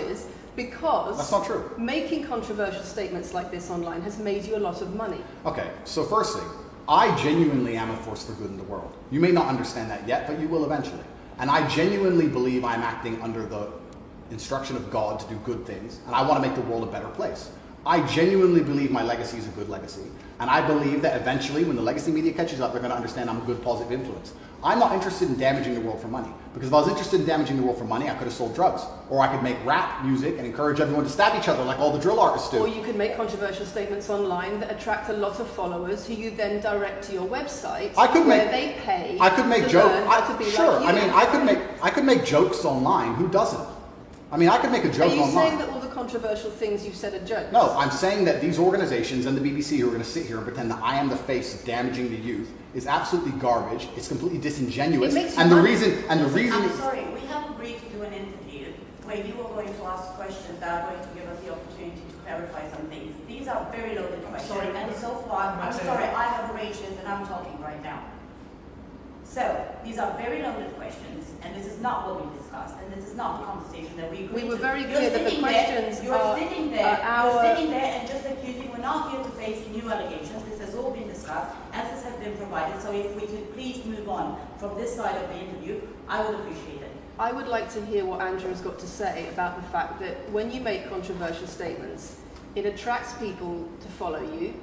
Because 0.56 1.18
That's 1.18 1.32
not 1.32 1.46
true. 1.46 1.72
making 1.78 2.26
controversial 2.26 2.84
statements 2.84 3.34
like 3.36 3.52
this 3.52 3.70
online 3.70 4.02
has 4.02 4.18
made 4.20 4.46
you 4.46 4.56
a 4.56 4.60
lot 4.68 4.82
of 4.82 4.96
money. 4.96 5.22
Okay, 5.46 5.68
so 5.84 6.04
first 6.04 6.38
thing, 6.38 6.48
I 6.88 7.16
genuinely 7.18 7.76
am 7.78 7.90
a 7.92 7.98
force 7.98 8.26
for 8.26 8.34
good 8.34 8.50
in 8.50 8.58
the 8.58 8.64
world. 8.64 8.92
You 9.12 9.20
may 9.20 9.32
not 9.32 9.48
understand 9.48 9.90
that 9.92 10.08
yet, 10.08 10.28
but 10.28 10.40
you 10.40 10.48
will 10.48 10.66
eventually. 10.66 11.04
And 11.40 11.50
I 11.50 11.68
genuinely 11.68 12.28
believe 12.28 12.64
I'm 12.66 12.82
acting 12.82 13.20
under 13.22 13.46
the 13.46 13.68
instruction 14.34 14.76
of 14.76 14.90
God 14.92 15.20
to 15.20 15.28
do 15.30 15.36
good 15.46 15.66
things, 15.66 16.00
and 16.06 16.16
I 16.16 16.22
want 16.28 16.42
to 16.44 16.48
make 16.48 16.56
the 16.56 16.62
world 16.70 16.84
a 16.84 16.92
better 16.92 17.08
place. 17.10 17.50
I 17.86 18.06
genuinely 18.08 18.62
believe 18.64 18.92
my 18.92 19.04
legacy 19.04 19.38
is 19.38 19.46
a 19.48 19.52
good 19.52 19.70
legacy, 19.70 20.04
and 20.40 20.50
I 20.50 20.66
believe 20.66 21.02
that 21.02 21.20
eventually, 21.20 21.64
when 21.66 21.76
the 21.76 21.82
legacy 21.82 22.12
media 22.12 22.32
catches 22.34 22.62
up, 22.62 22.72
they're 22.72 22.82
going 22.82 22.92
to 22.92 22.96
understand 22.98 23.30
I'm 23.30 23.42
a 23.42 23.46
good, 23.46 23.62
positive 23.64 23.92
influence. 23.92 24.34
I'm 24.64 24.80
not 24.80 24.94
interested 24.94 25.28
in 25.28 25.38
damaging 25.38 25.74
the 25.76 25.82
world 25.82 26.00
for 26.02 26.08
money, 26.08 26.30
because 26.54 26.70
if 26.70 26.74
I 26.74 26.78
was 26.80 26.88
interested 26.88 27.20
in 27.20 27.26
damaging 27.26 27.58
the 27.58 27.64
world 27.64 27.78
for 27.78 27.84
money, 27.84 28.10
I 28.10 28.14
could 28.14 28.24
have 28.24 28.34
sold 28.34 28.56
drugs, 28.56 28.84
or 29.10 29.20
I 29.20 29.28
could 29.28 29.44
make 29.44 29.58
rap 29.66 30.06
music 30.06 30.36
and 30.38 30.48
encourage 30.48 30.80
everyone 30.80 31.04
to 31.04 31.10
stab 31.10 31.38
each 31.38 31.50
other 31.50 31.62
like 31.66 31.78
all 31.80 31.92
the 31.92 32.00
drill 32.00 32.22
artists 32.22 32.50
do. 32.50 32.60
Or 32.60 32.70
you 32.70 32.82
could 32.82 32.96
make 32.96 33.18
controversial 33.18 33.66
statements 33.66 34.10
online 34.10 34.62
that 34.62 34.72
attract 34.72 35.10
a 35.10 35.14
lot 35.14 35.42
of 35.42 35.50
followers 35.50 36.08
who 36.08 36.14
you 36.14 36.32
then 36.32 36.62
direct 36.62 37.04
to 37.08 37.12
your 37.14 37.28
website 37.28 37.92
I 37.98 38.08
could 38.08 38.26
where 38.26 38.38
make- 38.46 38.52
they 38.52 38.82
pay 38.86 39.18
I 39.20 39.30
could 39.30 39.48
make 39.48 39.68
jokes. 39.68 39.94
learn 39.94 40.08
how 40.08 40.22
to 40.32 40.38
be 40.42 40.50
Sure. 40.50 40.80
like 40.80 40.96
I 40.96 40.98
mean, 41.02 41.10
I 41.10 41.26
could 41.26 41.44
make 41.44 41.60
I 41.82 41.90
could 41.90 42.06
make 42.06 42.24
jokes 42.24 42.64
online. 42.64 43.16
Who 43.16 43.28
doesn't? 43.28 43.68
I 44.34 44.38
mean, 44.38 44.50
I 44.50 44.58
could 44.58 44.72
make 44.72 44.84
a 44.84 44.90
joke 44.90 45.12
Are 45.12 45.16
you 45.16 45.22
online. 45.22 45.48
saying 45.50 45.58
that 45.60 45.70
all 45.70 45.80
the 45.80 45.90
controversial 45.90 46.50
things 46.50 46.84
you've 46.84 46.96
said 46.96 47.14
are 47.14 47.24
jokes? 47.24 47.54
no, 47.54 47.78
I'm 47.78 47.92
saying 47.92 48.26
that 48.26 48.42
these 48.42 48.58
organizations 48.58 49.28
and 49.28 49.38
the 49.38 49.42
BBC 49.42 49.78
who 49.78 49.86
are 49.86 49.92
going 49.92 50.02
to 50.02 50.10
sit 50.10 50.26
here 50.26 50.38
and 50.38 50.46
pretend 50.46 50.72
that 50.72 50.82
I 50.82 50.96
am 50.96 51.08
the 51.08 51.16
face 51.16 51.54
of 51.54 51.64
damaging 51.68 52.10
the 52.10 52.18
youth 52.18 52.52
is 52.74 52.88
absolutely 52.88 53.34
garbage. 53.40 53.88
It's 53.96 54.08
completely 54.08 54.40
disingenuous. 54.40 55.14
It 55.14 55.22
makes 55.22 55.36
you 55.36 55.42
and 55.44 55.52
the 55.52 55.58
money. 55.58 55.70
reason 55.70 56.04
and 56.10 56.20
the 56.20 56.30
reason 56.30 56.64
I'm 56.64 56.78
sorry, 56.78 57.06
we 57.14 57.20
have 57.28 57.48
agreed 57.52 57.78
to 57.78 57.90
do 57.96 58.02
an 58.02 58.14
interview 58.14 58.74
where 59.04 59.18
you 59.18 59.34
are 59.40 59.50
going 59.54 59.72
to 59.72 59.84
ask 59.84 60.14
questions 60.14 60.60
that 60.60 60.84
are 60.84 60.92
going 60.92 61.08
to 61.08 61.14
give 61.14 61.30
us 61.30 61.40
the 61.42 61.52
opportunity 61.52 62.02
to 62.02 62.16
clarify 62.26 62.68
some 62.72 62.88
things. 62.88 63.14
These 63.28 63.48
are 63.48 63.70
very 63.72 63.94
loaded 63.94 64.24
questions, 64.26 64.50
sorry. 64.50 64.76
and 64.76 64.96
so 64.96 65.14
far, 65.30 65.54
I'm 65.62 65.74
sorry, 65.74 66.06
I 66.06 66.24
have 66.24 66.56
arranged 66.56 66.82
this 66.82 66.98
and 66.98 67.08
I'm 67.08 67.28
talking 67.28 67.62
right 67.62 67.84
now. 67.84 68.02
So, 69.34 69.66
these 69.84 69.98
are 69.98 70.16
very 70.16 70.44
loaded 70.44 70.76
questions, 70.76 71.32
and 71.42 71.56
this 71.56 71.66
is 71.66 71.82
not 71.82 72.06
what 72.06 72.24
we 72.24 72.38
discussed, 72.38 72.76
and 72.78 72.94
this 72.94 73.10
is 73.10 73.18
not 73.18 73.40
the 73.40 73.46
conversation 73.48 73.98
that 73.98 74.12
we 74.12 74.26
agreed 74.26 74.44
We 74.44 74.48
were 74.48 74.58
to. 74.58 74.62
very 74.62 74.82
You're 74.82 74.92
clear 74.92 75.10
that 75.10 75.24
the 75.24 75.30
sitting 75.32 75.42
there- 75.44 76.04
You're 76.04 76.14
are- 76.16 76.38
sitting 76.38 76.72
there, 76.72 76.86
are 76.86 77.02
our- 77.02 77.34
you're 77.44 77.56
sitting 77.56 77.72
there 77.72 78.00
and 78.00 78.08
just 78.08 78.26
accusing, 78.28 78.70
we're 78.72 78.78
not 78.78 79.10
here 79.10 79.24
to 79.24 79.30
face 79.32 79.66
new 79.74 79.90
allegations, 79.90 80.44
this 80.48 80.60
has 80.60 80.76
all 80.76 80.92
been 80.92 81.08
discussed, 81.08 81.50
answers 81.74 82.04
have 82.04 82.20
been 82.20 82.38
provided, 82.38 82.80
so 82.80 82.92
if 82.92 83.16
we 83.16 83.22
could 83.22 83.52
please 83.56 83.84
move 83.86 84.08
on 84.08 84.38
from 84.60 84.78
this 84.78 84.96
side 84.96 85.16
of 85.16 85.28
the 85.30 85.40
interview, 85.40 85.82
I 86.08 86.22
would 86.24 86.36
appreciate 86.36 86.84
it. 86.84 86.92
I 87.18 87.32
would 87.32 87.48
like 87.48 87.74
to 87.74 87.84
hear 87.84 88.06
what 88.06 88.22
Andrew 88.22 88.50
has 88.50 88.62
got 88.62 88.78
to 88.78 88.88
say 88.88 89.28
about 89.30 89.56
the 89.56 89.68
fact 89.70 90.00
that 90.02 90.30
when 90.32 90.52
you 90.52 90.62
make 90.62 90.88
controversial 90.92 91.48
statements, 91.48 92.18
it 92.54 92.68
attracts 92.68 93.14
people 93.14 93.68
to 93.82 93.88
follow 93.98 94.22
you, 94.22 94.54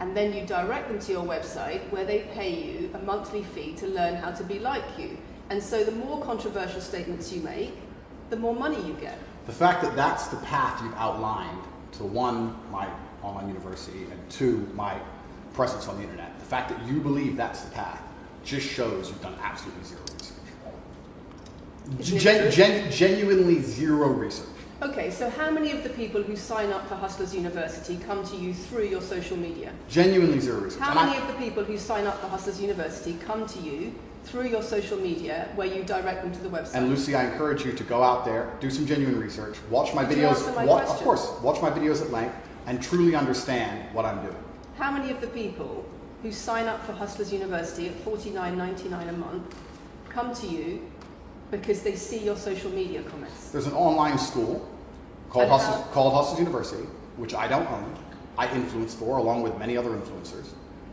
and 0.00 0.16
then 0.16 0.32
you 0.32 0.44
direct 0.46 0.88
them 0.88 0.98
to 0.98 1.12
your 1.12 1.24
website 1.24 1.80
where 1.90 2.04
they 2.04 2.20
pay 2.34 2.50
you 2.50 2.90
a 2.94 2.98
monthly 2.98 3.42
fee 3.42 3.72
to 3.74 3.86
learn 3.86 4.14
how 4.16 4.30
to 4.30 4.44
be 4.44 4.58
like 4.58 4.82
you. 4.98 5.16
And 5.50 5.62
so 5.62 5.84
the 5.84 5.92
more 5.92 6.20
controversial 6.22 6.80
statements 6.80 7.32
you 7.32 7.42
make, 7.42 7.74
the 8.30 8.36
more 8.36 8.54
money 8.54 8.80
you 8.86 8.94
get. 8.94 9.18
the 9.46 9.52
fact 9.52 9.82
that 9.82 9.96
that's 9.96 10.28
the 10.28 10.36
path 10.38 10.80
you've 10.82 10.94
outlined 10.94 11.62
to 11.92 12.04
one 12.04 12.54
my 12.70 12.86
online 13.22 13.48
university 13.48 14.04
and 14.10 14.30
two 14.30 14.66
my 14.74 14.96
presence 15.52 15.88
on 15.88 15.96
the 15.96 16.02
internet. 16.04 16.38
The 16.38 16.44
fact 16.46 16.70
that 16.70 16.80
you 16.86 17.00
believe 17.00 17.36
that's 17.36 17.62
the 17.62 17.70
path 17.72 18.00
just 18.44 18.66
shows 18.68 19.08
you've 19.08 19.20
done 19.20 19.34
absolutely 19.42 19.84
zero 19.84 20.00
research. 20.14 20.36
Gen- 22.22 22.50
gen- 22.50 22.90
genuinely 22.92 23.60
zero 23.60 24.08
research. 24.08 24.46
Okay, 24.82 25.10
so 25.10 25.28
how 25.28 25.50
many 25.50 25.72
of 25.72 25.82
the 25.82 25.90
people 25.90 26.22
who 26.22 26.34
sign 26.36 26.70
up 26.72 26.88
for 26.88 26.94
Hustlers 26.94 27.34
University 27.34 27.98
come 28.06 28.24
to 28.26 28.36
you 28.36 28.54
through 28.54 28.84
your 28.86 29.02
social 29.02 29.36
media? 29.36 29.72
Genuinely 29.90 30.40
zero 30.40 30.60
research. 30.60 30.80
How 30.80 30.90
And 30.92 30.98
I- 31.00 31.06
many 31.06 31.18
of 31.18 31.26
the 31.26 31.34
people 31.34 31.62
who 31.64 31.76
sign 31.76 32.06
up 32.06 32.18
for 32.20 32.28
Hustlers 32.28 32.58
University 32.62 33.18
come 33.26 33.44
to 33.46 33.58
you 33.58 33.92
through 34.24 34.46
your 34.46 34.62
social 34.62 34.96
media 34.96 35.48
where 35.54 35.66
you 35.66 35.82
direct 35.84 36.22
them 36.22 36.32
to 36.32 36.40
the 36.40 36.48
website? 36.48 36.74
And 36.74 36.88
Lucy, 36.88 37.14
I 37.14 37.24
encourage 37.24 37.62
you 37.64 37.72
to 37.72 37.84
go 37.84 38.02
out 38.02 38.24
there, 38.24 38.52
do 38.60 38.70
some 38.70 38.86
genuine 38.86 39.20
research, 39.20 39.56
watch 39.70 39.92
my 39.94 40.02
you 40.08 40.16
videos. 40.16 40.56
my 40.56 40.64
wa- 40.64 40.80
of 40.80 40.88
course, 41.04 41.28
watch 41.42 41.60
my 41.60 41.68
videos 41.70 42.00
at 42.00 42.10
length, 42.10 42.34
and 42.66 42.82
truly 42.82 43.14
understand 43.14 43.80
what 43.92 44.06
I'm 44.06 44.22
doing. 44.22 44.36
How 44.78 44.90
many 44.90 45.10
of 45.10 45.20
the 45.20 45.26
people 45.26 45.84
who 46.22 46.32
sign 46.32 46.66
up 46.68 46.86
for 46.86 46.92
Hustlers 46.92 47.30
University 47.34 47.86
at 47.88 48.02
$49.99 48.02 49.08
a 49.10 49.12
month 49.12 49.54
come 50.08 50.34
to 50.36 50.46
you 50.46 50.80
because 51.50 51.82
they 51.82 51.94
see 51.96 52.18
your 52.18 52.36
social 52.36 52.70
media 52.70 53.02
comments? 53.02 53.50
There's 53.50 53.66
an 53.66 53.72
online 53.74 54.18
school 54.18 54.68
called 55.28 55.48
how- 55.48 55.84
called 55.92 56.14
Hustlers 56.14 56.38
University, 56.40 56.84
which 57.16 57.34
I 57.34 57.48
don't 57.48 57.70
own. 57.70 57.94
I 58.38 58.52
influence 58.54 58.94
for, 58.94 59.18
along 59.18 59.42
with 59.42 59.58
many 59.58 59.76
other 59.76 59.90
influencers, 59.90 60.48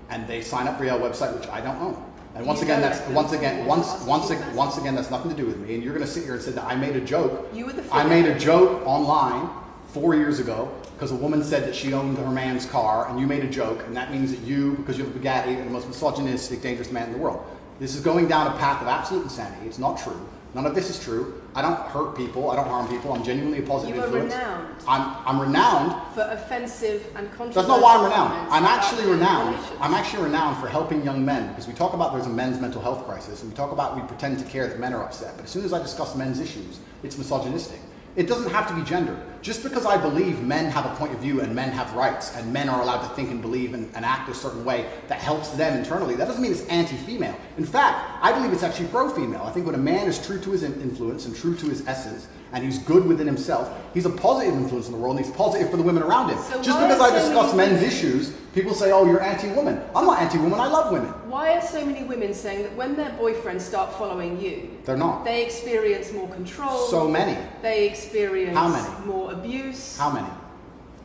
and 0.10 0.28
they 0.28 0.41
sign 0.41 0.67
up 0.67 0.78
for 0.78 0.86
your 0.86 1.00
website, 1.00 1.38
which 1.39 1.48
I 1.50 1.62
don't 1.62 1.82
own. 1.82 2.04
And 2.36 2.46
once 2.46 2.62
again, 2.62 2.82
that's 2.82 3.00
once 3.10 3.32
again, 3.32 3.65
once 3.65 4.04
once 4.06 4.30
once 4.54 4.78
again, 4.78 4.96
that's 4.96 5.10
nothing 5.10 5.32
to 5.32 5.38
do 5.38 5.46
with 5.46 5.58
me. 5.58 5.74
And 5.76 5.84
you're 5.84 5.93
going 5.93 6.06
to 6.06 6.12
sit 6.12 6.24
here 6.24 6.34
and 6.34 6.41
say 6.41 6.52
that 6.52 6.63
I 6.65 6.76
made 6.76 6.96
a 6.96 7.02
joke. 7.02 7.48
You 7.54 7.65
were 7.65 7.74
the 7.74 7.84
I 7.91 8.04
made 8.04 8.26
a 8.26 8.38
joke 8.38 8.86
online 8.86 9.50
four 9.88 10.13
years 10.15 10.39
ago 10.39 10.70
because 10.93 11.12
a 11.12 11.15
woman 11.15 11.43
said 11.43 11.63
that 11.63 11.74
she 11.74 11.93
owned 11.93 12.17
her 12.17 12.30
man's 12.30 12.65
car, 12.65 13.08
and 13.10 13.20
you 13.20 13.26
made 13.28 13.43
a 13.43 13.50
joke, 13.50 13.84
and 13.86 13.96
that 13.96 14.12
means 14.12 14.32
that 14.32 14.41
you, 14.41 14.74
because 14.74 14.98
you 14.98 15.06
have 15.06 15.15
a 15.15 15.20
Bugatti, 15.20 15.60
are 15.60 15.63
the 15.63 15.70
most 15.70 15.88
misogynistic, 15.88 16.62
dangerous 16.62 16.91
man 16.91 17.08
in 17.08 17.13
the 17.13 17.20
world. 17.20 17.43
This 17.80 17.96
is 17.96 18.02
going 18.02 18.28
down 18.28 18.48
a 18.48 18.58
path 18.58 18.82
of 18.82 18.88
absolute 18.88 19.24
insanity. 19.24 19.67
It's 19.67 19.78
not 19.80 20.00
true. 20.00 20.20
None 20.53 20.65
of 20.65 20.73
this 20.73 20.89
is 20.89 21.03
true. 21.03 21.41
I 21.55 21.62
don't 21.62 21.77
hurt 21.77 22.15
people. 22.15 22.49
I 22.51 22.55
don't 22.55 22.67
harm 22.67 22.88
people. 22.88 23.13
I'm 23.13 23.23
genuinely 23.23 23.60
a 23.60 23.62
positive 23.62 23.95
You 23.95 24.01
are 24.01 24.05
influence. 24.05 24.33
renowned 24.33 24.75
I'm, 24.88 25.15
I'm 25.25 25.39
renowned. 25.41 26.13
for 26.13 26.21
offensive 26.21 27.05
and 27.15 27.27
controversial 27.29 27.53
That's 27.53 27.67
not 27.67 27.81
why 27.81 27.97
I'm 27.97 28.03
renowned. 28.05 28.51
I'm 28.51 28.63
actually 28.65 29.05
renowned. 29.12 29.57
I'm 29.79 29.93
actually 29.93 30.23
renowned 30.23 30.57
for 30.57 30.67
helping 30.67 31.03
young 31.03 31.23
men 31.25 31.49
because 31.49 31.67
we 31.67 31.73
talk 31.73 31.93
about 31.93 32.13
there's 32.13 32.25
a 32.25 32.29
men's 32.29 32.60
mental 32.60 32.81
health 32.81 33.05
crisis 33.05 33.41
and 33.41 33.51
we 33.51 33.55
talk 33.55 33.71
about 33.71 33.95
we 33.95 34.01
pretend 34.03 34.39
to 34.39 34.45
care 34.45 34.67
that 34.67 34.79
men 34.79 34.93
are 34.93 35.03
upset. 35.03 35.36
But 35.36 35.45
as 35.45 35.51
soon 35.51 35.65
as 35.65 35.73
I 35.73 35.81
discuss 35.81 36.15
men's 36.15 36.39
issues, 36.39 36.79
it's 37.03 37.17
misogynistic. 37.17 37.79
It 38.15 38.27
doesn't 38.27 38.51
have 38.51 38.67
to 38.69 38.73
be 38.73 38.83
gendered. 38.83 39.19
Just 39.47 39.63
because 39.63 39.86
I 39.86 39.95
believe 39.95 40.41
men 40.43 40.69
have 40.71 40.86
a 40.86 40.93
point 40.95 41.13
of 41.13 41.19
view 41.19 41.39
and 41.39 41.55
men 41.55 41.71
have 41.71 41.93
rights 41.93 42.36
and 42.36 42.51
men 42.51 42.67
are 42.67 42.81
allowed 42.81 43.07
to 43.07 43.15
think 43.15 43.31
and 43.31 43.41
believe 43.41 43.73
and, 43.73 43.89
and 43.95 44.03
act 44.03 44.27
a 44.27 44.33
certain 44.33 44.65
way 44.65 44.89
that 45.07 45.21
helps 45.21 45.51
them 45.51 45.77
internally, 45.77 46.15
that 46.15 46.27
doesn't 46.27 46.41
mean 46.41 46.51
it's 46.51 46.67
anti-female. 46.67 47.33
In 47.57 47.65
fact, 47.65 48.19
I 48.21 48.33
believe 48.33 48.51
it's 48.51 48.63
actually 48.63 48.88
pro-female. 48.89 49.43
I 49.43 49.51
think 49.51 49.65
when 49.65 49.75
a 49.75 49.77
man 49.77 50.10
is 50.10 50.19
true 50.19 50.38
to 50.38 50.51
his 50.51 50.63
influence 50.63 51.27
and 51.27 51.33
true 51.33 51.55
to 51.55 51.65
his 51.67 51.88
essence 51.88 52.27
and 52.51 52.62
he's 52.62 52.79
good 52.79 53.05
within 53.05 53.25
himself, 53.25 53.71
he's 53.93 54.05
a 54.05 54.10
positive 54.10 54.53
influence 54.53 54.88
in 54.88 54.91
the 54.91 54.97
world 54.97 55.15
and 55.15 55.25
he's 55.25 55.33
positive 55.33 55.69
for 55.71 55.77
the 55.77 55.83
women 55.83 56.03
around 56.03 56.27
him. 56.29 56.39
So 56.39 56.62
Just 56.62 56.81
because 56.81 56.99
I 56.99 57.17
discuss 57.17 57.55
men's 57.55 57.75
women- 57.79 57.86
issues, 57.86 58.33
people 58.53 58.73
say, 58.73 58.91
oh, 58.91 59.05
you're 59.05 59.21
anti-woman. 59.23 59.79
I'm 59.95 60.05
not 60.05 60.19
anti-woman, 60.19 60.60
I 60.60 60.67
love 60.67 60.91
women. 60.91 61.10
Why 61.29 61.53
are 61.53 61.62
so 61.62 61.86
many 61.86 62.03
women 62.03 62.33
saying 62.33 62.63
that 62.63 62.75
when 62.75 62.95
their 62.95 63.12
boyfriends 63.12 63.62
start 63.62 63.93
following 63.93 64.41
you, 64.41 64.77
They're 64.86 64.97
not. 64.97 65.23
they 65.25 65.45
experience 65.45 66.12
more 66.12 66.27
control? 66.29 66.79
So 66.88 67.07
many. 67.07 67.38
They 67.62 67.88
experience 67.88 68.57
How 68.57 68.69
many? 68.69 69.05
more 69.05 69.33
abuse. 69.39 69.97
How 69.97 70.12
many? 70.12 70.28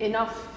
Enough. 0.01 0.49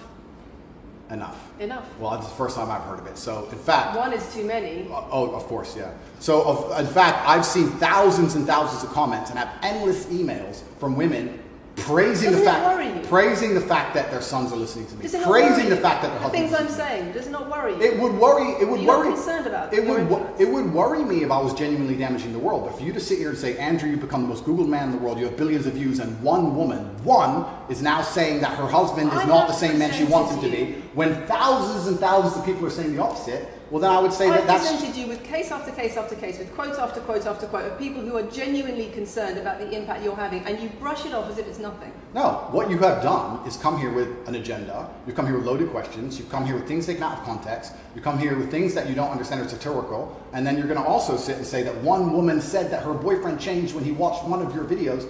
Enough. 1.11 1.51
Enough. 1.59 1.99
Well, 1.99 2.11
that's 2.11 2.27
the 2.27 2.35
first 2.35 2.55
time 2.55 2.71
I've 2.71 2.81
heard 2.81 2.99
of 2.99 3.05
it. 3.05 3.17
So, 3.17 3.47
in 3.51 3.57
fact, 3.59 3.95
One 3.95 4.11
is 4.11 4.33
too 4.33 4.43
many. 4.43 4.87
Oh, 4.89 5.31
of 5.35 5.43
course, 5.43 5.75
yeah. 5.77 5.91
So, 6.19 6.41
of, 6.43 6.79
in 6.79 6.87
fact, 6.87 7.27
I've 7.27 7.45
seen 7.45 7.69
thousands 7.71 8.33
and 8.35 8.47
thousands 8.47 8.83
of 8.83 8.89
comments 8.89 9.29
and 9.29 9.37
have 9.37 9.51
endless 9.61 10.07
emails 10.07 10.63
from 10.79 10.95
women 10.95 11.39
praising 11.75 12.31
Doesn't 12.31 12.45
the 12.45 12.51
fact, 12.51 13.07
praising 13.09 13.53
the 13.53 13.61
fact 13.61 13.93
that 13.93 14.09
their 14.09 14.21
sons 14.21 14.51
are 14.51 14.55
listening 14.55 14.87
to 14.87 14.95
me, 14.95 15.03
Does 15.03 15.23
praising 15.23 15.69
the 15.69 15.77
fact 15.77 16.03
that 16.03 16.19
their 16.19 16.29
the 16.29 16.29
things. 16.29 16.53
I'm 16.53 16.69
saying 16.69 17.11
does 17.11 17.27
not 17.27 17.49
worry 17.49 17.73
you. 17.73 17.81
It 17.81 17.99
would 17.99 18.13
worry. 18.13 18.51
It 18.61 18.67
would 18.67 18.81
You're 18.81 18.97
worry. 18.97 19.13
concerned 19.13 19.47
about 19.47 19.73
it 19.73 19.85
would. 19.85 20.01
influence. 20.01 20.39
It 20.41 20.49
would 20.49 20.73
worry 20.73 21.03
me 21.03 21.23
if 21.23 21.31
I 21.31 21.39
was 21.39 21.53
genuinely 21.53 21.95
damaging 21.95 22.33
the 22.33 22.39
world. 22.39 22.65
But 22.65 22.77
for 22.77 22.83
you 22.83 22.93
to 22.93 22.99
sit 22.99 23.19
here 23.19 23.29
and 23.29 23.37
say, 23.37 23.57
Andrew, 23.57 23.89
you've 23.89 24.01
become 24.01 24.21
the 24.23 24.27
most 24.27 24.45
Googled 24.45 24.67
man 24.67 24.89
in 24.89 24.91
the 24.91 24.97
world. 24.97 25.19
You 25.19 25.25
have 25.25 25.37
billions 25.37 25.65
of 25.65 25.73
views, 25.73 25.99
and 25.99 26.21
one 26.21 26.55
woman, 26.55 26.79
one, 27.03 27.45
is 27.69 27.81
now 27.81 28.01
saying 28.01 28.41
that 28.41 28.57
her 28.57 28.67
husband 28.67 29.11
is 29.11 29.19
I 29.19 29.25
not 29.25 29.47
the 29.47 29.53
same 29.53 29.77
man 29.77 29.91
she 29.91 30.05
wants 30.05 30.33
him 30.33 30.41
to 30.41 30.49
be. 30.49 30.81
When 30.93 31.15
thousands 31.27 31.87
and 31.87 31.99
thousands 31.99 32.37
of 32.37 32.45
people 32.45 32.65
are 32.65 32.71
saying 32.71 32.95
the 32.95 33.01
opposite, 33.01 33.47
well, 33.71 33.81
then 33.81 33.91
I 33.91 33.99
would 33.99 34.13
say 34.13 34.29
I 34.29 34.37
that 34.37 34.47
that's 34.47 34.69
presented 34.71 34.95
you 34.95 35.07
with 35.07 35.23
case 35.23 35.51
after 35.51 35.71
case 35.71 35.97
after 35.97 36.15
case, 36.15 36.37
with 36.37 36.53
quote 36.53 36.77
after 36.77 36.99
quote 37.01 37.25
after 37.25 37.47
quote 37.47 37.71
of 37.71 37.79
people 37.79 38.01
who 38.01 38.15
are 38.17 38.23
genuinely 38.23 38.89
concerned 38.89 39.37
about 39.37 39.59
the 39.59 39.71
impact 39.71 40.03
you're 40.03 40.15
having, 40.15 40.43
and 40.45 40.59
you 40.59 40.69
brush 40.79 41.05
it 41.05 41.13
off 41.13 41.29
as 41.29 41.37
if 41.37 41.47
it's 41.47 41.59
nothing. 41.59 41.91
No, 42.13 42.47
what 42.51 42.69
you 42.69 42.77
have 42.77 43.01
done 43.01 43.45
is 43.47 43.57
come 43.57 43.79
here 43.79 43.91
with 43.91 44.27
an 44.27 44.35
agenda. 44.35 44.89
You've 45.07 45.15
come 45.15 45.25
here 45.25 45.35
with 45.35 45.45
loaded 45.45 45.71
questions. 45.71 46.19
You've 46.19 46.29
come 46.29 46.45
here 46.45 46.55
with 46.55 46.67
things 46.67 46.85
taken 46.85 47.03
out 47.03 47.19
of 47.19 47.25
context. 47.25 47.73
You 47.95 48.01
come 48.01 48.19
here 48.19 48.37
with 48.37 48.51
things 48.51 48.73
that 48.75 48.87
you 48.87 48.95
don't 48.95 49.09
understand 49.09 49.41
are 49.41 49.47
satirical. 49.47 50.21
And 50.33 50.45
then 50.45 50.57
you're 50.57 50.67
going 50.67 50.81
to 50.81 50.85
also 50.85 51.17
sit 51.17 51.37
and 51.37 51.45
say 51.45 51.63
that 51.63 51.75
one 51.77 52.13
woman 52.13 52.41
said 52.41 52.69
that 52.71 52.83
her 52.83 52.93
boyfriend 52.93 53.39
changed 53.39 53.73
when 53.73 53.83
he 53.83 53.91
watched 53.91 54.23
one 54.25 54.41
of 54.41 54.53
your 54.53 54.65
videos. 54.65 55.09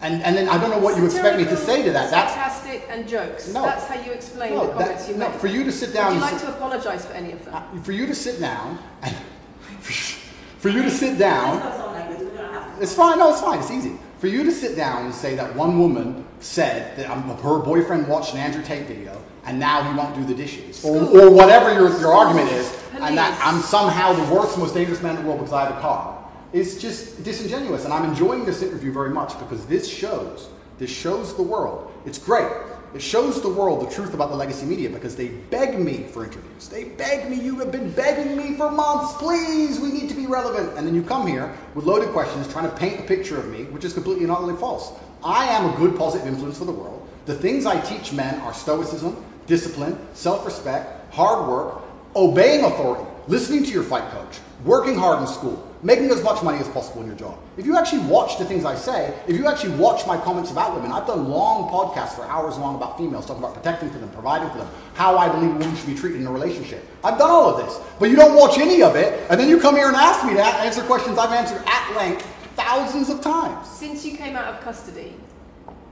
And, 0.00 0.22
and 0.22 0.36
then 0.36 0.48
I 0.48 0.58
don't 0.58 0.70
know 0.70 0.78
what 0.78 0.96
you 0.96 1.04
expect 1.04 1.38
me 1.38 1.44
to 1.44 1.56
say 1.56 1.82
to 1.82 1.90
that. 1.90 2.10
That's 2.10 2.32
sarcastic 2.32 2.86
and 2.88 3.08
jokes. 3.08 3.52
No. 3.52 3.62
That's 3.64 3.86
how 3.86 4.00
you 4.00 4.12
explain 4.12 4.54
no, 4.54 4.66
the 4.66 4.72
comments 4.74 5.06
that, 5.06 5.12
you 5.12 5.18
no, 5.18 5.28
make. 5.28 5.40
for 5.40 5.48
you 5.48 5.64
to 5.64 5.72
sit 5.72 5.92
down. 5.92 6.14
Would 6.14 6.20
you 6.20 6.24
and 6.24 6.32
like 6.32 6.42
to 6.42 6.56
apologise 6.56 7.04
for 7.04 7.14
any 7.14 7.32
of 7.32 7.44
them? 7.44 7.54
uh, 7.54 7.82
for 7.82 7.92
you 7.92 8.06
to 8.06 8.14
sit 8.14 8.38
down 8.38 8.78
and 9.02 9.16
for 9.82 10.68
you 10.68 10.82
to 10.82 10.90
sit 10.90 11.18
down. 11.18 11.56
Let's 11.56 11.76
go 11.76 11.82
some 11.82 11.94
language, 11.94 12.18
we're 12.20 12.36
gonna 12.36 12.52
have 12.52 12.76
to. 12.76 12.82
It's 12.82 12.94
fine. 12.94 13.18
No, 13.18 13.30
it's 13.30 13.40
fine. 13.40 13.58
It's 13.58 13.70
easy. 13.70 13.98
For 14.18 14.28
you 14.28 14.44
to 14.44 14.52
sit 14.52 14.76
down 14.76 15.06
and 15.06 15.14
say 15.14 15.34
that 15.34 15.54
one 15.54 15.78
woman 15.78 16.24
said 16.40 16.96
that 16.96 17.10
um, 17.10 17.22
her 17.38 17.58
boyfriend 17.58 18.06
watched 18.06 18.34
an 18.34 18.40
Andrew 18.40 18.62
Tate 18.62 18.86
video 18.86 19.20
and 19.48 19.58
now 19.58 19.82
he 19.82 19.96
won't 19.96 20.14
do 20.14 20.24
the 20.24 20.34
dishes, 20.34 20.84
or, 20.84 20.98
or 20.98 21.30
whatever 21.30 21.72
your, 21.72 21.88
your 22.00 22.12
argument 22.12 22.50
is, 22.50 22.70
and 23.00 23.16
that 23.16 23.40
I'm 23.42 23.62
somehow 23.62 24.12
the 24.12 24.34
worst, 24.34 24.58
most 24.58 24.74
dangerous 24.74 25.02
man 25.02 25.16
in 25.16 25.22
the 25.22 25.28
world 25.28 25.40
because 25.40 25.54
I 25.54 25.64
have 25.64 25.78
a 25.78 25.80
car, 25.80 26.17
is 26.52 26.80
just 26.80 27.22
disingenuous. 27.24 27.84
And 27.84 27.92
I'm 27.92 28.08
enjoying 28.08 28.44
this 28.44 28.62
interview 28.62 28.92
very 28.92 29.10
much 29.10 29.38
because 29.38 29.66
this 29.66 29.88
shows, 29.88 30.48
this 30.78 30.90
shows 30.90 31.36
the 31.36 31.42
world. 31.42 31.92
It's 32.06 32.18
great. 32.18 32.50
It 32.94 33.02
shows 33.02 33.42
the 33.42 33.50
world 33.50 33.86
the 33.86 33.94
truth 33.94 34.14
about 34.14 34.30
the 34.30 34.36
legacy 34.36 34.64
media 34.64 34.88
because 34.88 35.14
they 35.14 35.28
beg 35.28 35.78
me 35.78 36.04
for 36.04 36.24
interviews. 36.24 36.68
They 36.68 36.84
beg 36.84 37.28
me, 37.28 37.36
you 37.38 37.58
have 37.58 37.70
been 37.70 37.90
begging 37.90 38.34
me 38.34 38.54
for 38.56 38.70
months, 38.70 39.12
please, 39.18 39.78
we 39.78 39.92
need 39.92 40.08
to 40.08 40.14
be 40.14 40.26
relevant. 40.26 40.76
And 40.78 40.86
then 40.86 40.94
you 40.94 41.02
come 41.02 41.26
here 41.26 41.54
with 41.74 41.84
loaded 41.84 42.08
questions 42.10 42.50
trying 42.50 42.68
to 42.70 42.74
paint 42.74 43.00
a 43.00 43.02
picture 43.02 43.38
of 43.38 43.48
me, 43.48 43.64
which 43.64 43.84
is 43.84 43.92
completely 43.92 44.24
and 44.24 44.32
utterly 44.32 44.56
false. 44.56 44.92
I 45.22 45.46
am 45.48 45.72
a 45.72 45.76
good 45.76 45.98
positive 45.98 46.26
influence 46.26 46.58
for 46.58 46.64
the 46.64 46.72
world. 46.72 47.06
The 47.26 47.34
things 47.34 47.66
I 47.66 47.78
teach 47.78 48.14
men 48.14 48.40
are 48.40 48.54
stoicism, 48.54 49.22
discipline, 49.46 49.98
self 50.14 50.46
respect, 50.46 51.12
hard 51.12 51.46
work, 51.46 51.82
obeying 52.16 52.64
authority, 52.64 53.04
listening 53.26 53.64
to 53.64 53.70
your 53.70 53.82
fight 53.82 54.10
coach, 54.12 54.38
working 54.64 54.94
hard 54.94 55.20
in 55.20 55.26
school, 55.26 55.67
making 55.82 56.10
as 56.10 56.22
much 56.22 56.42
money 56.42 56.58
as 56.58 56.68
possible 56.68 57.00
in 57.02 57.06
your 57.06 57.16
job. 57.16 57.38
If 57.56 57.66
you 57.66 57.76
actually 57.76 58.00
watch 58.06 58.38
the 58.38 58.44
things 58.44 58.64
I 58.64 58.74
say, 58.74 59.14
if 59.26 59.36
you 59.36 59.46
actually 59.46 59.76
watch 59.76 60.06
my 60.06 60.16
comments 60.16 60.50
about 60.50 60.74
women, 60.74 60.90
I've 60.90 61.06
done 61.06 61.28
long 61.28 61.70
podcasts 61.70 62.14
for 62.14 62.24
hours 62.24 62.56
long 62.58 62.74
about 62.74 62.98
females, 62.98 63.26
talking 63.26 63.42
about 63.42 63.54
protecting 63.54 63.90
for 63.90 63.98
them, 63.98 64.10
providing 64.10 64.50
for 64.50 64.58
them, 64.58 64.68
how 64.94 65.16
I 65.16 65.28
believe 65.28 65.52
women 65.52 65.76
should 65.76 65.86
be 65.86 65.94
treated 65.94 66.20
in 66.20 66.26
a 66.26 66.32
relationship. 66.32 66.84
I've 67.04 67.18
done 67.18 67.30
all 67.30 67.54
of 67.54 67.64
this, 67.64 67.78
but 67.98 68.10
you 68.10 68.16
don't 68.16 68.36
watch 68.36 68.58
any 68.58 68.82
of 68.82 68.96
it, 68.96 69.24
and 69.30 69.38
then 69.38 69.48
you 69.48 69.60
come 69.60 69.76
here 69.76 69.88
and 69.88 69.96
ask 69.96 70.26
me 70.26 70.34
to 70.34 70.42
answer 70.44 70.82
questions 70.82 71.18
I've 71.18 71.32
answered 71.32 71.62
at 71.66 71.96
length 71.96 72.26
thousands 72.56 73.08
of 73.08 73.20
times. 73.20 73.68
Since 73.68 74.04
you 74.04 74.16
came 74.16 74.34
out 74.34 74.52
of 74.52 74.60
custody, 74.60 75.14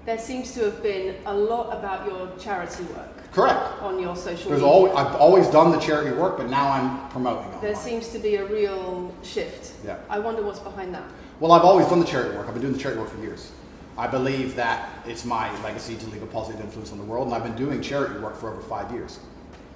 there 0.05 0.19
seems 0.19 0.53
to 0.55 0.65
have 0.65 0.83
been 0.83 1.17
a 1.27 1.35
lot 1.35 1.77
about 1.77 2.07
your 2.07 2.31
charity 2.39 2.85
work 2.85 3.33
Correct. 3.33 3.83
on 3.83 3.99
your 3.99 4.15
social 4.15 4.51
There's 4.51 4.63
media. 4.63 4.67
always, 4.75 4.95
I've 4.95 5.17
always 5.17 5.49
done 5.49 5.73
the 5.73 5.81
charity 5.81 6.17
work, 6.17 6.37
but 6.39 6.49
now 6.49 6.71
I'm 6.71 7.09
promoting 7.11 7.53
it. 7.53 7.61
There 7.61 7.75
seems 7.75 8.09
to 8.09 8.19
be 8.21 8.37
a 8.37 8.47
real 8.47 9.13
shift. 9.23 9.73
Yeah. 9.85 9.99
I 10.09 10.19
wonder 10.19 10.43
what's 10.43 10.59
behind 10.59 10.95
that. 10.95 11.05
Well, 11.41 11.53
I've 11.53 11.65
always 11.65 11.87
done 11.87 12.01
the 12.01 12.07
charity 12.07 12.37
work. 12.37 12.47
I've 12.47 12.55
been 12.55 12.63
doing 12.63 12.75
the 12.75 12.79
charity 12.79 13.01
work 13.01 13.11
for 13.11 13.21
years. 13.21 13.53
I 13.99 14.07
believe 14.07 14.57
that 14.57 14.91
it's 15.07 15.25
my 15.25 15.51
legacy 15.63 15.97
to 15.97 16.07
leave 16.09 16.23
a 16.23 16.27
positive 16.27 16.61
influence 16.61 16.93
on 16.93 16.99
the 16.99 17.05
world, 17.05 17.27
and 17.27 17.35
I've 17.35 17.45
been 17.45 17.57
doing 17.57 17.81
charity 17.81 18.19
work 18.21 18.37
for 18.37 18.51
over 18.51 18.61
five 18.61 18.91
years. 18.93 19.19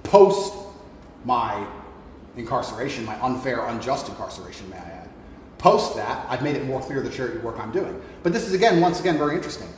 Post 0.03 0.53
my 1.25 1.65
incarceration, 2.37 3.05
my 3.05 3.19
unfair, 3.21 3.65
unjust 3.67 4.09
incarceration, 4.09 4.69
may 4.69 4.77
I 4.77 4.79
add. 4.79 5.09
Post 5.57 5.95
that, 5.95 6.25
I've 6.29 6.41
made 6.41 6.55
it 6.55 6.65
more 6.65 6.81
clear 6.81 7.01
the 7.01 7.09
charity 7.09 7.39
work 7.39 7.59
I'm 7.59 7.71
doing. 7.71 7.99
But 8.23 8.33
this 8.33 8.47
is 8.47 8.53
again, 8.53 8.81
once 8.81 8.99
again, 8.99 9.17
very 9.17 9.35
interesting. 9.35 9.69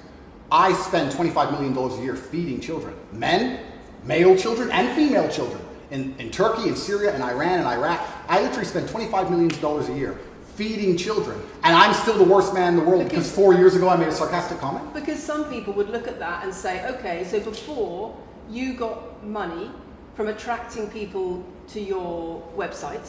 I 0.52 0.74
spend 0.74 1.12
$25 1.12 1.52
million 1.52 1.78
a 1.78 2.04
year 2.04 2.16
feeding 2.16 2.60
children, 2.60 2.96
men, 3.12 3.60
male 4.06 4.38
children, 4.38 4.72
and 4.72 4.96
female 4.96 5.30
children. 5.30 5.62
In, 5.94 6.16
in 6.18 6.32
Turkey, 6.32 6.68
in 6.70 6.76
Syria, 6.76 7.16
in 7.16 7.22
Iran, 7.22 7.60
and 7.60 7.68
Iraq, 7.68 8.02
I 8.28 8.42
literally 8.42 8.66
spend 8.66 8.90
$25 8.90 9.30
million 9.30 9.52
a 9.92 9.96
year 9.96 10.20
feeding 10.56 10.98
children. 10.98 11.40
And 11.64 11.76
I'm 11.76 11.94
still 11.94 12.18
the 12.18 12.24
worst 12.24 12.52
man 12.52 12.74
in 12.74 12.80
the 12.80 12.86
world 12.86 13.04
because 13.04 13.26
Because- 13.26 13.32
four 13.36 13.54
years 13.54 13.76
ago 13.76 13.90
I 13.90 13.96
made 13.96 14.08
a 14.08 14.12
sarcastic 14.12 14.58
comment. 14.60 14.92
Because 14.94 15.22
some 15.22 15.46
people 15.52 15.72
would 15.74 15.92
look 15.92 16.08
at 16.08 16.18
that 16.18 16.44
and 16.44 16.52
say, 16.54 16.84
okay, 16.96 17.24
so 17.24 17.40
before 17.40 18.18
you 18.50 18.74
got 18.74 19.24
money 19.24 19.70
from 20.16 20.30
attracting 20.30 20.90
people 20.90 21.46
to 21.70 21.80
your 21.80 22.42
website 22.58 23.08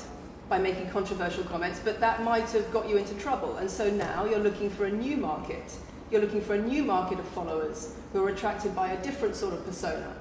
by 0.50 0.58
making 0.58 0.90
controversial 0.90 1.44
comments, 1.44 1.80
but 1.82 2.00
that 2.00 2.22
might 2.22 2.50
have 2.50 2.70
got 2.70 2.86
you 2.86 2.98
into 2.98 3.14
trouble. 3.14 3.56
And 3.56 3.70
so 3.70 3.90
now 3.90 4.26
you're 4.26 4.38
looking 4.40 4.68
for 4.68 4.84
a 4.84 4.90
new 4.92 5.16
market. 5.16 5.74
You're 6.10 6.20
looking 6.20 6.42
for 6.42 6.54
a 6.54 6.60
new 6.60 6.84
market 6.84 7.18
of 7.18 7.26
followers 7.28 7.94
who 8.12 8.22
are 8.24 8.28
attracted 8.28 8.76
by 8.76 8.90
a 8.92 9.02
different 9.02 9.36
sort 9.36 9.54
of 9.54 9.64
persona. 9.64 10.14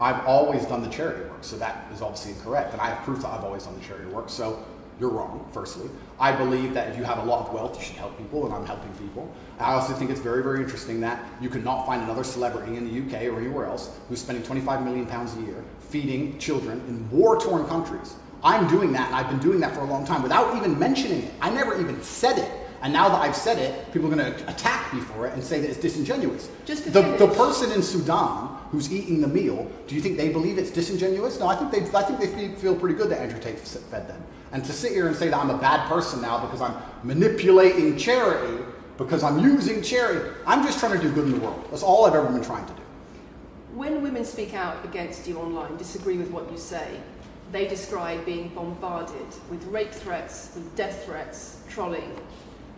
I've 0.00 0.24
always 0.26 0.64
done 0.66 0.82
the 0.82 0.90
charity 0.90 1.28
work, 1.28 1.42
so 1.42 1.56
that 1.56 1.90
is 1.92 2.02
obviously 2.02 2.32
incorrect. 2.32 2.72
And 2.72 2.80
I 2.80 2.90
have 2.90 3.04
proof 3.04 3.22
that 3.22 3.28
I've 3.28 3.44
always 3.44 3.64
done 3.64 3.78
the 3.78 3.84
charity 3.84 4.06
work, 4.10 4.28
so 4.28 4.64
you're 5.00 5.10
wrong, 5.10 5.46
firstly. 5.52 5.90
I 6.18 6.32
believe 6.32 6.74
that 6.74 6.88
if 6.88 6.96
you 6.96 7.04
have 7.04 7.18
a 7.18 7.24
lot 7.24 7.46
of 7.46 7.52
wealth, 7.52 7.78
you 7.78 7.84
should 7.84 7.96
help 7.96 8.16
people, 8.16 8.46
and 8.46 8.54
I'm 8.54 8.64
helping 8.64 8.92
people. 8.94 9.30
I 9.58 9.74
also 9.74 9.92
think 9.92 10.10
it's 10.10 10.20
very, 10.20 10.42
very 10.42 10.62
interesting 10.62 11.00
that 11.00 11.22
you 11.40 11.48
could 11.48 11.64
not 11.64 11.86
find 11.86 12.02
another 12.02 12.24
celebrity 12.24 12.76
in 12.76 12.84
the 12.84 13.00
UK 13.00 13.24
or 13.24 13.38
anywhere 13.38 13.66
else 13.66 13.94
who's 14.08 14.20
spending 14.20 14.44
25 14.44 14.84
million 14.84 15.06
pounds 15.06 15.36
a 15.36 15.40
year 15.40 15.62
feeding 15.80 16.38
children 16.38 16.80
in 16.88 17.10
war 17.10 17.38
torn 17.40 17.66
countries. 17.66 18.16
I'm 18.42 18.68
doing 18.68 18.92
that, 18.92 19.06
and 19.08 19.16
I've 19.16 19.28
been 19.28 19.40
doing 19.40 19.60
that 19.60 19.74
for 19.74 19.80
a 19.80 19.86
long 19.86 20.06
time 20.06 20.22
without 20.22 20.56
even 20.56 20.78
mentioning 20.78 21.22
it. 21.22 21.34
I 21.40 21.50
never 21.50 21.80
even 21.80 22.02
said 22.02 22.38
it. 22.38 22.50
And 22.82 22.92
now 22.92 23.08
that 23.08 23.20
I've 23.20 23.36
said 23.36 23.58
it, 23.58 23.92
people 23.92 24.12
are 24.12 24.16
going 24.16 24.32
to 24.32 24.48
attack 24.48 24.92
me 24.92 25.00
for 25.00 25.26
it 25.26 25.32
and 25.34 25.42
say 25.42 25.60
that 25.60 25.68
it's 25.68 25.80
disingenuous. 25.80 26.50
Just 26.64 26.84
the, 26.92 27.02
the 27.02 27.28
person 27.28 27.72
in 27.72 27.82
Sudan 27.82 28.56
who's 28.70 28.92
eating 28.92 29.20
the 29.20 29.28
meal, 29.28 29.70
do 29.86 29.94
you 29.94 30.00
think 30.00 30.16
they 30.16 30.28
believe 30.28 30.58
it's 30.58 30.70
disingenuous? 30.70 31.38
No, 31.40 31.46
I 31.46 31.56
think 31.56 31.70
they, 31.70 31.98
I 31.98 32.02
think 32.02 32.20
they 32.20 32.26
feel, 32.26 32.56
feel 32.56 32.76
pretty 32.76 32.96
good 32.96 33.10
that 33.10 33.20
Andrew 33.20 33.40
Tate 33.40 33.58
fed 33.58 34.08
them. 34.08 34.22
And 34.52 34.64
to 34.64 34.72
sit 34.72 34.92
here 34.92 35.06
and 35.06 35.16
say 35.16 35.28
that 35.28 35.36
I'm 35.36 35.50
a 35.50 35.58
bad 35.58 35.88
person 35.88 36.20
now 36.20 36.44
because 36.44 36.60
I'm 36.60 36.74
manipulating 37.02 37.96
charity, 37.96 38.64
because 38.98 39.22
I'm 39.22 39.38
using 39.38 39.82
charity, 39.82 40.30
I'm 40.46 40.64
just 40.64 40.78
trying 40.78 40.92
to 40.92 41.02
do 41.02 41.12
good 41.12 41.24
in 41.24 41.32
the 41.32 41.40
world. 41.40 41.66
That's 41.70 41.82
all 41.82 42.06
I've 42.06 42.14
ever 42.14 42.28
been 42.28 42.44
trying 42.44 42.66
to 42.66 42.72
do. 42.72 42.82
When 43.74 44.02
women 44.02 44.24
speak 44.24 44.54
out 44.54 44.84
against 44.84 45.26
you 45.28 45.38
online, 45.38 45.76
disagree 45.76 46.16
with 46.16 46.30
what 46.30 46.50
you 46.50 46.56
say, 46.58 47.00
they 47.52 47.68
describe 47.68 48.24
being 48.24 48.48
bombarded 48.48 49.26
with 49.50 49.64
rape 49.66 49.92
threats, 49.92 50.52
with 50.54 50.74
death 50.76 51.04
threats, 51.04 51.60
trolling 51.68 52.18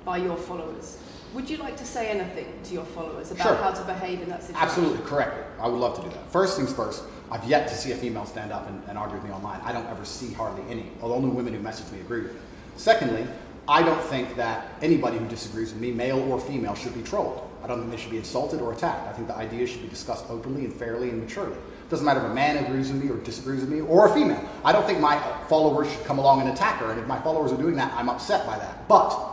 by 0.08 0.16
your 0.16 0.38
followers. 0.38 0.96
Would 1.34 1.50
you 1.50 1.58
like 1.58 1.76
to 1.76 1.84
say 1.84 2.08
anything 2.08 2.46
to 2.64 2.72
your 2.72 2.86
followers 2.86 3.30
about 3.30 3.46
Sure. 3.46 3.56
how 3.56 3.72
to 3.72 3.84
behave 3.84 4.22
in 4.22 4.30
that 4.30 4.40
situation? 4.42 4.62
Absolutely, 4.66 5.04
correct. 5.04 5.34
I 5.60 5.68
would 5.68 5.78
love 5.78 5.96
to 5.96 6.00
do 6.02 6.08
that. 6.08 6.30
First 6.30 6.56
things 6.56 6.72
first, 6.72 7.02
I've 7.30 7.44
yet 7.44 7.68
to 7.68 7.74
see 7.74 7.92
a 7.92 7.94
female 7.94 8.24
stand 8.24 8.50
up 8.50 8.66
and, 8.68 8.82
and 8.88 8.96
argue 8.96 9.16
with 9.16 9.26
me 9.26 9.32
online. 9.32 9.60
I 9.62 9.70
don't 9.70 9.86
ever 9.86 10.06
see 10.06 10.32
hardly 10.32 10.62
any. 10.70 10.86
The 11.00 11.06
only 11.06 11.28
women 11.28 11.52
who 11.52 11.60
message 11.60 11.92
me 11.92 12.00
agree 12.00 12.22
with 12.22 12.32
me. 12.32 12.40
Secondly, 12.76 13.26
I 13.68 13.82
don't 13.82 14.00
think 14.04 14.34
that 14.36 14.68
anybody 14.80 15.18
who 15.18 15.26
disagrees 15.26 15.74
with 15.74 15.82
me, 15.82 15.92
male 15.92 16.20
or 16.32 16.40
female, 16.40 16.74
should 16.74 16.94
be 16.94 17.02
trolled. 17.02 17.46
I 17.62 17.66
don't 17.66 17.80
think 17.80 17.90
they 17.90 17.98
should 17.98 18.10
be 18.10 18.16
insulted 18.16 18.62
or 18.62 18.72
attacked. 18.72 19.08
I 19.08 19.12
think 19.12 19.28
the 19.28 19.36
ideas 19.36 19.68
should 19.68 19.82
be 19.82 19.88
discussed 19.88 20.24
openly 20.30 20.64
and 20.64 20.72
fairly 20.72 21.10
and 21.10 21.20
maturely. 21.20 21.52
It 21.52 21.90
doesn't 21.90 22.06
matter 22.06 22.20
if 22.20 22.30
a 22.30 22.34
man 22.34 22.64
agrees 22.64 22.90
with 22.90 23.04
me 23.04 23.10
or 23.10 23.18
disagrees 23.18 23.60
with 23.60 23.68
me 23.68 23.82
or 23.82 24.08
a 24.08 24.14
female. 24.14 24.42
I 24.64 24.72
don't 24.72 24.86
think 24.86 25.00
my 25.00 25.18
followers 25.50 25.92
should 25.92 26.04
come 26.06 26.18
along 26.18 26.40
and 26.40 26.48
attack 26.48 26.78
her. 26.80 26.92
And 26.92 26.98
if 26.98 27.06
my 27.06 27.20
followers 27.20 27.52
are 27.52 27.58
doing 27.58 27.76
that, 27.76 27.92
I'm 27.92 28.08
upset 28.08 28.46
by 28.46 28.56
that. 28.58 28.88
But 28.88 29.27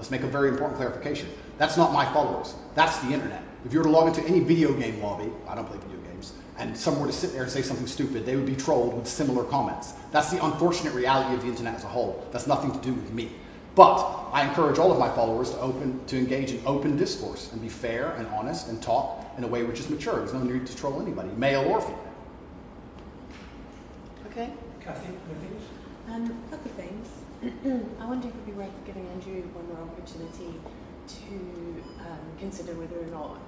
Let's 0.00 0.10
make 0.10 0.22
a 0.22 0.26
very 0.26 0.48
important 0.48 0.78
clarification. 0.78 1.28
That's 1.58 1.76
not 1.76 1.92
my 1.92 2.10
followers. 2.10 2.54
That's 2.74 2.96
the 3.00 3.12
internet. 3.12 3.42
If 3.66 3.74
you 3.74 3.80
were 3.80 3.84
to 3.84 3.90
log 3.90 4.08
into 4.08 4.26
any 4.26 4.40
video 4.40 4.72
game 4.72 4.98
lobby, 5.02 5.30
I 5.46 5.54
don't 5.54 5.66
play 5.66 5.76
video 5.76 5.98
games, 6.10 6.32
and 6.56 6.74
someone 6.74 7.02
were 7.02 7.08
to 7.08 7.12
sit 7.12 7.34
there 7.34 7.42
and 7.42 7.50
say 7.50 7.60
something 7.60 7.86
stupid, 7.86 8.24
they 8.24 8.34
would 8.34 8.46
be 8.46 8.56
trolled 8.56 8.96
with 8.96 9.06
similar 9.06 9.44
comments. 9.44 9.92
That's 10.10 10.30
the 10.30 10.42
unfortunate 10.42 10.94
reality 10.94 11.34
of 11.34 11.42
the 11.42 11.48
internet 11.48 11.74
as 11.74 11.84
a 11.84 11.88
whole. 11.88 12.26
That's 12.32 12.46
nothing 12.46 12.72
to 12.72 12.78
do 12.78 12.94
with 12.94 13.12
me. 13.12 13.30
But 13.74 14.02
I 14.32 14.48
encourage 14.48 14.78
all 14.78 14.90
of 14.90 14.98
my 14.98 15.14
followers 15.14 15.50
to 15.50 15.60
open 15.60 16.02
to 16.06 16.16
engage 16.16 16.52
in 16.52 16.62
open 16.64 16.96
discourse 16.96 17.52
and 17.52 17.60
be 17.60 17.68
fair 17.68 18.12
and 18.12 18.26
honest 18.28 18.68
and 18.68 18.82
talk 18.82 19.22
in 19.36 19.44
a 19.44 19.48
way 19.48 19.64
which 19.64 19.80
is 19.80 19.90
mature. 19.90 20.16
There's 20.16 20.32
no 20.32 20.42
need 20.42 20.66
to 20.66 20.74
troll 20.74 20.98
anybody, 21.02 21.28
male 21.36 21.64
or 21.66 21.82
female. 21.82 22.14
Okay? 24.30 24.50
Kathy, 24.80 25.08
anything? 25.08 25.60
Um, 26.08 26.42
a 26.48 26.50
couple 26.52 26.70
of 26.70 26.76
things. 26.78 27.19
I 27.40 28.04
wonder 28.04 28.28
if 28.28 28.34
it 28.34 28.36
would 28.36 28.46
be 28.46 28.52
worth 28.52 28.84
giving 28.84 29.08
Andrew 29.08 29.40
one 29.56 29.64
more 29.72 29.88
opportunity 29.88 30.60
to 31.08 31.36
um, 32.04 32.20
consider 32.38 32.76
whether 32.76 33.00
or 33.00 33.08
not 33.08 33.40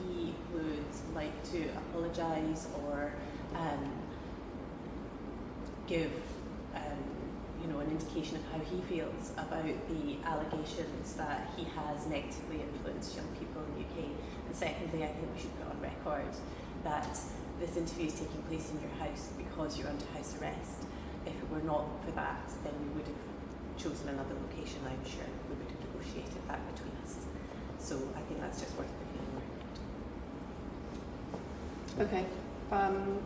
he 0.00 0.32
would 0.48 0.88
like 1.12 1.36
to 1.52 1.68
apologise 1.76 2.68
or 2.80 3.12
um, 3.52 3.92
give 5.86 6.08
um, 6.72 7.04
you 7.60 7.68
know 7.68 7.80
an 7.80 7.90
indication 7.92 8.40
of 8.40 8.44
how 8.48 8.64
he 8.64 8.80
feels 8.88 9.36
about 9.36 9.76
the 9.92 10.16
allegations 10.24 11.12
that 11.20 11.52
he 11.54 11.68
has 11.76 12.06
negatively 12.08 12.64
influenced 12.64 13.14
young 13.14 13.28
people 13.36 13.60
in 13.60 13.76
the 13.76 13.80
UK. 13.84 14.08
And 14.48 14.56
secondly, 14.56 15.04
I 15.04 15.12
think 15.12 15.28
we 15.36 15.40
should 15.44 15.52
put 15.60 15.68
on 15.68 15.76
record 15.84 16.32
that 16.82 17.12
this 17.60 17.76
interview 17.76 18.06
is 18.06 18.16
taking 18.16 18.40
place 18.48 18.72
in 18.72 18.80
your 18.80 18.96
house 19.04 19.28
because 19.36 19.76
you're 19.76 19.92
under 19.92 20.08
house 20.16 20.32
arrest. 20.40 20.88
If 21.26 21.34
it 21.34 21.50
were 21.50 21.62
not 21.62 21.86
for 22.04 22.10
that, 22.12 22.48
then 22.62 22.72
we 22.80 22.88
would 22.96 23.06
have 23.06 23.16
chosen 23.76 24.08
another 24.08 24.34
location, 24.48 24.80
I'm 24.86 25.04
sure. 25.04 25.24
We 25.48 25.56
would 25.56 25.70
have 25.70 25.80
negotiated 25.80 26.42
that 26.48 26.60
between 26.74 26.94
us. 27.02 27.26
So 27.78 27.96
I 28.16 28.20
think 28.22 28.40
that's 28.40 28.60
just 28.60 28.76
worth 28.76 28.88
putting 28.98 29.24
record. 31.98 32.08
Okay. 32.08 32.26
Um, 32.72 33.20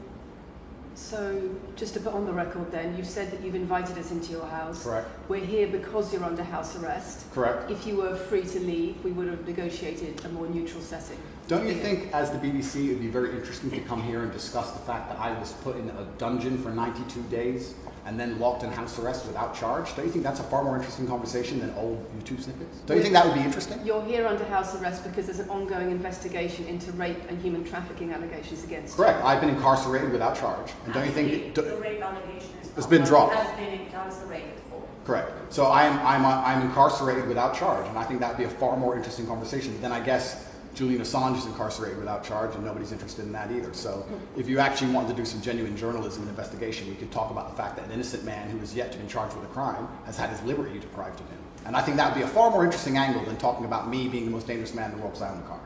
so, 0.98 1.40
just 1.76 1.94
to 1.94 2.00
put 2.00 2.12
on 2.12 2.26
the 2.26 2.32
record 2.32 2.70
then, 2.72 2.96
you've 2.96 3.06
said 3.06 3.30
that 3.30 3.40
you've 3.42 3.54
invited 3.54 3.96
us 3.96 4.10
into 4.10 4.32
your 4.32 4.44
house. 4.46 4.82
Correct. 4.82 5.08
We're 5.28 5.44
here 5.44 5.68
because 5.68 6.12
you're 6.12 6.24
under 6.24 6.42
house 6.42 6.76
arrest. 6.76 7.32
Correct. 7.32 7.70
If 7.70 7.86
you 7.86 7.96
were 7.96 8.16
free 8.16 8.42
to 8.42 8.60
leave, 8.60 9.02
we 9.04 9.12
would 9.12 9.28
have 9.28 9.46
negotiated 9.46 10.24
a 10.24 10.28
more 10.30 10.48
neutral 10.48 10.82
setting. 10.82 11.16
Don't 11.46 11.66
you 11.66 11.74
think, 11.74 12.12
as 12.12 12.30
the 12.30 12.38
BBC, 12.38 12.86
it 12.86 12.88
would 12.90 13.00
be 13.00 13.08
very 13.08 13.30
interesting 13.30 13.70
to 13.70 13.80
come 13.80 14.02
here 14.02 14.22
and 14.22 14.32
discuss 14.32 14.72
the 14.72 14.80
fact 14.80 15.08
that 15.08 15.18
I 15.18 15.38
was 15.38 15.52
put 15.52 15.76
in 15.76 15.88
a 15.88 16.04
dungeon 16.18 16.62
for 16.62 16.70
92 16.70 17.22
days 17.30 17.74
and 18.08 18.18
then 18.18 18.40
locked 18.40 18.62
in 18.62 18.72
house 18.72 18.98
arrest 18.98 19.26
without 19.26 19.54
charge? 19.54 19.94
Don't 19.94 20.06
you 20.06 20.10
think 20.10 20.24
that's 20.24 20.40
a 20.40 20.44
far 20.44 20.64
more 20.64 20.76
interesting 20.76 21.06
conversation 21.06 21.60
than 21.60 21.70
old 21.74 21.98
YouTube 22.18 22.40
snippets? 22.40 22.78
Don't 22.86 22.96
you 22.96 23.02
think 23.02 23.12
that 23.12 23.26
would 23.26 23.34
be 23.34 23.42
interesting? 23.42 23.78
You're 23.84 24.02
here 24.02 24.26
under 24.26 24.44
house 24.46 24.74
arrest 24.80 25.04
because 25.04 25.26
there's 25.26 25.40
an 25.40 25.50
ongoing 25.50 25.90
investigation 25.90 26.64
into 26.66 26.90
rape 26.92 27.18
and 27.28 27.38
human 27.42 27.64
trafficking 27.64 28.12
allegations 28.14 28.64
against 28.64 28.96
you. 28.96 29.04
Correct. 29.04 29.22
I've 29.22 29.42
been 29.42 29.50
incarcerated 29.50 30.10
without 30.10 30.38
charge. 30.38 30.72
And 30.86 30.94
don't 30.94 31.04
you 31.04 31.12
think. 31.12 31.32
Actually, 31.32 31.50
do- 31.50 31.62
the 31.62 31.76
rape 31.76 32.00
allegation 32.00 32.50
is 32.62 32.68
It's 32.68 32.78
not 32.78 32.90
been 32.90 33.00
what 33.02 33.08
dropped. 33.08 33.34
Has 33.34 33.58
been 33.58 33.80
incarcerated 33.80 34.58
for. 34.70 34.82
Correct. 35.04 35.52
So 35.52 35.70
I'm, 35.70 35.98
I'm, 35.98 36.24
uh, 36.24 36.42
I'm 36.46 36.62
incarcerated 36.62 37.28
without 37.28 37.54
charge, 37.54 37.86
and 37.88 37.98
I 37.98 38.04
think 38.04 38.20
that 38.20 38.30
would 38.30 38.38
be 38.38 38.44
a 38.44 38.48
far 38.48 38.78
more 38.78 38.96
interesting 38.96 39.26
conversation. 39.26 39.78
than, 39.82 39.92
I 39.92 40.00
guess 40.00 40.47
Julian 40.78 41.02
Assange 41.02 41.36
is 41.36 41.44
incarcerated 41.44 41.98
without 41.98 42.22
charge, 42.22 42.54
and 42.54 42.64
nobody's 42.64 42.92
interested 42.92 43.24
in 43.24 43.32
that 43.32 43.50
either. 43.50 43.74
So 43.74 44.06
if 44.36 44.48
you 44.48 44.60
actually 44.60 44.92
wanted 44.92 45.08
to 45.08 45.14
do 45.14 45.24
some 45.24 45.42
genuine 45.42 45.76
journalism 45.76 46.22
and 46.22 46.30
investigation, 46.30 46.88
we 46.88 46.94
could 46.94 47.10
talk 47.10 47.32
about 47.32 47.50
the 47.50 47.56
fact 47.60 47.74
that 47.76 47.86
an 47.86 47.90
innocent 47.90 48.22
man 48.24 48.48
who 48.48 48.60
is 48.60 48.76
yet 48.76 48.92
to 48.92 48.98
be 48.98 49.08
charged 49.08 49.34
with 49.34 49.42
a 49.42 49.48
crime 49.48 49.88
has 50.06 50.16
had 50.16 50.30
his 50.30 50.40
liberty 50.44 50.78
deprived 50.78 51.18
of 51.18 51.28
him. 51.30 51.38
And 51.66 51.74
I 51.74 51.82
think 51.82 51.96
that 51.96 52.08
would 52.08 52.16
be 52.16 52.24
a 52.24 52.28
far 52.28 52.52
more 52.52 52.64
interesting 52.64 52.96
angle 52.96 53.24
than 53.24 53.36
talking 53.38 53.64
about 53.64 53.90
me 53.90 54.06
being 54.06 54.24
the 54.24 54.30
most 54.30 54.46
dangerous 54.46 54.72
man 54.72 54.92
in 54.92 54.98
the 54.98 55.02
world 55.02 55.14
because 55.14 55.28
I 55.28 55.34
own 55.34 55.42
a 55.42 55.46
car. 55.48 55.60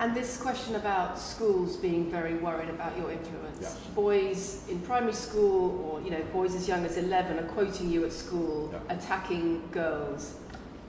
And 0.00 0.16
this 0.16 0.40
question 0.40 0.74
about 0.74 1.16
schools 1.16 1.76
being 1.76 2.10
very 2.10 2.34
worried 2.34 2.70
about 2.70 2.96
your 2.98 3.12
influence. 3.12 3.60
Yeah. 3.60 3.94
Boys 3.94 4.64
in 4.68 4.80
primary 4.80 5.12
school 5.12 5.78
or 5.84 6.00
you 6.00 6.10
know 6.10 6.22
boys 6.32 6.56
as 6.56 6.66
young 6.66 6.84
as 6.84 6.96
11 6.96 7.38
are 7.38 7.48
quoting 7.48 7.88
you 7.88 8.04
at 8.04 8.12
school, 8.12 8.70
Yeah. 8.72 8.94
attacking 8.96 9.62
girls, 9.70 10.34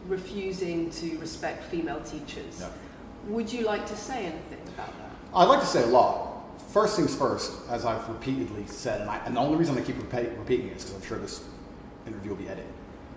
refusing 0.08 0.90
to 0.92 1.18
respect 1.20 1.64
female 1.66 2.02
teachers. 2.02 2.60
Yeah. 2.60 2.70
Would 3.28 3.52
you 3.52 3.66
like 3.66 3.86
to 3.88 3.96
say 3.96 4.26
anything 4.26 4.62
about 4.74 4.98
that? 4.98 5.12
I'd 5.34 5.46
like 5.46 5.60
to 5.60 5.66
say 5.66 5.84
a 5.84 5.88
lot. 5.88 6.30
First 6.72 6.96
things 6.96 7.16
first, 7.16 7.54
as 7.70 7.86
I've 7.86 8.08
repeatedly 8.08 8.66
said, 8.66 9.02
and, 9.02 9.10
I, 9.10 9.18
and 9.26 9.36
the 9.36 9.40
only 9.40 9.58
reason 9.58 9.78
I 9.78 9.82
keep 9.82 9.98
repeat, 9.98 10.30
repeating 10.38 10.68
it 10.68 10.78
is 10.78 10.86
because 10.86 11.02
I'm 11.02 11.08
sure 11.08 11.20
this 11.20 11.44
interview 12.08 12.32
will 12.32 12.38
be 12.38 12.48
edited. 12.48 12.72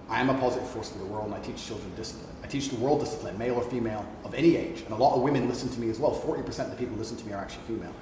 I 0.09 0.21
am 0.21 0.29
a 0.29 0.35
positive 0.35 0.69
force 0.69 0.91
for 0.91 0.99
the 0.99 1.07
world, 1.07 1.27
and 1.27 1.35
I 1.35 1.41
teach 1.41 1.65
children 1.65 1.91
discipline. 1.97 2.35
I 2.43 2.47
teach 2.47 2.69
the 2.69 2.77
world 2.77 3.01
discipline, 3.01 3.39
male 3.39 3.55
or 3.55 3.63
female, 3.63 4.07
of 4.25 4.35
any 4.35 4.57
age, 4.57 4.83
and 4.83 4.91
a 4.91 4.97
lot 4.97 5.15
of 5.15 5.23
women 5.23 5.49
listen 5.49 5.71
to 5.71 5.81
me 5.81 5.89
as 5.89 5.99
well. 5.99 6.15
40% 6.15 6.47
of 6.65 6.71
the 6.71 6.77
people 6.77 6.95
who 6.95 6.99
listen 6.99 7.17
to 7.17 7.27
me 7.27 7.33
are 7.33 7.41
actually 7.41 7.63
female. 7.63 7.93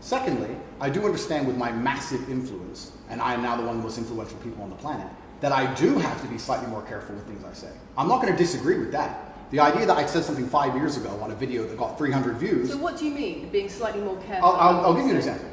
Secondly, 0.00 0.54
I 0.80 0.90
do 0.90 1.04
understand 1.04 1.46
with 1.46 1.56
my 1.56 1.70
massive 1.70 2.28
influence, 2.28 2.92
and 3.08 3.22
I 3.22 3.34
am 3.34 3.42
now 3.42 3.56
the 3.56 3.62
one 3.62 3.76
of 3.76 3.76
the 3.78 3.84
most 3.84 3.98
influential 3.98 4.36
people 4.38 4.62
on 4.62 4.70
the 4.70 4.76
planet, 4.76 5.06
that 5.44 5.52
I 5.52 5.74
do 5.74 5.98
have 5.98 6.22
to 6.22 6.28
be 6.28 6.38
slightly 6.38 6.66
more 6.68 6.80
careful 6.84 7.14
with 7.14 7.26
things 7.26 7.44
I 7.44 7.52
say. 7.52 7.70
I'm 7.98 8.08
not 8.08 8.22
going 8.22 8.32
to 8.32 8.38
disagree 8.38 8.78
with 8.78 8.92
that. 8.92 9.50
The 9.50 9.60
idea 9.60 9.84
that 9.84 9.98
I 9.98 10.06
said 10.06 10.24
something 10.24 10.46
five 10.46 10.74
years 10.74 10.96
ago 10.96 11.10
on 11.20 11.32
a 11.32 11.34
video 11.34 11.64
that 11.64 11.76
got 11.76 11.98
300 11.98 12.38
views 12.38 12.70
So 12.70 12.78
what 12.78 12.96
do 12.98 13.04
you 13.04 13.10
mean, 13.10 13.50
being 13.50 13.68
slightly 13.68 14.00
more 14.00 14.16
careful? 14.22 14.48
I'll, 14.48 14.56
I'll, 14.56 14.86
I'll 14.86 14.94
give 14.94 15.04
you 15.04 15.10
an 15.10 15.18
example. 15.18 15.46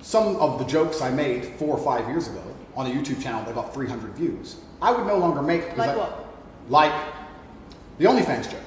Some 0.00 0.36
of 0.36 0.58
the 0.58 0.64
jokes 0.64 1.02
I 1.02 1.10
made 1.10 1.44
four 1.58 1.76
or 1.76 1.84
five 1.84 2.08
years 2.08 2.28
ago 2.28 2.42
on 2.74 2.86
a 2.86 2.88
YouTube 2.88 3.22
channel 3.22 3.44
that 3.44 3.54
got 3.54 3.74
300 3.74 4.14
views, 4.14 4.56
I 4.80 4.90
would 4.90 5.06
no 5.06 5.18
longer 5.18 5.42
make. 5.42 5.64
because 5.64 5.78
Like 5.80 5.90
I- 5.90 5.96
what? 5.98 6.34
Like 6.70 7.14
the 7.98 8.06
OnlyFans 8.06 8.50
joke, 8.50 8.60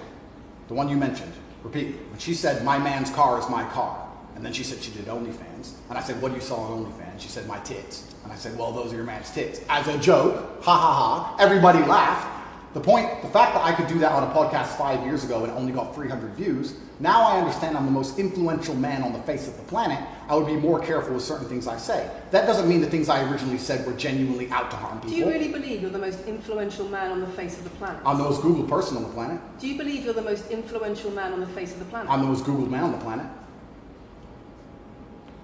the 0.67 0.75
one 0.75 0.87
you 0.87 0.97
mentioned 0.97 1.33
repeat. 1.63 1.95
When 2.11 2.19
she 2.19 2.35
said, 2.35 2.63
"My 2.63 2.77
man's 2.77 3.09
car 3.09 3.39
is 3.39 3.49
my 3.49 3.63
car," 3.69 4.07
and 4.35 4.45
then 4.45 4.53
she 4.53 4.63
said 4.63 4.81
she 4.83 4.91
did 4.91 5.07
OnlyFans, 5.07 5.73
and 5.89 5.97
I 5.97 6.01
said, 6.01 6.21
"What 6.21 6.29
do 6.29 6.35
you 6.35 6.41
saw 6.41 6.57
on 6.57 6.85
OnlyFans?" 6.85 7.08
She 7.19 7.29
said, 7.29 7.47
"My 7.47 7.59
tits," 7.59 8.13
and 8.23 8.31
I 8.31 8.35
said, 8.35 8.57
"Well, 8.57 8.71
those 8.71 8.93
are 8.93 8.95
your 8.95 9.05
man's 9.05 9.29
tits." 9.31 9.61
As 9.69 9.87
a 9.87 9.97
joke, 9.97 10.63
ha 10.63 10.75
ha 10.77 10.93
ha. 10.93 11.35
Everybody 11.39 11.79
laughed. 11.79 12.27
The 12.73 12.79
point, 12.79 13.23
the 13.23 13.29
fact 13.29 13.55
that 13.55 13.63
I 13.63 13.73
could 13.73 13.87
do 13.87 13.97
that 13.99 14.11
on 14.11 14.23
a 14.23 14.31
podcast 14.31 14.77
five 14.77 15.03
years 15.03 15.23
ago 15.23 15.43
and 15.43 15.51
only 15.53 15.71
got 15.71 15.95
300 15.95 16.35
views, 16.35 16.75
now 16.99 17.23
I 17.23 17.39
understand 17.39 17.75
I'm 17.75 17.85
the 17.85 17.91
most 17.91 18.19
influential 18.19 18.75
man 18.75 19.01
on 19.01 19.11
the 19.11 19.19
face 19.19 19.47
of 19.47 19.57
the 19.57 19.63
planet. 19.63 19.99
I 20.27 20.35
would 20.35 20.45
be 20.45 20.55
more 20.55 20.79
careful 20.79 21.15
with 21.15 21.23
certain 21.23 21.47
things 21.47 21.65
I 21.65 21.77
say. 21.77 22.07
That 22.29 22.45
doesn't 22.45 22.69
mean 22.69 22.79
the 22.81 22.89
things 22.89 23.09
I 23.09 23.27
originally 23.31 23.57
said 23.57 23.87
were 23.87 23.93
genuinely 23.93 24.51
out 24.51 24.69
to 24.69 24.77
harm 24.77 24.99
people. 24.99 25.09
Do 25.09 25.15
you 25.15 25.25
really 25.25 25.47
believe 25.47 25.81
you're 25.81 25.89
the 25.89 25.97
most 25.97 26.23
influential 26.27 26.87
man 26.89 27.11
on 27.11 27.21
the 27.21 27.27
face 27.27 27.57
of 27.57 27.63
the 27.63 27.71
planet? 27.71 28.03
I'm 28.05 28.19
the 28.19 28.25
most 28.25 28.41
Googled 28.41 28.69
person 28.69 28.97
on 28.97 29.03
the 29.03 29.09
planet. 29.09 29.41
Do 29.59 29.67
you 29.67 29.75
believe 29.75 30.05
you're 30.05 30.13
the 30.13 30.21
most 30.21 30.51
influential 30.51 31.09
man 31.09 31.33
on 31.33 31.39
the 31.39 31.47
face 31.47 31.73
of 31.73 31.79
the 31.79 31.85
planet? 31.85 32.11
I'm 32.11 32.21
the 32.21 32.27
most 32.27 32.43
Googled 32.43 32.69
man 32.69 32.83
on 32.83 32.91
the 32.91 32.99
planet. 32.99 33.25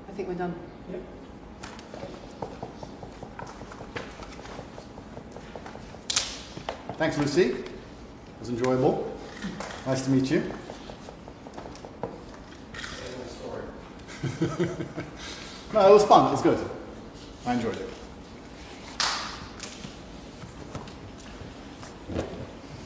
I 0.07 0.11
think 0.11 0.28
we're 0.28 0.36
done. 0.36 0.53
Yep. 0.91 1.01
Thanks, 6.98 7.18
Lucy. 7.18 7.52
It 7.52 7.70
was 8.39 8.48
enjoyable. 8.48 9.12
Nice 9.86 10.06
to 10.06 10.12
meet 10.12 10.32
you. 10.32 10.50
no, 15.74 15.89
it 15.89 15.93
was 15.93 16.06
fun. 16.06 16.28
It 16.28 16.32
was 16.32 16.41
good. 16.41 16.70
I 17.46 17.54
enjoyed 17.54 17.76
it. 17.76 17.89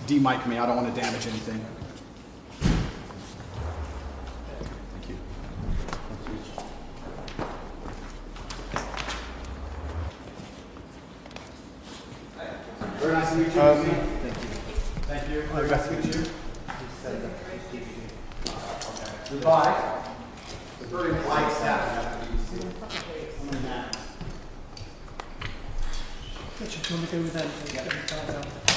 D-mic 0.07 0.47
me. 0.47 0.57
I 0.57 0.65
don't 0.65 0.75
want 0.75 0.93
to 0.93 1.01
damage 1.01 1.27
anything. 1.27 1.63
Very 13.09 13.21
nice 13.21 13.31
to 13.31 13.37
meet 13.37 13.55
you. 13.55 13.61
Lucy. 13.63 13.89
Thank 13.89 14.37
you. 14.37 14.49
Thank 15.01 15.29
you. 15.29 15.41
Very 15.41 15.67
nice 15.67 15.87
to 15.87 15.93
meet 15.93 16.15
you. 16.15 16.25
Goodbye. 19.31 20.03
The 20.79 20.85
very 20.85 21.15
polite 21.23 21.51
staff. 21.51 22.19
Richard, 26.61 26.83
do 26.83 26.93
you 26.93 26.99
want 26.99 27.09
to 27.09 27.15
go 27.15 27.21
with 27.23 27.33
them? 27.33 27.49
Yeah. 27.73 28.68